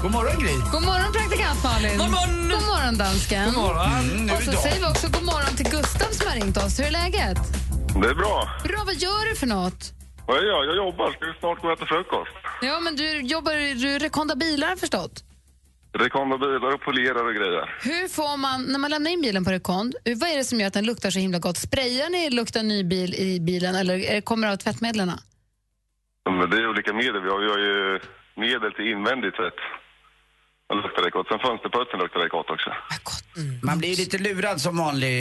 God 0.02 0.12
morgon, 0.12 0.38
Gry. 0.42 0.54
God 0.72 0.82
morgon, 0.90 1.12
praktikant 1.12 1.58
Malin! 1.64 1.98
God 1.98 2.10
morgon. 2.10 2.48
God 2.54 2.62
morgon, 2.72 2.94
dansken! 2.98 3.44
God 3.44 3.54
morgon. 3.64 3.90
Mm, 4.10 4.30
och 4.36 4.42
så 4.42 4.50
idag. 4.50 4.62
säger 4.62 4.78
vi 4.80 4.86
också 4.92 5.06
god 5.16 5.24
morgon 5.32 5.52
till 5.56 5.68
Gustav 5.76 6.10
som 6.18 6.26
har 6.28 6.34
ringt 6.40 6.56
oss. 6.56 6.78
Hur 6.80 6.84
är 6.84 6.90
läget? 6.90 7.38
Det 8.02 8.08
är 8.08 8.14
bra. 8.14 8.36
Bra, 8.64 8.80
vad 8.86 8.94
gör 8.94 9.22
du 9.30 9.36
för 9.36 9.46
något? 9.46 9.80
Vad 10.26 10.36
gör 10.36 10.44
jag? 10.54 10.62
Jag 10.70 10.76
jobbar. 10.76 11.06
Ska 11.12 11.24
snart 11.40 11.58
gå 11.62 11.66
och 11.68 11.74
äta 11.76 11.86
frukost. 11.86 12.34
Ja, 12.62 12.80
men 12.80 12.96
du 12.96 13.20
jobbar 13.20 13.74
du 13.84 13.98
rekonda 13.98 14.34
bilar 14.36 14.68
jag 14.68 14.78
förstått. 14.78 15.24
Rekonda 15.98 16.38
bilar 16.38 16.74
och 16.74 16.80
polerar 16.80 17.24
och 17.28 17.34
grejer. 17.34 17.64
Hur 17.82 18.08
får 18.08 18.36
man, 18.36 18.62
när 18.62 18.78
man 18.78 18.90
lämnar 18.90 19.10
in 19.10 19.20
bilen 19.22 19.44
på 19.44 19.50
rekond, 19.50 19.94
hur- 20.04 20.14
vad 20.14 20.28
är 20.30 20.36
det 20.36 20.44
som 20.44 20.60
gör 20.60 20.66
att 20.66 20.72
den 20.72 20.86
luktar 20.86 21.10
så 21.10 21.18
himla 21.18 21.38
gott? 21.38 21.56
Sprayar 21.56 22.08
ni 22.10 22.30
luktar 22.30 22.62
ny 22.62 22.84
bil 22.84 23.14
i 23.14 23.40
bilen 23.40 23.74
eller 23.74 24.20
kommer 24.20 24.46
det 24.46 24.52
av 24.52 24.56
tvättmedlen? 24.56 25.12
Men 26.38 26.50
det 26.50 26.56
är 26.56 26.68
olika 26.68 26.92
medel. 26.92 27.22
Vi 27.22 27.30
har, 27.30 27.38
vi 27.38 27.50
har 27.50 27.58
ju 27.58 28.00
medel 28.36 28.72
till 28.72 28.86
invändigt 28.92 29.36
tvätt. 29.36 29.60
Den 30.68 30.78
luktar 30.78 31.02
det 31.02 31.10
gott. 31.10 31.28
Sen 31.28 31.38
fönsterputsen 31.38 31.98
luktar 32.00 32.20
det 32.20 32.28
gott 32.28 32.50
också. 32.50 32.70
Man 33.62 33.78
blir 33.78 33.88
ju 33.88 33.96
lite 33.96 34.18
lurad 34.18 34.60
som 34.60 34.76
vanlig 34.76 35.16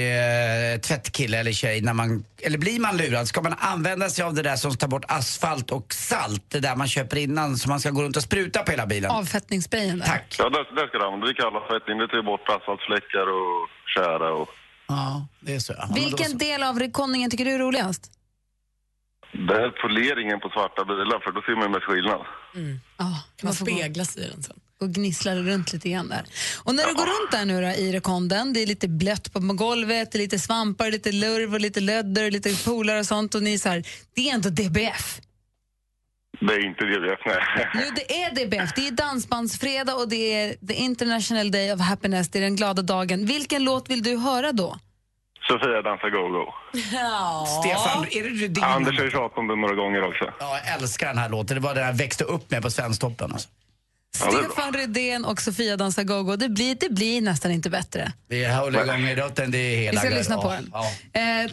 eh, 0.73 0.79
tvättkille 0.79 1.37
eller 1.37 1.51
tjej 1.51 1.81
när 1.81 1.93
man, 1.93 2.25
eller 2.41 2.57
blir 2.57 2.79
man 2.79 2.97
lurad? 2.97 3.27
Ska 3.27 3.41
man 3.41 3.53
använda 3.59 4.09
sig 4.09 4.25
av 4.25 4.33
det 4.33 4.41
där 4.41 4.55
som 4.55 4.75
tar 4.77 4.87
bort 4.87 5.05
asfalt 5.07 5.71
och 5.71 5.93
salt, 5.93 6.43
det 6.49 6.59
där 6.59 6.75
man 6.75 6.87
köper 6.87 7.17
innan 7.17 7.57
som 7.57 7.69
man 7.69 7.79
ska 7.79 7.89
gå 7.89 8.03
runt 8.03 8.17
och 8.17 8.23
spruta 8.23 8.63
på 8.63 8.71
hela 8.71 8.85
bilen? 8.85 9.11
Avfettningssprayen 9.11 9.99
där. 9.99 10.05
Tack. 10.05 10.35
Ja, 10.39 10.49
där, 10.49 10.75
där 10.75 10.87
ska 10.87 10.97
det 10.97 11.05
användas. 11.05 11.29
Vi 11.29 11.33
kallar 11.33 11.79
fettning. 11.79 11.97
Det 11.97 12.07
tar 12.07 12.23
bort 12.23 12.49
asfaltfläckar 12.49 13.27
och 13.39 13.69
tjära 13.95 14.33
och... 14.33 14.49
Ja, 14.87 15.27
det 15.39 15.55
är 15.55 15.59
så. 15.59 15.73
Ja, 15.77 15.89
Vilken 15.95 16.31
så. 16.31 16.37
del 16.37 16.63
av 16.63 16.79
rekondningen 16.79 17.31
tycker 17.31 17.45
du 17.45 17.51
är 17.51 17.59
roligast? 17.59 18.11
Det 19.31 19.53
här 19.53 19.69
poleringen 19.81 20.39
på 20.39 20.49
svarta 20.49 20.85
bilar, 20.85 21.19
för 21.23 21.31
då 21.31 21.41
ser 21.41 21.55
man 21.55 21.63
ju 21.63 21.69
mest 21.69 21.83
skillnad. 21.85 22.21
Ja, 22.97 23.23
Kan 23.37 23.47
man 23.47 23.53
speglas 23.53 24.17
i 24.17 24.27
den 24.33 24.43
sen? 24.43 24.59
och 24.81 24.89
gnisslar 24.89 25.35
runt 25.35 25.73
lite 25.73 25.89
grann 25.89 26.09
där. 26.09 26.23
Och 26.63 26.75
när 26.75 26.85
du 26.87 26.93
går 26.93 27.05
runt 27.05 27.31
där 27.31 27.45
nu 27.45 27.61
då, 27.61 27.67
i 27.67 27.91
rekonden, 27.91 28.53
det 28.53 28.61
är 28.61 28.65
lite 28.67 28.87
blött 28.87 29.33
på 29.33 29.39
golvet, 29.39 30.11
det 30.11 30.17
är 30.17 30.19
lite 30.19 30.39
svampar, 30.39 30.91
lite 30.91 31.11
lurv 31.11 31.53
och 31.53 31.59
lite 31.61 31.79
lödder, 31.79 32.31
lite 32.31 32.55
polar 32.65 32.99
och 32.99 33.05
sånt 33.05 33.35
och 33.35 33.43
ni 33.43 33.59
så 33.59 33.69
här, 33.69 33.83
det 34.15 34.29
är 34.29 34.33
ändå 34.33 34.49
DBF. 34.49 35.21
Det 36.39 36.53
är 36.53 36.65
inte 36.65 36.85
vi 36.85 36.99
nej. 36.99 37.69
Jo, 37.73 37.91
det 37.95 38.23
är 38.23 38.35
DBF. 38.35 38.69
Det 38.75 38.87
är 38.87 38.91
dansbandsfredag 38.91 39.97
och 39.99 40.09
det 40.09 40.33
är 40.33 40.67
the 40.67 40.73
international 40.73 41.51
day 41.51 41.73
of 41.73 41.79
happiness, 41.81 42.29
det 42.29 42.39
är 42.39 42.43
den 42.43 42.55
glada 42.55 42.81
dagen. 42.81 43.25
Vilken 43.25 43.63
låt 43.63 43.89
vill 43.89 44.03
du 44.03 44.17
höra 44.17 44.51
då? 44.51 44.79
Sofia 45.51 45.81
dansar 45.81 46.09
go-go. 46.09 46.45
Stefan, 47.59 48.05
är 48.11 48.23
det 48.23 48.47
din... 48.47 48.63
Anders 48.63 48.97
har 48.97 49.05
ju 49.05 49.11
tjatat 49.11 49.37
om 49.37 49.47
det 49.47 49.55
några 49.55 49.75
gånger 49.75 50.03
också. 50.03 50.33
Ja, 50.39 50.59
jag 50.65 50.73
älskar 50.75 51.07
den 51.07 51.17
här 51.17 51.29
låten. 51.29 51.55
Det 51.55 51.61
var 51.61 51.75
den 51.75 51.85
jag 51.85 51.93
växte 51.93 52.23
upp 52.23 52.51
med 52.51 52.61
på 52.61 52.71
Svensktoppen. 52.71 53.31
Alltså. 53.31 53.49
Stefan 54.15 54.73
Rydén 54.73 55.25
och 55.25 55.41
Sofia 55.41 55.77
dansar 55.77 56.03
go-go. 56.03 56.35
Det 56.35 56.49
blir, 56.49 56.75
det 56.75 56.89
blir 56.89 57.21
nästan 57.21 57.51
inte 57.51 57.69
bättre. 57.69 58.11
Vi 58.27 58.53
håller 58.53 58.83
igång 58.83 59.07
i 59.07 59.15
rotten, 59.15 59.51
det 59.51 59.57
är 59.57 59.77
Vi 59.77 59.85
hela... 59.85 59.99
ska 59.99 60.09
lyssna 60.09 60.37
på 60.37 60.47
ja, 60.47 60.53
den. 60.53 60.71
Ja. 61.13 61.43
Eh, 61.43 61.51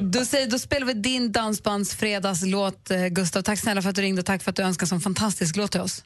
då, 0.00 0.24
säger, 0.24 0.46
då 0.46 0.58
spelar 0.58 0.86
vi 0.86 0.92
din 0.92 1.32
dansbandsfredagslåt, 1.32 2.90
eh, 2.90 3.06
Gustav. 3.06 3.42
Tack 3.42 3.58
snälla 3.58 3.82
för 3.82 3.88
att 3.88 3.96
du 3.96 4.02
ringde 4.02 4.20
och 4.20 4.26
tack 4.26 4.42
för 4.42 4.50
att 4.50 4.56
du 4.56 4.62
önskar 4.62 4.84
en 4.84 4.88
sån 4.88 5.00
fantastisk 5.00 5.56
låt 5.56 5.72
till 5.72 5.80
oss. 5.80 6.04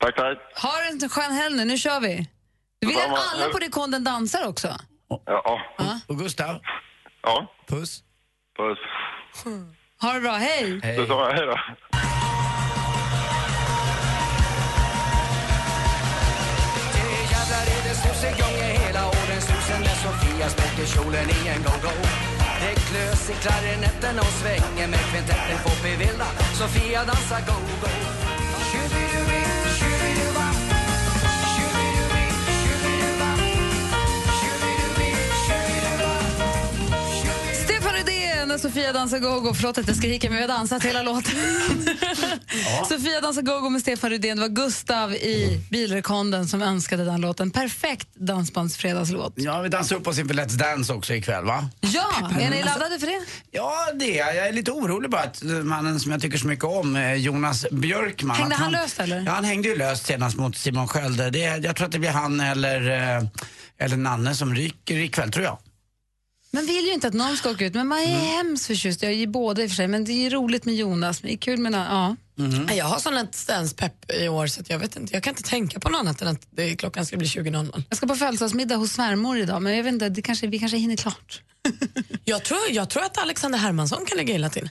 Tack, 0.00 0.16
tack. 0.16 0.38
Ha 0.62 0.72
en 0.90 1.08
skön 1.08 1.32
helg 1.32 1.56
nu, 1.56 1.64
nu 1.64 1.78
kör 1.78 2.00
vi. 2.00 2.28
Du 2.80 2.86
vill 2.86 2.96
att 2.96 3.34
alla 3.34 3.48
på 3.52 3.58
rekonden 3.58 4.04
dansar 4.04 4.48
också? 4.48 4.76
Ja. 5.08 5.60
Och 6.06 6.18
Gustav? 6.18 6.60
Ja. 7.22 7.46
Puss. 7.68 8.02
Puss. 8.56 8.78
Ha 10.00 10.12
det 10.12 10.20
bra, 10.20 10.32
hej! 10.32 10.80
Detsamma, 10.80 11.32
hej 11.32 11.46
då. 11.46 11.58
Jävlar 17.32 17.64
är 17.74 17.82
det 17.88 17.94
snusegång 17.94 18.56
i 18.68 18.70
hela 18.84 19.06
åren 19.08 19.40
Susen 19.48 19.80
när 19.80 19.96
Sofia 20.04 20.48
spräcker 20.48 20.86
kjolen 20.94 21.28
i 21.30 21.48
en 21.48 21.62
go-go 21.62 21.94
Det 22.60 22.74
klös 22.88 23.30
i 23.30 23.34
klarinetten 23.34 24.18
och 24.18 24.32
svänger 24.40 24.88
med 24.88 25.00
kvintetten 25.10 25.58
på 25.64 25.70
Pivilla 25.70 26.28
Sofia 26.60 27.04
dansar 27.04 27.40
go-go 27.48 28.33
Och 38.54 38.60
Sofia 38.60 38.92
dansar 38.92 39.18
go-go. 39.18 39.54
Förlåt 39.54 39.78
att 39.78 39.88
jag 39.88 39.96
skriker, 39.96 40.28
men 40.30 40.36
vi 40.36 40.42
har 40.42 40.48
dansat 40.48 40.84
hela 40.84 41.02
låten. 41.02 41.32
Sofia 42.88 43.20
dansar 43.20 43.42
go-go 43.42 43.68
med 43.68 43.80
Stefan 43.80 44.10
Rydén. 44.10 44.36
Det 44.36 44.40
var 44.40 44.48
Gustav 44.48 45.14
i 45.14 45.60
Bilrekonden 45.70 46.48
som 46.48 46.62
önskade 46.62 47.04
den 47.04 47.20
låten. 47.20 47.50
Perfekt 47.50 48.08
dansbandsfredagslåt. 48.14 49.32
Ja, 49.36 49.60
vi 49.60 49.68
dansar 49.68 49.96
upp 49.96 50.06
oss 50.06 50.18
inför 50.18 50.34
Let's 50.34 50.56
Dance 50.56 50.92
också 50.92 51.14
ikväll, 51.14 51.44
va? 51.44 51.68
Ja, 51.80 52.30
är 52.40 52.50
ni 52.50 52.62
laddade 52.62 52.98
för 52.98 53.06
det? 53.06 53.20
Ja, 53.50 53.72
det 53.94 54.18
är 54.20 54.34
jag. 54.34 54.48
Är 54.48 54.52
lite 54.52 54.70
orolig 54.70 55.10
bara 55.10 55.22
att 55.22 55.42
mannen 55.42 56.00
som 56.00 56.12
jag 56.12 56.20
tycker 56.20 56.38
så 56.38 56.46
mycket 56.46 56.64
om, 56.64 56.96
eh, 56.96 57.14
Jonas 57.14 57.66
Björkman... 57.70 58.36
Hängde 58.36 58.54
att 58.54 58.60
han 58.60 58.72
löst, 58.72 59.00
eller? 59.00 59.22
Ja, 59.26 59.32
han 59.32 59.44
hängde 59.44 59.68
ju 59.68 59.76
löst 59.76 60.06
senast 60.06 60.36
mot 60.36 60.56
Simon. 60.56 60.88
Det, 61.32 61.44
är- 61.44 61.64
jag 61.64 61.76
tror 61.76 61.86
att 61.86 61.92
det 61.92 61.98
blir 61.98 62.10
han 62.10 62.40
eller, 62.40 62.90
eh, 63.18 63.24
eller 63.78 63.96
Nanne 63.96 64.34
som 64.34 64.54
ryker 64.54 64.96
ikväll, 64.96 65.32
tror 65.32 65.44
jag. 65.44 65.58
Man 66.54 66.66
vill 66.66 66.84
ju 66.86 66.92
inte 66.92 67.08
att 67.08 67.14
någon 67.14 67.36
ska 67.36 67.50
åka 67.50 67.66
ut, 67.66 67.74
men 67.74 67.86
man 67.88 67.98
är 67.98 68.06
Mm. 68.06 68.20
hemskt 68.20 68.66
förtjust. 68.66 69.02
Jag 69.02 69.12
är 69.12 69.16
ju 69.16 69.26
båda 69.26 69.62
i 69.62 69.66
och 69.66 69.70
för 69.70 69.76
sig, 69.76 69.88
men 69.88 70.04
det 70.04 70.12
är 70.12 70.22
ju 70.22 70.30
roligt 70.30 70.64
med 70.64 70.74
Jonas. 70.74 71.22
Men 71.22 71.28
det 71.28 71.34
är 71.34 71.38
kul 71.38 71.58
med 71.60 71.72
ja. 71.74 72.16
Mm. 72.38 72.76
Jag 72.76 72.84
har 72.84 72.98
sån 72.98 73.14
Dance-pepp 73.46 74.10
i 74.12 74.28
år 74.28 74.46
så 74.46 74.60
att 74.60 74.70
jag, 74.70 74.78
vet 74.78 74.96
inte, 74.96 75.14
jag 75.14 75.22
kan 75.22 75.30
inte 75.30 75.42
tänka 75.42 75.80
på 75.80 75.88
något 75.88 75.98
annat 76.00 76.22
än 76.22 76.28
att 76.28 76.46
det, 76.50 76.76
klockan 76.76 77.06
ska 77.06 77.16
bli 77.16 77.26
20.00. 77.26 77.82
Jag 77.88 77.96
ska 77.96 78.06
på 78.06 78.16
födelsedagsmiddag 78.16 78.76
hos 78.76 78.92
svärmor 78.92 79.38
idag, 79.38 79.62
men 79.62 79.76
jag 79.76 79.84
vet 79.84 79.92
inte, 79.92 80.08
det 80.08 80.22
kanske, 80.22 80.46
vi 80.46 80.58
kanske 80.58 80.76
hinner 80.78 80.96
klart. 80.96 81.42
jag, 82.24 82.42
tror, 82.44 82.58
jag 82.70 82.90
tror 82.90 83.02
att 83.04 83.18
Alexander 83.18 83.58
Hermansson 83.58 84.04
kan 84.06 84.16
lägga 84.18 84.34
illa 84.34 84.50
till. 84.50 84.70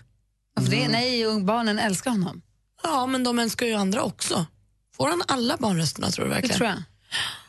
För 0.59 0.71
det, 0.71 0.87
nej, 0.87 1.41
barnen 1.41 1.79
älskar 1.79 2.11
honom. 2.11 2.41
Ja, 2.83 3.05
men 3.05 3.23
de 3.23 3.39
älskar 3.39 3.65
ju 3.65 3.73
andra 3.73 4.03
också. 4.03 4.45
Får 4.97 5.09
han 5.09 5.21
alla 5.27 5.57
barnrösterna 5.57 6.11
tror 6.11 6.25
du 6.25 6.29
Det 6.29 6.35
verkligen? 6.35 6.57
tror 6.57 6.69
jag. 6.69 6.83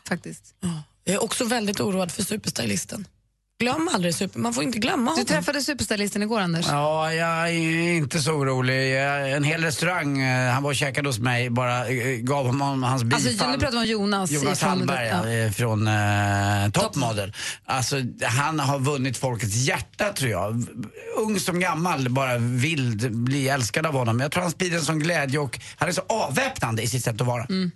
Faktiskt. 0.07 0.43
Jag 1.03 1.15
är 1.15 1.23
också 1.23 1.45
väldigt 1.45 1.79
oroad 1.79 2.11
för 2.11 2.23
superstylisten. 2.23 3.07
Glöm 3.59 3.89
aldrig 3.93 4.15
super, 4.15 4.39
man 4.39 4.53
får 4.53 4.63
inte 4.63 4.79
glömma 4.79 5.03
Du 5.03 5.09
honom. 5.11 5.25
träffade 5.25 5.61
superstylisten 5.61 6.21
igår, 6.23 6.39
Anders. 6.39 6.65
Ja, 6.69 7.13
jag 7.13 7.49
är 7.49 7.93
inte 7.95 8.19
så 8.19 8.31
orolig. 8.31 8.95
Jag- 8.95 9.31
En 9.31 9.43
hel 9.43 9.63
restaurang, 9.63 10.21
eh, 10.21 10.51
han 10.53 10.63
var 10.63 10.69
och 10.69 10.75
käkade 10.75 11.09
hos 11.09 11.19
mig, 11.19 11.49
bara 11.49 11.87
eh, 11.87 12.15
gav 12.17 12.45
honom 12.45 12.83
hans 12.83 13.03
bifall. 13.03 13.27
Alltså, 13.27 13.47
nu 13.51 13.57
pratar 13.57 13.71
vi 13.71 13.77
om 13.77 13.85
Jonas. 14.01 14.31
Jonas 14.31 14.61
Hallberg 14.61 15.07
ja. 15.07 15.29
ja. 15.29 15.51
från 15.51 15.87
eh, 15.87 16.69
Top 16.73 16.95
Model. 16.95 17.33
Alltså, 17.65 17.95
han 18.23 18.59
har 18.59 18.79
vunnit 18.79 19.17
folkets 19.17 19.55
hjärta 19.55 20.13
tror 20.13 20.31
jag. 20.31 20.65
Ung 21.17 21.39
som 21.39 21.59
gammal, 21.59 22.09
bara 22.09 22.37
vill 22.37 23.09
bli 23.11 23.49
älskad 23.49 23.85
av 23.85 23.93
honom. 23.93 24.19
Jag 24.19 24.31
tror 24.31 24.41
han 24.43 24.51
sprider 24.51 24.77
en 24.77 24.83
sån 24.85 24.99
glädje 24.99 25.39
och 25.39 25.59
han 25.75 25.89
är 25.89 25.93
så 25.93 26.01
avväpnande 26.09 26.81
i 26.83 26.87
sitt 26.87 27.03
sätt 27.03 27.21
att 27.21 27.27
vara. 27.27 27.45
Mm. 27.49 27.71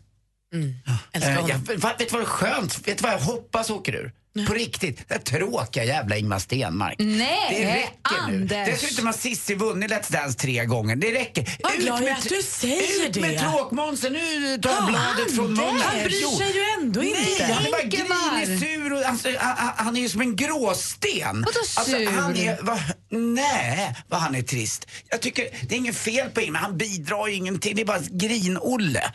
Eh, 1.14 1.34
jag, 1.36 1.78
va- 1.78 1.94
vet 2.00 2.10
du 2.10 2.14
vad 2.14 2.22
det 2.22 2.24
är 2.24 2.26
skönt? 2.26 2.88
Vet 2.88 2.98
du 2.98 3.02
vad 3.04 3.12
jag 3.14 3.20
hoppas 3.20 3.70
åker 3.70 3.96
ur? 3.96 4.12
På 4.48 4.54
riktigt. 4.54 5.10
Det 5.10 5.20
tråkiga 5.20 5.84
jävla 5.84 6.18
Ingmar 6.18 6.40
Stenmark. 6.40 6.96
Nej, 7.00 7.38
det 7.50 7.66
räcker 7.76 8.20
Anders. 8.24 8.68
nu. 8.68 8.72
Dessutom 8.72 9.06
har 9.06 9.14
Cissi 9.14 9.56
vunnit 9.56 9.92
Let's 9.92 10.12
Dance 10.12 10.40
tre 10.40 10.66
gånger. 10.66 10.96
Det 10.96 11.12
räcker. 11.12 11.58
Vad 11.64 11.74
glad 11.74 12.02
jag 12.02 12.08
är 12.10 12.14
att 12.16 12.30
du 12.30 12.42
säger 12.44 13.08
ut 13.08 13.16
med 13.22 13.30
det. 13.34 13.40
tråkmånsen. 13.40 14.14
Nu 14.14 14.58
tar 14.58 14.70
jag 14.70 14.80
Ja, 14.84 14.88
bladet 14.88 15.36
från 15.36 15.54
munnen. 15.54 15.82
Han 15.82 16.04
bryr 16.04 16.20
Jo. 16.22 16.38
sig 16.38 16.52
ju 16.54 16.64
ändå 16.80 17.00
Nej, 17.02 17.32
inte. 17.32 17.54
han 17.54 17.66
är 17.66 17.72
bara 17.72 17.84
grinig, 17.84 18.60
sur 18.60 18.94
och 18.94 19.04
alltså, 19.06 19.30
han, 19.40 19.56
han- 19.58 19.86
han 19.86 19.98
är 19.98 20.02
ju 20.02 20.10
som 20.10 20.22
en 20.22 20.36
gråsten. 20.36 21.42
Vadå 21.46 21.60
Alltså, 21.60 21.84
sur? 21.98 22.12
han 22.12 22.36
är, 22.36 22.62
va, 22.64 22.80
nej, 23.12 23.96
vad 24.08 24.20
han 24.20 24.36
är 24.36 24.42
trist. 24.42 24.88
Jag 25.10 25.22
tycker, 25.22 25.48
det 25.70 25.76
är 25.76 25.80
inget 25.80 25.98
fel 25.98 26.30
på 26.30 26.42
Ingmar, 26.42 26.60
han 26.60 26.78
bidrar 26.78 27.28
ju 27.28 27.34
ingenting. 27.34 27.76
Det 27.76 27.82
är 27.82 27.86
bara 27.86 28.00
grin-Olle. 28.12 29.14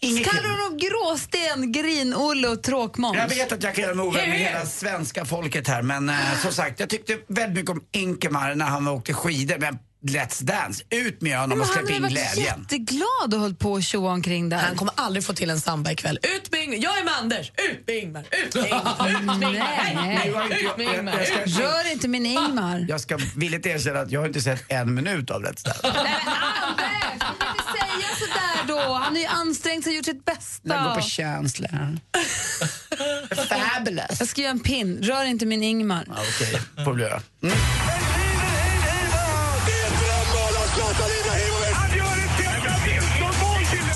Kallar 0.00 0.42
du 0.42 0.48
honom 0.48 0.78
gråsten, 0.78 1.72
grin-Olle 1.72 2.48
och 2.48 2.62
tråkmåns? 2.62 3.16
Jag 3.16 3.28
vet 3.28 3.52
att 3.52 3.62
jag 3.62 3.74
kan 3.74 3.84
göra 3.84 3.94
mig 3.94 4.06
ovän 4.06 4.28
med 4.30 4.38
hela 4.38 4.66
svenska 4.66 5.24
folket 5.24 5.68
här 5.68 5.82
men 5.82 6.08
eh, 6.08 6.16
som 6.42 6.52
sagt, 6.52 6.80
jag 6.80 6.88
tyckte 6.88 7.18
väldigt 7.28 7.54
mycket 7.56 7.70
om 7.70 7.84
Inkemar 7.92 8.54
när 8.54 8.66
han 8.66 8.88
åkte 8.88 9.12
skidor 9.14 9.58
men 9.58 9.78
Let's 10.06 10.42
Dance, 10.42 10.84
ut 10.90 11.20
med 11.22 11.38
honom 11.38 11.60
och 11.60 11.66
släpp 11.66 11.76
han 11.84 11.88
in 11.88 11.94
har 11.94 12.00
varit 12.00 12.12
glädjen. 12.12 12.60
jätteglad 12.60 13.34
och 13.34 13.40
hållit 13.40 13.58
på 13.58 13.72
och 13.72 13.82
tjoa 13.82 14.12
omkring 14.12 14.48
där. 14.48 14.56
Han 14.58 14.76
kommer 14.76 14.94
aldrig 14.96 15.24
få 15.24 15.32
till 15.32 15.50
en 15.50 15.60
samba 15.60 15.92
ikväll. 15.92 16.18
Ut 16.22 16.52
med 16.52 16.60
Ingmar! 16.62 16.76
Jag 16.76 16.98
är 16.98 17.04
med 17.04 17.14
Anders! 17.16 17.52
Ut 17.70 17.86
med 17.86 17.96
Ingmar! 17.96 18.24
Ut 18.30 18.54
med 18.54 18.66
Ingmar! 18.66 19.08
Ut 19.08 19.26
med 19.38 19.50
Ingmar! 19.50 20.76
Med 20.76 20.86
Ingmar! 20.94 21.02
Med- 21.02 21.58
Rör 21.58 21.92
inte 21.92 22.08
min 22.08 22.26
Ingmar. 22.26 22.86
Jag 22.88 23.00
ska 23.00 23.18
villigt 23.36 23.66
erkänna 23.66 24.00
att 24.00 24.10
jag 24.10 24.20
har 24.20 24.26
inte 24.26 24.40
sett 24.40 24.64
en 24.72 24.94
minut 24.94 25.30
av 25.30 25.42
Let's 25.44 25.64
Dance. 25.64 25.92
Då. 28.76 28.92
Han 28.92 29.12
har 29.12 29.20
ju 29.20 29.26
ansträngt 29.26 29.84
sig 29.84 29.90
och 29.90 29.96
gjort 29.96 30.04
sitt 30.04 30.24
bästa. 30.24 30.68
Den 30.68 30.84
går 30.84 30.94
på 30.94 31.00
känsla. 31.00 31.68
Fabulous. 33.48 34.16
Jag 34.18 34.28
ska 34.28 34.40
göra 34.40 34.50
en 34.50 34.60
pin. 34.60 34.98
Rör 35.02 35.24
inte 35.24 35.46
min 35.46 35.62
Ingmar. 35.62 36.04
Ja, 36.08 36.14
Okej, 36.34 36.60
får 36.84 36.94
du 36.94 37.02
göra. 37.02 37.20
Mm. 37.42 37.56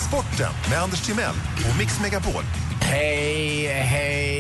Sporten 0.09 0.53
med 0.71 0.79
Anders 0.83 1.01
Timell 1.07 1.35
och 1.71 1.79
Mix 1.79 2.01
Megapol. 2.01 2.43
Hej, 2.81 3.67
hej, 3.67 4.40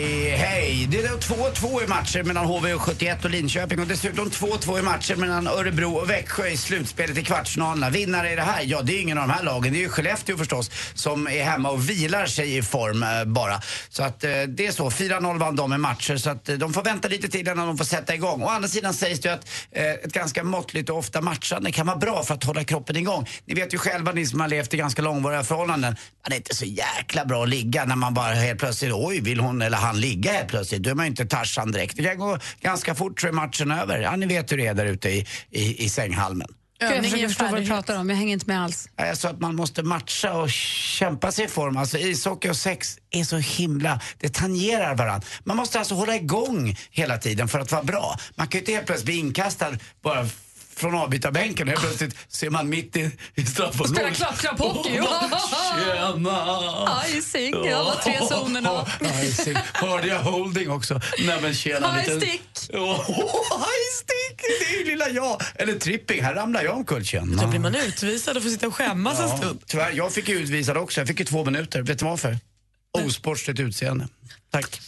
det 0.88 0.98
är 0.98 1.08
2-2 1.08 1.84
i 1.84 1.86
matcher 1.86 2.22
mellan 2.22 2.46
HV71 2.46 3.24
och 3.24 3.30
Linköping 3.30 3.80
och 3.80 3.86
dessutom 3.86 4.30
2-2 4.30 4.78
i 4.78 4.82
matcher 4.82 5.16
mellan 5.16 5.46
Örebro 5.46 5.92
och 5.92 6.10
Växjö 6.10 6.46
i 6.46 6.56
slutspelet 6.56 7.18
i 7.18 7.24
kvartsfinalerna. 7.24 7.90
Vinnare 7.90 8.32
i 8.32 8.36
det 8.36 8.42
här? 8.42 8.62
Ja, 8.64 8.82
det 8.82 8.92
är 8.92 9.00
ingen 9.00 9.18
av 9.18 9.28
de 9.28 9.34
här 9.34 9.42
lagen. 9.42 9.72
Det 9.72 9.78
är 9.78 9.80
ju 9.80 9.88
Skellefteå 9.88 10.36
förstås 10.36 10.70
som 10.94 11.26
är 11.26 11.44
hemma 11.44 11.70
och 11.70 11.90
vilar 11.90 12.26
sig 12.26 12.56
i 12.56 12.62
form 12.62 13.02
eh, 13.02 13.24
bara. 13.24 13.60
Så 13.88 14.02
att 14.02 14.24
eh, 14.24 14.30
det 14.30 14.66
är 14.66 14.72
så. 14.72 14.90
4-0 14.90 15.38
vann 15.38 15.56
de 15.56 15.72
i 15.72 15.78
matcher 15.78 16.16
så 16.16 16.30
att 16.30 16.48
eh, 16.48 16.56
de 16.56 16.72
får 16.72 16.82
vänta 16.82 17.08
lite 17.08 17.28
till 17.28 17.40
innan 17.40 17.56
de 17.66 17.78
får 17.78 17.84
sätta 17.84 18.14
igång. 18.14 18.42
Å 18.42 18.48
andra 18.48 18.68
sidan 18.68 18.94
sägs 18.94 19.20
det 19.20 19.28
ju 19.28 19.34
att 19.34 19.48
eh, 19.72 19.84
ett 19.84 20.12
ganska 20.12 20.44
måttligt 20.44 20.90
och 20.90 20.98
ofta 20.98 21.20
matchande 21.20 21.72
kan 21.72 21.86
vara 21.86 21.96
bra 21.96 22.22
för 22.22 22.34
att 22.34 22.44
hålla 22.44 22.64
kroppen 22.64 22.96
igång. 22.96 23.28
Ni 23.44 23.54
vet 23.54 23.74
ju 23.74 23.78
själva 23.78 24.12
ni 24.12 24.26
som 24.26 24.40
har 24.40 24.48
levt 24.48 24.74
i 24.74 24.76
ganska 24.76 25.02
långvariga 25.02 25.44
förhållanden. 25.44 25.96
Man 26.26 26.32
är 26.32 26.36
inte 26.36 26.54
så 26.54 26.64
jäkla 26.64 27.24
bra 27.24 27.42
att 27.42 27.48
ligga 27.48 27.84
när 27.84 27.96
man 27.96 28.14
bara 28.14 28.34
helt 28.34 28.58
plötsligt, 28.60 28.92
oj 28.94 29.20
vill 29.20 29.40
hon 29.40 29.62
eller 29.62 29.78
han 29.78 30.00
ligga 30.00 30.32
helt 30.32 30.48
plötsligt. 30.48 30.69
Då 30.78 30.90
är 30.90 30.94
man 30.94 31.06
inte 31.06 31.26
Tarzan 31.26 31.72
direkt. 31.72 31.96
Det 31.96 32.02
kan 32.02 32.18
gå 32.18 32.38
ganska 32.60 32.94
fort 32.94 33.20
så 33.20 33.28
är 33.28 33.32
matchen 33.32 33.70
över. 33.70 33.98
Ja, 33.98 34.16
ni 34.16 34.26
vet 34.26 34.52
hur 34.52 34.56
det 34.56 34.66
är 34.66 34.74
där 34.74 34.86
ute 34.86 35.08
i, 35.08 35.26
i, 35.50 35.84
i 35.84 35.88
sänghalmen. 35.88 36.48
Jag 36.78 36.92
Övning 36.92 37.02
försöker 37.10 37.24
är 37.24 37.28
förstå 37.28 37.44
vad 37.44 37.60
du 37.60 37.66
pratar 37.66 37.98
om. 38.00 38.10
Jag 38.10 38.16
hänger 38.16 38.32
inte 38.32 38.46
med 38.46 38.62
alls. 38.62 38.88
Ja, 38.96 39.06
Jag 39.06 39.18
sa 39.18 39.28
att 39.28 39.40
man 39.40 39.54
måste 39.54 39.82
matcha 39.82 40.32
och 40.32 40.50
kämpa 40.50 41.32
sig 41.32 41.44
i 41.44 41.48
form. 41.48 41.76
Alltså 41.76 41.98
ishockey 41.98 42.50
och 42.50 42.56
sex 42.56 42.98
är 43.10 43.24
så 43.24 43.36
himla, 43.36 44.00
det 44.18 44.34
tangerar 44.34 44.94
varandra. 44.94 45.26
Man 45.44 45.56
måste 45.56 45.78
alltså 45.78 45.94
hålla 45.94 46.16
igång 46.16 46.76
hela 46.90 47.18
tiden 47.18 47.48
för 47.48 47.58
att 47.58 47.72
vara 47.72 47.82
bra. 47.82 48.18
Man 48.34 48.46
kan 48.46 48.58
ju 48.58 48.60
inte 48.62 48.72
helt 48.72 48.86
plötsligt 48.86 49.06
bli 49.06 49.18
inkastad 49.18 49.70
bara 50.02 50.26
från 50.80 50.94
avbytarbänken 50.94 51.68
helt 51.68 51.80
plötsligt 51.80 52.16
ser 52.28 52.50
man 52.50 52.68
mitt 52.68 52.96
i, 52.96 53.10
i 53.34 53.46
straffområdet. 53.46 53.96
Spela 53.96 54.10
klapp-klapp-hockey. 54.10 55.02
Tjena! 55.84 57.02
Icing 57.14 57.64
i 57.66 57.72
alla 57.72 57.94
tre 57.94 58.18
zonerna. 58.30 58.86
Icing. 59.24 59.56
Hörde 59.72 60.06
jag 60.08 60.18
holding 60.20 60.70
också? 60.70 61.00
Nej 61.18 61.38
men 61.42 61.54
tjena. 61.54 61.92
High 61.92 62.02
liten- 62.02 62.20
stick. 62.20 62.42
Oh, 62.72 62.96
high 63.58 63.90
stick! 63.94 64.40
Det 64.60 64.74
är 64.74 64.78
ju 64.78 64.84
lilla 64.90 65.08
jag. 65.08 65.40
Eller 65.54 65.74
tripping, 65.78 66.22
här 66.22 66.34
ramlar 66.34 66.62
jag 66.62 66.76
omkull. 66.76 67.04
Tjena. 67.04 67.42
Då 67.42 67.48
blir 67.48 67.60
man 67.60 67.74
utvisad 67.74 68.36
och 68.36 68.42
får 68.42 68.50
sitta 68.50 68.66
och 68.66 68.74
skämmas 68.74 69.20
en 69.20 69.28
Ja, 69.28 69.36
stund. 69.36 69.60
tyvärr, 69.66 69.92
jag 69.92 70.12
fick 70.12 70.28
ju 70.28 70.38
utvisad 70.38 70.76
också. 70.76 71.00
Jag 71.00 71.08
fick 71.08 71.18
ju 71.18 71.24
två 71.24 71.44
minuter. 71.44 71.82
Vet 71.82 71.98
du 71.98 72.04
varför? 72.04 72.38
Osportsligt 72.98 73.60
utseende. 73.60 74.08
Tack. 74.52 74.80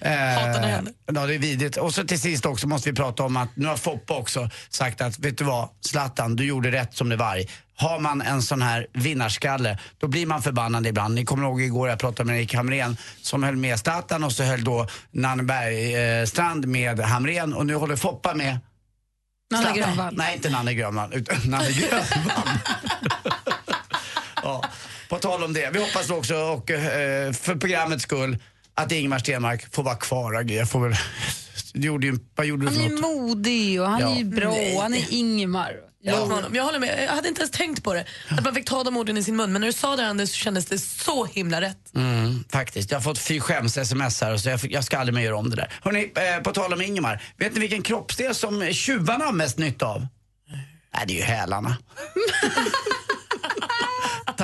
när 0.00 0.60
det 0.60 0.66
händer. 0.66 0.94
ja, 1.06 1.26
det 1.26 1.34
är 1.34 1.38
vidrigt. 1.38 1.76
Och 1.76 1.94
så 1.94 2.04
till 2.04 2.20
sist 2.20 2.46
också 2.46 2.66
måste 2.66 2.90
vi 2.90 2.96
prata 2.96 3.22
om 3.22 3.36
att 3.36 3.56
nu 3.56 3.66
har 3.66 3.76
Foppa 3.76 4.14
också 4.14 4.50
sagt 4.68 5.00
att, 5.00 5.18
vet 5.18 5.38
du 5.38 5.44
vad, 5.44 5.68
Zlatan, 5.80 6.36
du 6.36 6.44
gjorde 6.44 6.70
rätt 6.70 6.96
som 6.96 7.08
det 7.08 7.16
var. 7.16 7.44
Har 7.76 7.98
man 7.98 8.22
en 8.22 8.42
sån 8.42 8.62
här 8.62 8.86
vinnarskalle, 8.92 9.78
då 9.98 10.06
blir 10.06 10.26
man 10.26 10.42
förbannad 10.42 10.86
ibland. 10.86 11.14
Ni 11.14 11.24
kommer 11.24 11.44
ihåg 11.44 11.62
igår 11.62 11.88
jag 11.88 11.98
pratade 11.98 12.26
med 12.26 12.38
Erik 12.38 12.54
Hamrén 12.54 12.96
som 13.22 13.42
höll 13.42 13.56
med 13.56 13.78
Zlatan 13.78 14.24
och 14.24 14.32
så 14.32 14.42
höll 14.42 14.64
då 14.64 14.86
Nanne 15.10 15.42
Bergstrand 15.42 16.66
med 16.66 17.00
Hamrén 17.00 17.54
och 17.54 17.66
nu 17.66 17.74
håller 17.74 17.96
Foppa 17.96 18.34
med 18.34 18.58
Nanne. 19.50 19.72
Grönvall. 19.76 20.14
Nej, 20.16 20.36
inte 20.36 20.50
Nanne 20.50 20.74
Grönvall, 20.74 21.14
utan 21.14 21.36
Nanne 21.44 21.70
Grönvall. 21.72 22.48
ja, 24.42 24.64
på 25.14 25.20
tal 25.20 25.44
om 25.44 25.52
det, 25.52 25.70
vi 25.72 25.78
hoppas 25.78 26.10
också 26.10 26.34
och, 26.34 26.70
eh, 26.70 27.32
för 27.32 27.56
programmets 27.56 28.02
skull 28.02 28.38
att 28.74 28.92
Ingemar 28.92 29.18
Stenmark 29.18 29.74
får 29.74 29.82
vara 29.82 29.94
kvar. 29.96 30.34
Agge. 30.34 30.54
Jag 30.54 30.70
får 30.70 30.80
väl... 30.88 30.96
Du 31.74 31.86
gjorde 31.86 32.06
ju, 32.06 32.18
vad 32.34 32.46
gjorde 32.46 32.66
du 32.66 32.66
Han 32.66 32.76
för 32.90 32.96
är 32.96 33.00
modig 33.02 33.80
och 33.80 33.88
han 33.88 34.00
Ja. 34.00 34.16
är 34.20 34.24
bra. 34.24 34.50
Nej. 34.50 34.76
Han 34.76 34.94
är 34.94 35.04
Ingemar. 35.10 35.72
Jag, 36.02 36.16
honom. 36.16 36.54
jag 36.54 36.64
håller 36.64 36.78
med. 36.78 37.04
Jag 37.08 37.12
hade 37.14 37.28
inte 37.28 37.40
ens 37.40 37.50
tänkt 37.50 37.82
på 37.84 37.94
det. 37.94 38.04
Att 38.28 38.44
man 38.44 38.54
fick 38.54 38.64
ta 38.64 38.84
de 38.84 38.96
orden 38.96 39.16
i 39.16 39.22
sin 39.24 39.36
mun. 39.36 39.52
Men 39.52 39.60
när 39.60 39.68
du 39.68 39.72
sa 39.72 39.96
det 39.96 40.06
Anders 40.06 40.28
så 40.30 40.36
kändes 40.36 40.66
det 40.66 40.78
så 40.78 41.24
himla 41.24 41.60
rätt. 41.60 41.94
Mm, 41.94 42.44
faktiskt. 42.52 42.90
Jag 42.90 42.98
har 42.98 43.02
fått 43.02 43.18
fy 43.18 43.40
skäms-sms 43.40 44.20
här 44.22 44.36
så 44.36 44.48
jag, 44.48 44.60
fick, 44.60 44.72
jag 44.72 44.84
ska 44.84 44.98
aldrig 44.98 45.14
mer 45.14 45.22
göra 45.22 45.36
om 45.36 45.50
det 45.50 45.56
där. 45.56 45.72
Hörrni, 45.82 46.12
eh, 46.36 46.42
på 46.42 46.52
tal 46.52 46.72
om 46.72 46.82
Ingemar. 46.82 47.22
Vet 47.38 47.54
ni 47.54 47.60
vilken 47.60 47.82
kroppsdel 47.82 48.34
som 48.34 48.72
tjuvarna 48.72 49.24
har 49.24 49.32
mest 49.32 49.58
nytta 49.58 49.86
av? 49.86 50.06
Nej, 50.94 51.04
det 51.06 51.12
är 51.14 51.16
ju 51.18 51.22
hälarna. 51.22 51.76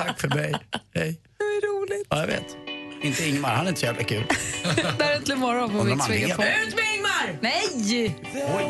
Tack 0.05 0.19
för 0.19 0.29
mig. 0.29 0.53
Hej. 0.95 1.21
Det 1.37 1.43
är 1.43 1.81
roligt. 1.81 2.07
Ja, 2.09 2.19
jag 2.19 2.27
vet. 2.27 2.57
Inte 3.01 3.23
Ingemar, 3.29 3.49
han 3.49 3.65
är 3.65 3.69
inte 3.69 3.79
så 3.79 3.85
jävla 3.85 4.03
kul. 4.03 4.23
Där 4.97 5.11
är 5.11 5.15
äntligen 5.15 5.39
morgon 5.39 5.69
på 5.69 5.83
Mix 5.83 6.09
Megapol. 6.09 6.45
Ut 6.45 6.75
med 6.75 6.95
Ingmar! 6.95 7.39
Nej! 7.41 8.15
There 8.33 8.61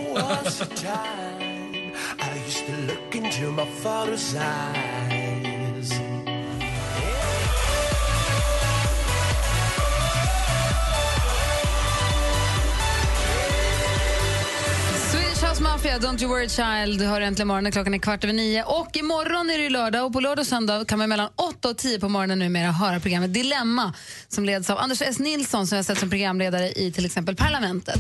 Mafia, 15.84 16.00
Don't 16.00 16.22
You 16.22 16.30
Worry 16.30 16.50
Child. 16.50 17.00
Du 17.00 17.06
hör 17.06 17.22
äntligen 17.22 17.48
morgonen, 17.48 17.72
klockan 17.72 17.94
är 17.94 17.98
kvart 17.98 18.24
över 18.24 18.34
nio. 18.34 18.64
Och 18.64 18.98
imorgon 18.98 19.50
är 19.50 19.58
det 19.58 19.70
lördag 19.70 20.06
och 20.06 20.14
på 20.14 20.20
lördag 20.20 20.42
och 20.42 20.48
söndag 20.48 20.86
kan 20.88 21.00
man 21.00 21.10
mellan 21.10 21.30
8 21.36 21.70
och 21.70 21.78
10 21.78 22.00
på 22.00 22.10
morgonen 22.10 22.40
numera 22.40 22.72
höra 22.72 23.00
programmet 23.00 23.34
Dilemma 23.34 23.94
som 24.28 24.46
leds 24.46 24.70
av 24.70 24.78
Anders 24.78 25.02
S. 25.02 25.20
Nilsson 25.20 25.68
som 25.68 25.76
jag 25.76 25.80
har 25.80 25.84
sett 25.84 25.98
som 25.98 26.10
programledare 26.10 26.72
i 26.72 26.92
till 26.92 27.06
exempel 27.06 27.36
Parlamentet 27.36 28.00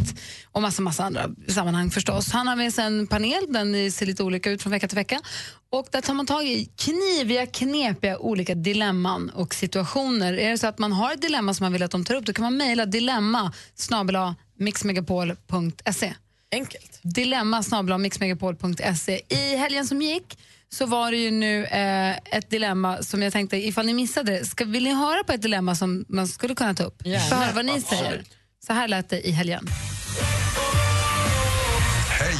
och 0.51 0.61
massa, 0.61 0.81
massa 0.81 1.03
andra 1.03 1.29
sammanhang 1.47 1.91
förstås. 1.91 2.31
Han 2.31 2.47
har 2.47 2.55
med 2.55 2.73
sig 2.73 2.85
en 2.85 3.07
panel, 3.07 3.45
den 3.49 3.91
ser 3.91 4.05
lite 4.05 4.23
olika 4.23 4.51
ut 4.51 4.61
från 4.61 4.71
vecka 4.71 4.87
till 4.87 4.97
vecka. 4.97 5.21
Och 5.69 5.87
där 5.91 6.01
tar 6.01 6.13
man 6.13 6.25
tag 6.25 6.43
i 6.43 6.65
kniviga, 6.65 7.45
knepiga 7.45 8.17
olika 8.17 8.55
dilemman 8.55 9.29
och 9.29 9.53
situationer. 9.53 10.33
Är 10.33 10.51
det 10.51 10.57
så 10.57 10.67
att 10.67 10.79
man 10.79 10.91
har 10.91 11.13
ett 11.13 11.21
dilemma 11.21 11.53
som 11.53 11.63
man 11.63 11.73
vill 11.73 11.83
att 11.83 11.91
de 11.91 12.05
tar 12.05 12.15
upp, 12.15 12.25
då 12.25 12.33
kan 12.33 12.43
man 12.43 12.57
mejla 12.57 12.85
dilemma 12.85 13.53
snabel-a 13.75 14.35
mixmegapol.se. 14.57 16.13
Enkelt. 16.51 16.90
Dilemma 17.01 17.63
mixmegapol.se. 17.97 19.21
I 19.29 19.55
helgen 19.55 19.87
som 19.87 20.01
gick 20.01 20.37
så 20.69 20.85
var 20.85 21.11
det 21.11 21.17
ju 21.17 21.31
nu 21.31 21.65
eh, 21.65 22.17
ett 22.17 22.49
dilemma 22.49 23.03
som 23.03 23.21
jag 23.21 23.33
tänkte, 23.33 23.57
ifall 23.57 23.85
ni 23.85 23.93
missade 23.93 24.31
det, 24.31 24.45
ska, 24.45 24.65
vill 24.65 24.83
ni 24.83 24.93
höra 24.93 25.23
på 25.23 25.33
ett 25.33 25.41
dilemma 25.41 25.75
som 25.75 26.05
man 26.07 26.27
skulle 26.27 26.55
kunna 26.55 26.73
ta 26.73 26.83
upp? 26.83 27.01
Få 27.29 27.35
höra 27.35 27.51
vad 27.55 27.65
ni 27.65 27.81
säger. 27.81 28.23
Så 28.67 28.73
här 28.73 28.87
lät 28.87 29.09
det 29.09 29.27
i 29.27 29.31
helgen. 29.31 29.67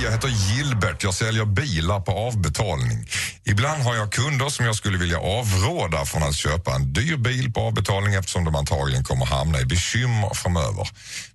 Hej, 0.02 0.06
jag 0.08 0.12
heter 0.12 0.28
Gilbert. 0.28 1.04
Jag 1.04 1.14
säljer 1.14 1.46
bilar 1.46 2.00
på 2.00 2.12
avbetalning. 2.12 3.08
Ibland 3.44 3.84
har 3.84 3.96
jag 3.96 4.12
kunder 4.12 4.50
som 4.50 4.66
jag 4.66 4.76
skulle 4.76 4.98
vilja 4.98 5.20
avråda 5.20 6.06
från 6.06 6.24
att 6.24 6.36
köpa 6.36 6.76
en 6.76 6.94
dyr 6.94 7.18
bil 7.18 7.54
på 7.54 7.62
avbetalning 7.62 8.14
eftersom 8.14 8.46
de 8.46 8.56
antagligen 8.56 9.04
kommer 9.04 9.26
hamna 9.26 9.60
i 9.60 9.66
bekymmer 9.66 10.34
framöver. 10.34 10.90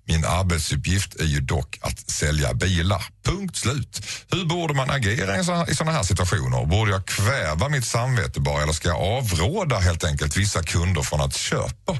Min 0.05 0.25
arbetsuppgift 0.25 1.15
är 1.15 1.25
ju 1.25 1.39
dock 1.41 1.77
att 1.81 2.09
sälja 2.09 2.53
bilar. 2.53 3.03
Punkt 3.25 3.55
slut. 3.55 4.01
Hur 4.31 4.45
borde 4.45 4.73
man 4.73 4.89
agera 4.89 5.39
i 5.39 5.43
såna- 5.43 5.67
i 5.69 5.75
sådana 5.75 5.97
här 5.97 6.03
situationer? 6.03 6.65
Borde 6.65 6.91
jag 6.91 7.05
kväva 7.05 7.69
mitt 7.69 7.85
samvete 7.85 8.39
bara 8.39 8.63
eller 8.63 8.73
ska 8.73 8.87
jag 8.87 9.01
avråda 9.01 9.79
helt 9.79 10.03
enkelt 10.03 10.37
vissa 10.37 10.63
kunder 10.63 11.01
från 11.01 11.21
att 11.21 11.35
köpa? 11.35 11.97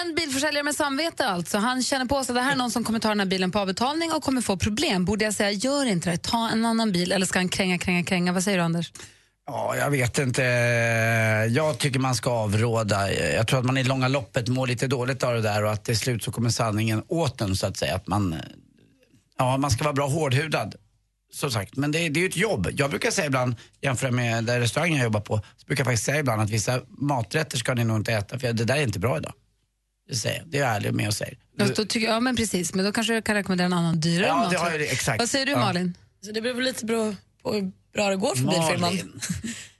En 0.00 0.14
bilförsäljare 0.14 0.62
med 0.62 0.74
samvete 0.74 1.26
alltså. 1.26 1.58
Han 1.58 1.82
känner 1.82 2.04
på 2.06 2.24
sig 2.24 2.32
att 2.32 2.36
det 2.36 2.42
här 2.42 2.52
är 2.52 2.56
någon 2.56 2.70
som 2.70 2.84
kommer 2.84 2.98
ta 2.98 3.08
den 3.08 3.20
här 3.20 3.26
bilen 3.26 3.50
på 3.50 3.58
avbetalning 3.58 4.12
och 4.12 4.22
kommer 4.22 4.40
få 4.40 4.56
problem. 4.56 5.04
Borde 5.04 5.24
jag 5.24 5.34
säga 5.34 5.50
gör 5.50 5.86
inte 5.86 6.10
det, 6.10 6.16
ta 6.16 6.48
en 6.48 6.64
annan 6.64 6.92
bil 6.92 7.12
eller 7.12 7.26
ska 7.26 7.38
han 7.38 7.48
kränga, 7.48 7.78
kränga, 7.78 8.04
kränga? 8.04 8.32
Vad 8.32 8.44
säger 8.44 8.58
du 8.58 8.64
Anders? 8.64 8.92
Ja, 9.46 9.76
jag 9.76 9.90
vet 9.90 10.18
inte. 10.18 10.42
Jag 11.50 11.78
tycker 11.78 11.98
man 11.98 12.14
ska 12.14 12.30
avråda. 12.30 13.12
Jag 13.12 13.48
tror 13.48 13.58
att 13.58 13.64
man 13.64 13.78
i 13.78 13.84
långa 13.84 14.08
loppet 14.08 14.48
mår 14.48 14.66
lite 14.66 14.86
dåligt 14.86 15.22
av 15.22 15.34
det 15.34 15.40
där 15.40 15.64
och 15.64 15.72
att 15.72 15.84
till 15.84 15.98
slut 15.98 16.24
så 16.24 16.32
kommer 16.32 16.50
sanningen 16.50 17.02
åt 17.08 17.40
en 17.40 17.56
så 17.56 17.66
att 17.66 17.76
säga. 17.76 17.94
Att 17.94 18.06
man, 18.06 18.36
ja, 19.38 19.56
man 19.56 19.70
ska 19.70 19.84
vara 19.84 19.94
bra 19.94 20.06
hårdhudad. 20.06 20.74
Som 21.32 21.50
sagt, 21.50 21.76
men 21.76 21.92
det, 21.92 21.98
det 21.98 22.20
är 22.20 22.22
ju 22.22 22.28
ett 22.28 22.36
jobb. 22.36 22.68
Jag 22.72 22.90
brukar 22.90 23.10
säga 23.10 23.26
ibland, 23.26 23.54
jämfört 23.80 24.12
med 24.12 24.44
den 24.44 24.60
restaurangen 24.60 24.96
jag 24.96 25.04
jobbar 25.04 25.20
på, 25.20 25.36
så 25.56 25.66
brukar 25.66 25.80
jag 25.80 25.86
faktiskt 25.86 26.04
säga 26.04 26.18
ibland 26.18 26.42
att 26.42 26.50
vissa 26.50 26.80
maträtter 26.88 27.58
ska 27.58 27.74
ni 27.74 27.84
nog 27.84 27.96
inte 27.96 28.12
äta 28.12 28.38
för 28.38 28.52
det 28.52 28.64
där 28.64 28.76
är 28.76 28.82
inte 28.82 28.98
bra 28.98 29.16
idag. 29.18 29.32
Det 30.08 30.14
säger 30.14 30.38
jag. 30.38 30.48
Det 30.48 30.58
är 30.58 30.62
jag 30.62 30.76
ärlig 30.76 30.94
med 30.94 31.08
och 31.08 31.14
säger. 31.14 31.38
Ja, 31.58 31.66
då 31.76 31.84
tycker, 31.84 32.06
ja 32.06 32.20
men 32.20 32.36
precis, 32.36 32.74
men 32.74 32.84
då 32.84 32.92
kanske 32.92 33.14
du 33.14 33.22
kan 33.22 33.34
rekommendera 33.34 33.66
en 33.66 33.72
annan 33.72 34.00
dyrare 34.00 34.26
Ja, 34.26 34.36
mat. 34.36 34.50
det 34.50 34.58
har 34.58 34.70
jag 34.70 34.80
det, 34.80 34.86
exakt. 34.86 35.18
Vad 35.18 35.30
säger 35.30 35.46
du 35.46 35.52
Ja. 35.52 35.58
Malin? 35.58 35.96
Så 36.26 36.32
det 36.32 36.40
beror 36.40 36.62
lite 36.62 36.84
bra 36.84 37.14
på 37.42 37.52
hur 37.52 37.72
bra 37.94 38.08
det 38.10 38.16
går 38.16 38.34
för 38.34 38.44
bilfirman. 38.44 39.20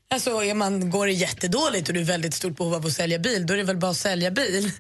Alltså, 0.09 0.45
är 0.45 0.55
man, 0.55 0.91
går 0.91 1.07
det 1.07 1.13
jättedåligt 1.13 1.89
och 1.89 1.95
du 1.95 2.01
är 2.01 2.05
väldigt 2.05 2.35
stort 2.35 2.57
behov 2.57 2.75
av 2.75 2.87
att 2.87 2.93
sälja 2.93 3.19
bil, 3.19 3.47
då 3.47 3.55
är 3.55 3.59
det 3.59 3.65
väl 3.65 3.77
bara 3.77 3.91
att 3.91 3.97
sälja 3.97 4.31
bil. 4.31 4.71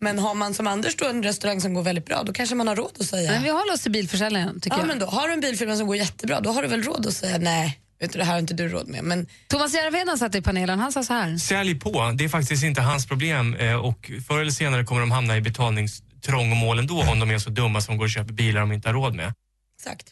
Men 0.00 0.18
har 0.18 0.34
man 0.34 0.54
som 0.54 0.66
Anders 0.66 0.96
då 0.96 1.06
en 1.06 1.22
restaurang 1.22 1.60
som 1.60 1.74
går 1.74 1.82
väldigt 1.82 2.06
bra, 2.06 2.22
då 2.22 2.32
kanske 2.32 2.54
man 2.54 2.68
har 2.68 2.76
råd 2.76 2.92
att 3.00 3.06
säga... 3.06 3.30
Men 3.32 3.42
vi 3.42 3.48
håller 3.48 3.72
oss 3.72 3.80
till 3.80 3.92
bilförsäljaren 3.92 4.60
tycker 4.60 4.76
ja, 4.76 4.80
jag. 4.80 4.86
men 4.86 4.98
då 4.98 5.06
har 5.06 5.28
du 5.28 5.34
en 5.34 5.40
bilfirma 5.40 5.76
som 5.76 5.86
går 5.86 5.96
jättebra, 5.96 6.40
då 6.40 6.50
har 6.50 6.62
du 6.62 6.68
väl 6.68 6.82
råd 6.82 7.06
att 7.06 7.14
säga 7.14 7.38
nej, 7.38 7.78
vet 8.02 8.12
du, 8.12 8.18
det 8.18 8.24
här 8.24 8.32
har 8.32 8.40
inte 8.40 8.54
du 8.54 8.68
råd 8.68 8.88
med. 8.88 9.04
Men 9.04 9.26
Thomas 9.48 9.74
Järvheden 9.74 10.18
satt 10.18 10.34
i 10.34 10.42
panelen, 10.42 10.78
han 10.78 10.92
sa 10.92 11.02
så 11.02 11.12
här. 11.12 11.36
Sälj 11.36 11.80
på, 11.80 12.12
det 12.18 12.24
är 12.24 12.28
faktiskt 12.28 12.64
inte 12.64 12.80
hans 12.80 13.06
problem 13.06 13.54
eh, 13.54 13.74
och 13.74 14.10
förr 14.28 14.40
eller 14.40 14.50
senare 14.50 14.84
kommer 14.84 15.00
de 15.00 15.10
hamna 15.10 15.36
i 15.36 15.40
betalningstrångmål 15.40 16.78
ändå 16.78 17.02
om 17.02 17.18
de 17.18 17.30
är 17.30 17.38
så 17.38 17.50
dumma 17.50 17.80
som 17.80 17.96
går 17.96 18.04
och 18.04 18.10
köper 18.10 18.32
bilar 18.32 18.60
de 18.60 18.72
inte 18.72 18.88
har 18.88 18.94
råd 18.94 19.14
med. 19.14 19.34
Exakt. 19.78 20.08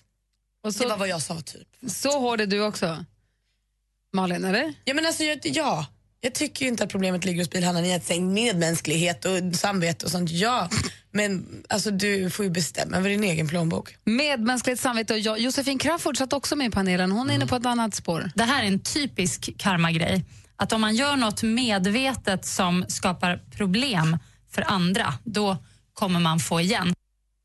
Och 0.65 0.75
så, 0.75 0.83
det 0.83 0.89
var 0.89 0.97
vad 0.97 1.09
jag 1.09 1.23
sa 1.23 1.41
typ. 1.41 1.69
Så 1.89 2.21
hård 2.21 2.41
är 2.41 2.47
du 2.47 2.61
också? 2.61 3.05
Malin, 4.13 4.45
eller? 4.45 4.75
Ja, 4.85 4.95
men 4.95 5.07
alltså, 5.07 5.25
jag, 5.25 5.39
ja. 5.43 5.87
Jag 6.21 6.35
tycker 6.35 6.65
ju 6.65 6.69
inte 6.69 6.85
att 6.85 6.91
problemet 6.91 7.25
ligger 7.25 7.41
hos 7.41 7.51
bilhandlaren 7.51 7.91
i 7.91 7.95
att 7.95 8.05
säga 8.05 8.21
medmänsklighet 8.21 9.25
och 9.25 9.55
samvete 9.55 10.05
och 10.05 10.11
sånt. 10.11 10.31
Ja, 10.31 10.69
men 11.13 11.47
alltså, 11.69 11.91
du 11.91 12.31
får 12.31 12.45
ju 12.45 12.51
bestämma 12.51 12.97
över 12.97 13.09
din 13.11 13.25
egen 13.25 13.49
plånbok. 13.49 13.97
Medmänskligt 14.05 14.81
samvete 14.81 15.13
och 15.13 15.19
jag. 15.19 15.39
Josefin 15.39 15.79
Crafoord 15.79 16.17
satt 16.19 16.33
också 16.33 16.57
med 16.57 16.67
i 16.67 16.71
panelen. 16.71 17.13
Hon 17.13 17.31
är 17.31 17.35
inne 17.35 17.47
på 17.47 17.57
ett 17.57 17.67
annat 17.67 17.95
spår. 17.95 18.31
Det 18.35 18.45
här 18.45 18.63
är 18.63 18.67
en 18.67 18.81
typisk 18.81 19.51
karmagrej. 19.59 20.25
Att 20.57 20.73
om 20.73 20.81
man 20.81 20.95
gör 20.95 21.17
något 21.17 21.43
medvetet 21.43 22.47
som 22.47 22.85
skapar 22.89 23.41
problem 23.57 24.19
för 24.55 24.65
andra, 24.67 25.15
då 25.25 25.57
kommer 25.95 26.21
man 26.21 26.41
få 26.41 26.61
igen. 26.61 26.95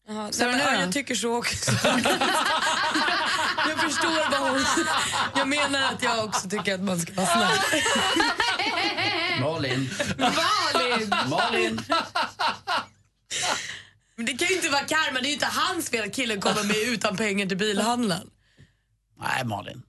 Jaha, 0.07 0.32
Så 0.32 0.43
men, 0.45 0.57
nu 0.57 0.63
ja, 0.63 0.72
då? 0.72 0.82
jag 0.82 0.91
tycker 0.91 1.16
så 1.16 1.38
också. 1.38 1.72
jag 3.68 3.80
förstår 3.80 4.32
vad 4.32 4.51
hon... 4.51 4.66
Jag 5.36 5.47
menar 5.47 5.82
att 5.93 6.03
jag 6.03 6.26
också 6.26 6.49
tycker 6.49 6.74
att 6.74 6.82
man 6.84 6.99
ska 6.99 7.13
vara 7.13 7.28
snäll. 7.28 7.82
Malin. 9.41 9.89
Malin! 10.18 11.13
Malin. 11.30 11.82
Men 14.18 14.26
det 14.26 14.34
kan 14.34 14.47
ju 14.47 14.55
inte 14.55 14.70
vara 14.70 14.84
karma, 14.84 15.20
det 15.20 15.26
är 15.26 15.28
ju 15.28 15.34
inte 15.34 15.45
hans 15.45 15.89
fel 15.89 16.05
att 16.05 16.16
killen 16.16 16.41
kommer 16.41 16.63
med 16.63 16.78
utan 16.93 17.18
pengar 17.18 17.45
till 17.45 17.57
bilhandlaren. 17.57 18.30
Nej, 19.20 19.45
Malin. 19.45 19.82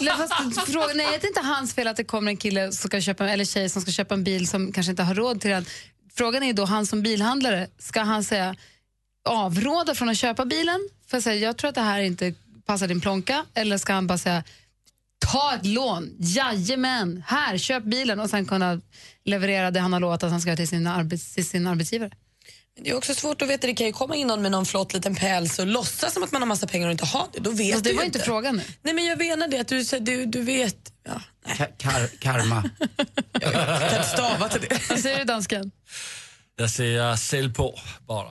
Nej, 0.00 0.12
fast, 0.16 0.72
fråga, 0.72 0.94
nej, 0.94 1.18
det 1.20 1.26
är 1.26 1.28
inte 1.28 1.40
hans 1.40 1.74
fel 1.74 1.88
att 1.88 1.96
det 1.96 2.04
kommer 2.04 2.30
en 2.30 2.36
kille 2.36 2.72
som 2.72 2.88
ska 2.88 3.00
köpa, 3.00 3.28
eller 3.30 3.44
tjej 3.44 3.68
som 3.68 3.82
ska 3.82 3.90
köpa 3.90 4.14
en 4.14 4.24
bil 4.24 4.48
som 4.48 4.72
kanske 4.72 4.90
inte 4.90 5.02
har 5.02 5.14
råd 5.14 5.40
till 5.40 5.50
den. 5.50 5.66
Frågan 6.14 6.42
är 6.42 6.52
då, 6.52 6.64
han 6.64 6.86
som 6.86 7.02
bilhandlare, 7.02 7.68
ska 7.78 8.00
han 8.00 8.24
säga 8.24 8.56
avråda 9.28 9.94
från 9.94 10.08
att 10.08 10.18
köpa 10.18 10.44
bilen? 10.44 10.88
För 11.06 11.18
att 11.18 11.24
säga, 11.24 11.36
jag 11.36 11.56
tror 11.56 11.68
att 11.68 11.74
det 11.74 11.80
här 11.80 12.00
inte 12.00 12.34
passar 12.66 12.88
din 12.88 13.00
plånka. 13.00 13.44
Eller 13.54 13.78
ska 13.78 13.92
han 13.92 14.06
bara 14.06 14.18
säga, 14.18 14.44
ta 15.18 15.54
ett 15.54 15.66
lån, 15.66 16.16
jajamän, 16.18 17.22
här, 17.26 17.58
köp 17.58 17.84
bilen 17.84 18.20
och 18.20 18.30
sen 18.30 18.46
kunna 18.46 18.80
leverera 19.24 19.70
det 19.70 19.80
han 19.80 19.92
har 19.92 20.00
lovat 20.00 20.22
att 20.22 20.30
han 20.30 20.40
ska 20.40 20.50
göra 20.50 20.56
till 20.56 20.68
sin, 20.68 20.86
arbets, 20.86 21.34
till 21.34 21.48
sin 21.48 21.66
arbetsgivare. 21.66 22.10
Det 22.80 22.90
är 22.90 22.94
också 22.96 23.14
svårt 23.14 23.42
att 23.42 23.48
veta, 23.48 23.66
det 23.66 23.74
kan 23.74 23.86
ju 23.86 23.92
komma 23.92 24.16
in 24.16 24.26
någon 24.26 24.42
med 24.42 24.50
någon 24.50 24.66
flott 24.66 24.92
liten 24.94 25.14
päls 25.14 25.58
och 25.58 25.66
låtsas 25.66 26.12
som 26.14 26.22
att 26.22 26.32
man 26.32 26.42
har 26.42 26.46
massa 26.46 26.66
pengar 26.66 26.86
och 26.86 26.92
inte 26.92 27.06
har 27.06 27.26
det. 27.32 27.40
Då 27.40 27.50
vet 27.50 27.72
Fast 27.72 27.84
det 27.84 27.92
var 27.92 28.02
inte 28.04 28.18
frågan 28.18 28.56
nu. 28.56 28.62
Nej 28.82 28.94
men 28.94 29.04
jag 29.04 29.18
menar 29.18 29.48
det, 29.48 29.58
att 29.58 29.68
du, 29.68 29.84
så- 29.84 29.98
du, 29.98 30.26
du 30.26 30.42
vet. 30.42 30.92
Ja, 31.04 31.20
Ka- 31.46 31.72
kar 31.78 32.06
karma. 32.18 32.70
jag 33.32 33.52
kan 33.52 33.96
inte 33.96 34.08
stava 34.08 34.48
till 34.48 34.60
det. 34.60 34.80
Vad 34.90 34.98
säger 35.00 35.18
du 35.18 35.24
dansken? 35.24 35.70
Jag 36.56 36.70
säger 36.70 37.16
sälj 37.16 37.54
på 37.54 37.78
bara. 38.06 38.30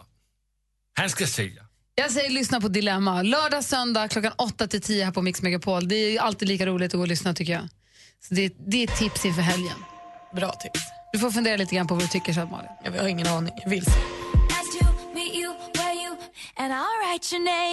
Han 0.97 1.09
ska 1.09 1.27
sälja. 1.27 1.61
Jag 1.95 2.11
säger 2.11 2.29
lyssna 2.29 2.61
på 2.61 2.67
Dilemma. 2.67 3.21
Lördag, 3.21 3.63
söndag 3.63 4.07
klockan 4.07 4.31
8 4.37 4.67
till 4.67 4.81
10 4.81 5.05
här 5.05 5.11
på 5.11 5.21
Mix 5.21 5.41
Megapol. 5.41 5.87
Det 5.87 5.95
är 5.95 6.19
alltid 6.21 6.47
lika 6.47 6.65
roligt 6.65 6.93
att 6.93 6.97
gå 6.97 7.01
och 7.01 7.07
lyssna 7.07 7.33
tycker 7.33 7.53
jag. 7.53 7.69
Så 8.27 8.33
det, 8.33 8.53
det 8.67 8.83
är 8.83 8.87
ett 8.91 8.97
tips 8.99 9.25
inför 9.25 9.41
helgen. 9.41 9.75
Bra 10.35 10.51
tips. 10.51 10.79
Du 11.15 11.19
får 11.19 11.31
fundera 11.31 11.57
lite 11.57 11.75
grann 11.75 11.87
på 11.87 11.93
vad 11.93 12.03
du 12.03 12.07
tycker, 12.07 12.45
Malin. 12.45 12.69
Jag 12.83 12.91
har 12.91 13.07
ingen 13.07 13.27
aning, 13.27 13.53
jag 13.63 13.69
vill. 13.69 13.85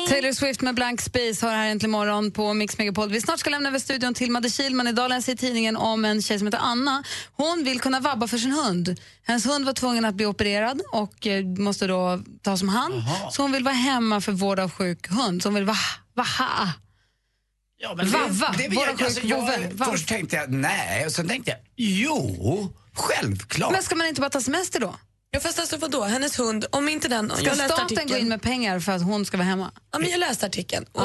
Taylor 0.09 0.33
Swift 0.33 0.61
med 0.61 0.75
Blank 0.75 1.01
Space 1.01 1.47
har 1.47 1.53
här 1.53 1.71
äntligen 1.71 1.91
morgon 1.91 2.31
på 2.31 2.55
Mix 2.55 2.79
Megapol. 2.79 3.11
Vi 3.11 3.21
snart 3.21 3.39
ska 3.39 3.51
lämna 3.51 3.69
över 3.69 3.79
studion 3.79 4.15
till 4.15 4.31
Madde 4.31 4.51
Kihlman. 4.51 4.87
Idag 4.87 5.09
läser 5.09 5.33
jag 5.33 5.37
i 5.37 5.39
tidningen 5.39 5.77
om 5.77 6.05
en 6.05 6.23
tjej 6.23 6.39
som 6.39 6.47
heter 6.47 6.59
Anna. 6.63 7.05
Hon 7.33 7.65
vill 7.65 7.81
kunna 7.81 8.01
vabba 8.01 8.27
för 8.29 8.39
sin 8.39 8.53
hund. 8.53 9.01
Hennes 9.27 9.47
hund 9.47 9.65
var 9.65 9.73
tvungen 9.73 10.05
att 10.05 10.15
bli 10.15 10.27
opererad 10.27 10.81
och 10.93 11.27
eh, 11.27 11.45
måste 11.45 11.87
då 11.87 12.23
tas 12.43 12.63
om 12.63 12.69
hand. 12.69 12.95
Så 13.31 13.43
hon 13.43 13.53
vill 13.53 13.65
vara 13.65 13.75
hemma 13.75 14.21
för 14.21 14.33
vård 14.33 14.59
av 14.59 14.71
sjuk 14.71 15.09
hund. 15.09 15.43
Så 15.43 15.49
hon 15.49 15.55
vill 15.55 15.65
vara 15.65 15.77
vaha. 16.15 16.73
Ja, 17.79 17.95
Vavva, 17.95 18.55
det, 18.59 19.05
alltså, 19.05 19.27
jag. 19.27 19.51
Först 19.91 20.09
tänkte 20.09 20.37
jag 20.37 20.53
nej, 20.53 21.07
och 21.07 21.13
sen 21.13 21.29
tänkte 21.29 21.51
jag 21.51 21.61
jo, 21.77 22.73
självklart. 22.95 23.73
Men 23.73 23.83
ska 23.83 23.95
man 23.95 24.07
inte 24.07 24.21
bara 24.21 24.31
ta 24.31 24.41
semester 24.41 24.81
då? 24.81 24.97
Ja, 25.31 25.41
fast 25.41 25.59
alltså 25.59 25.77
vadå, 25.77 26.03
hennes 26.03 26.39
hund, 26.39 26.65
om 26.71 26.89
inte 26.89 27.09
den... 27.09 27.31
Ska 27.31 27.45
jag 27.47 27.57
staten 27.57 27.77
gå 27.89 27.95
artikeln- 27.95 28.19
in 28.21 28.29
med 28.29 28.43
pengar 28.43 28.81
för 28.81 28.93
att 28.93 29.03
hon 29.03 29.25
ska 29.27 29.37
vara 29.37 29.49
hemma? 29.49 29.71
Ja, 29.93 29.99
men 29.99 30.11
jag 30.11 30.21
läste 30.21 30.47
artikeln. 30.47 30.87
Och, 30.93 31.03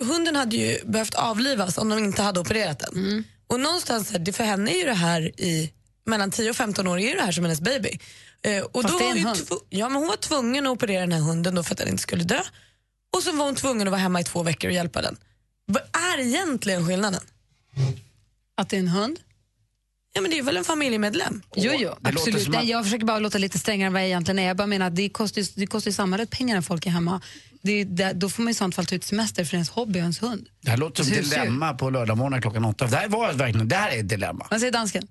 och 0.00 0.06
hunden 0.06 0.36
hade 0.36 0.56
ju 0.56 0.78
behövt 0.84 1.14
avlivas 1.14 1.78
om 1.78 1.88
de 1.88 1.98
inte 1.98 2.22
hade 2.22 2.40
opererat 2.40 2.78
den. 2.78 2.94
Mm. 2.94 3.24
Och 3.46 3.60
någonstans, 3.60 4.08
för 4.10 4.44
henne 4.44 4.70
är 4.70 4.76
ju 4.78 4.84
det 4.84 4.94
här 4.94 5.40
i 5.40 5.72
mellan 6.06 6.30
10 6.30 6.50
och 6.50 6.56
15 6.56 6.86
år 6.86 6.98
är 6.98 7.08
ju 7.08 7.14
det 7.14 7.22
här 7.22 7.32
som 7.32 7.44
hennes 7.44 7.60
baby. 7.60 7.98
Eh, 8.42 8.62
och 8.62 8.82
Fast 8.82 8.94
då 8.94 8.98
det 8.98 9.04
är 9.04 9.16
en 9.16 9.24
hund. 9.26 9.38
ja, 9.68 9.88
men 9.88 9.98
hon 9.98 10.08
var 10.08 10.16
tvungen 10.16 10.66
att 10.66 10.70
operera 10.72 11.00
den 11.00 11.12
här 11.12 11.20
hunden 11.20 11.54
då 11.54 11.62
för 11.62 11.74
att 11.74 11.78
den 11.78 11.88
inte 11.88 12.02
skulle 12.02 12.24
dö. 12.24 12.42
Och 13.16 13.22
så 13.22 13.32
var 13.32 13.44
hon 13.44 13.54
tvungen 13.54 13.86
att 13.88 13.90
vara 13.90 14.00
hemma 14.00 14.20
i 14.20 14.24
två 14.24 14.42
veckor 14.42 14.68
och 14.70 14.74
hjälpa 14.74 15.02
den. 15.02 15.16
Vad 15.66 15.82
är 15.82 16.20
egentligen 16.20 16.86
skillnaden? 16.86 17.20
Att 18.56 18.68
det 18.68 18.76
är 18.76 18.80
en 18.80 18.88
hund? 18.88 19.20
Ja, 20.12 20.20
men 20.20 20.30
det 20.30 20.38
är 20.38 20.42
väl 20.42 20.56
en 20.56 20.64
familjemedlem? 20.64 21.42
Jo, 21.56 21.72
jo, 21.78 21.90
absolut. 22.02 22.42
som 22.42 22.52
Nej, 22.52 22.60
att- 22.60 22.66
jag 22.68 22.84
försöker 22.84 23.06
bara 23.06 23.18
låta 23.18 23.38
lite 23.38 23.58
strängare 23.58 23.86
än 23.86 23.92
vad 23.92 24.02
jag 24.02 24.06
egentligen 24.08 24.38
är. 24.38 24.46
Jag 24.46 24.56
bara 24.56 24.66
menar 24.66 24.86
att 24.86 24.96
det 24.96 25.08
kostar, 25.08 25.40
ju- 25.40 25.46
det 25.54 25.66
kostar 25.66 25.90
ju 25.90 25.94
samhället 25.94 26.30
pengar 26.30 26.54
när 26.54 26.62
folk 26.62 26.86
är 26.86 26.90
hemma. 26.90 27.20
Det, 27.62 27.72
är- 27.72 27.84
det, 27.84 28.12
då 28.12 28.28
får 28.30 28.42
man 28.42 28.50
i 28.50 28.54
sånt 28.54 28.74
fall 28.74 28.86
ta 28.86 28.94
ut 28.94 29.04
semester 29.04 29.44
för 29.44 29.54
ens 29.54 29.70
hobby 29.70 29.98
och 29.98 30.02
ens 30.02 30.22
hund. 30.22 30.48
Det 30.62 30.70
här 30.70 30.76
låter 30.76 31.04
som 31.04 31.12
Husdjur. 31.12 31.38
dilemma 31.40 31.74
på 31.74 31.90
lördagmorgon 31.90 32.42
klockan 32.42 32.64
åtta. 32.64 32.86
Det 32.86 32.96
här, 32.96 33.08
var 33.08 33.32
verkligen, 33.32 33.68
det 33.68 33.76
här 33.76 33.90
är 33.90 34.00
ett 34.00 34.08
dilemma. 34.08 34.46
Vad 34.50 34.60
säger 34.60 34.72
dansken? 34.72 35.06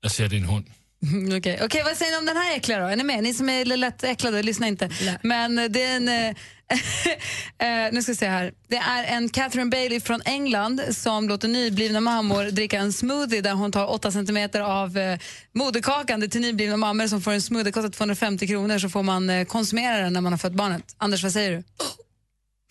Jag 0.00 0.10
ser 0.12 0.28
din 0.28 0.44
hund. 0.44 0.66
Mm, 1.02 1.38
Okej, 1.38 1.60
Okej, 1.62 1.82
vad 1.84 1.96
säger 1.96 2.12
ni 2.12 2.18
om 2.18 2.26
den 2.26 2.36
här 2.36 2.56
äckliga 2.56 2.78
då? 2.78 2.86
Är 2.86 2.96
ni 2.96 3.04
med? 3.04 3.22
Ni 3.22 3.34
som 3.34 3.48
är 3.48 3.64
lätt 3.64 4.04
äcklade, 4.04 4.42
lyssna 4.42 4.66
inte. 4.68 4.90
Men 5.22 5.58
eh, 5.58 5.64
det 5.64 5.82
är 5.82 5.96
en... 5.96 6.34
eh, 6.70 7.66
eh, 7.86 7.92
nu 7.92 8.02
ska 8.02 8.12
vi 8.12 8.16
se 8.16 8.28
här. 8.28 8.52
Det 8.68 8.76
är 8.76 9.04
en 9.04 9.28
Catherine 9.28 9.70
Bailey 9.70 10.00
från 10.00 10.22
England 10.24 10.80
som 10.90 11.28
låter 11.28 11.48
nyblivna 11.48 12.00
mammor 12.00 12.44
dricka 12.44 12.78
en 12.78 12.92
smoothie 12.92 13.40
där 13.40 13.52
hon 13.52 13.72
tar 13.72 13.86
8 13.86 14.10
centimeter 14.12 14.60
av 14.60 14.98
eh, 14.98 15.18
moderkakan. 15.52 16.20
Det 16.20 16.26
är 16.26 16.28
till 16.28 16.40
nyblivna 16.40 16.76
mammor 16.76 17.06
som 17.06 17.20
får 17.22 17.32
en 17.32 17.42
smoothie, 17.42 17.72
kostar 17.72 17.90
250 17.90 18.46
kronor 18.46 18.78
så 18.78 18.88
får 18.88 19.02
man 19.02 19.30
eh, 19.30 19.44
konsumera 19.44 19.96
den 19.96 20.12
när 20.12 20.20
man 20.20 20.32
har 20.32 20.38
fött 20.38 20.52
barnet. 20.52 20.94
Anders, 20.98 21.22
vad 21.22 21.32
säger 21.32 21.50
du? 21.50 21.62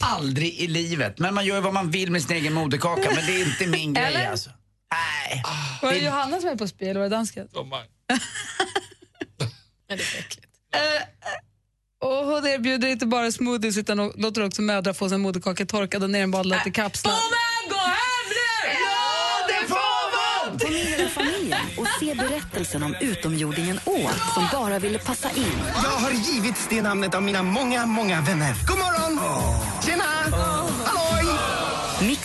Aldrig 0.04 0.54
i 0.60 0.68
livet. 0.68 1.20
Men 1.20 1.34
man 1.34 1.46
gör 1.46 1.62
vad 1.62 1.74
man 1.74 1.92
vill 1.92 2.12
med 2.12 2.24
sin 2.24 2.36
egen 2.38 2.54
moderkaka. 2.54 3.12
Men 3.16 3.26
det 3.26 3.42
är 3.42 3.46
inte 3.46 3.68
min 3.68 3.94
grej 3.94 4.06
Eller? 4.06 4.28
alltså. 4.32 4.50
Nej. 4.94 5.44
Var 5.82 5.92
det 5.92 5.98
Johanna 5.98 6.40
som 6.40 6.50
är 6.50 6.56
på 6.56 6.68
spel 6.68 6.88
eller 6.90 7.00
var 7.00 7.10
det 7.10 7.16
dansken? 7.16 7.48
Ja, 9.88 9.96
det 9.96 10.04
är 10.04 10.20
äckligt. 10.20 10.48
Och 12.04 12.26
hon 12.26 12.48
erbjuder 12.48 12.88
inte 12.88 13.06
bara 13.06 13.32
smoothies 13.32 13.78
utan 13.78 14.12
låter 14.16 14.46
också 14.46 14.62
mödrar 14.62 14.94
få 14.94 15.10
sin 15.10 15.22
moderkaka 15.22 15.66
torkad 15.66 16.04
och 16.04 16.10
nerbadlad 16.10 16.60
i 16.68 16.72
kapslar. 16.72 17.14
gå 17.70 17.76
hem 17.76 18.28
nu! 18.30 18.70
Ja, 18.86 19.48
det 19.48 19.68
får 19.68 20.50
man! 20.50 20.60
Ta 20.60 20.70
med 20.70 20.80
hela 20.80 21.10
familjen 21.10 21.60
och 21.78 21.88
se 22.00 22.16
berättelsen 22.16 22.84
om 22.84 22.96
utomjordingen 23.00 23.80
Å 23.86 24.10
som 24.34 24.48
bara 24.52 24.80
ville 24.80 25.00
passa 25.00 25.30
in. 25.30 25.60
Jag 25.84 25.90
har 25.90 26.12
givits 26.12 26.68
det 26.70 26.82
namnet 26.82 27.16
av 27.16 27.24
mina 27.24 27.44
många, 27.44 27.86
många 27.86 28.22
vänner. 28.22 28.56
God 28.68 28.78
morgon! 28.78 29.20
Tjena! 29.86 30.04
Halloj! 30.04 30.53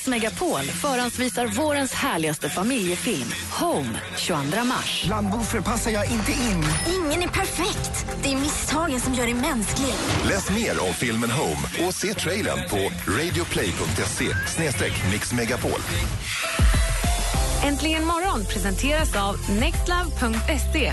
Megapol 0.08 0.62
förhandsvisar 0.62 1.46
vårens 1.46 1.92
härligaste 1.92 2.48
familjefilm 2.48 3.32
Home 3.60 4.00
22 4.16 4.64
mars. 4.64 5.04
Bland 5.06 5.28
passar 5.62 5.90
jag 5.90 6.04
inte 6.10 6.32
in. 6.32 6.64
Ingen 6.96 7.22
är 7.22 7.28
perfekt. 7.28 8.06
Det 8.22 8.32
är 8.32 8.36
misstagen 8.36 9.00
som 9.00 9.14
gör 9.14 9.24
dig 9.24 9.34
mänsklig. 9.34 9.94
Läs 10.28 10.50
mer 10.50 10.82
om 10.88 10.94
filmen 10.94 11.30
Home 11.30 11.86
och 11.86 11.94
se 11.94 12.14
trailern 12.14 12.68
på 12.68 13.10
radioplay.se 13.12 14.26
mixmegapol. 15.12 15.80
Äntligen 17.64 18.04
morgon 18.04 18.44
presenteras 18.44 19.16
av 19.16 19.36
nextlove.se. 19.50 20.92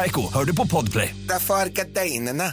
Kaiko, 0.01 0.33
hör 0.33 0.45
du 0.45 0.55
på 0.55 0.67
Podplay. 0.67 1.15
Därför 1.29 1.53
arkadeinerna. 1.53 2.43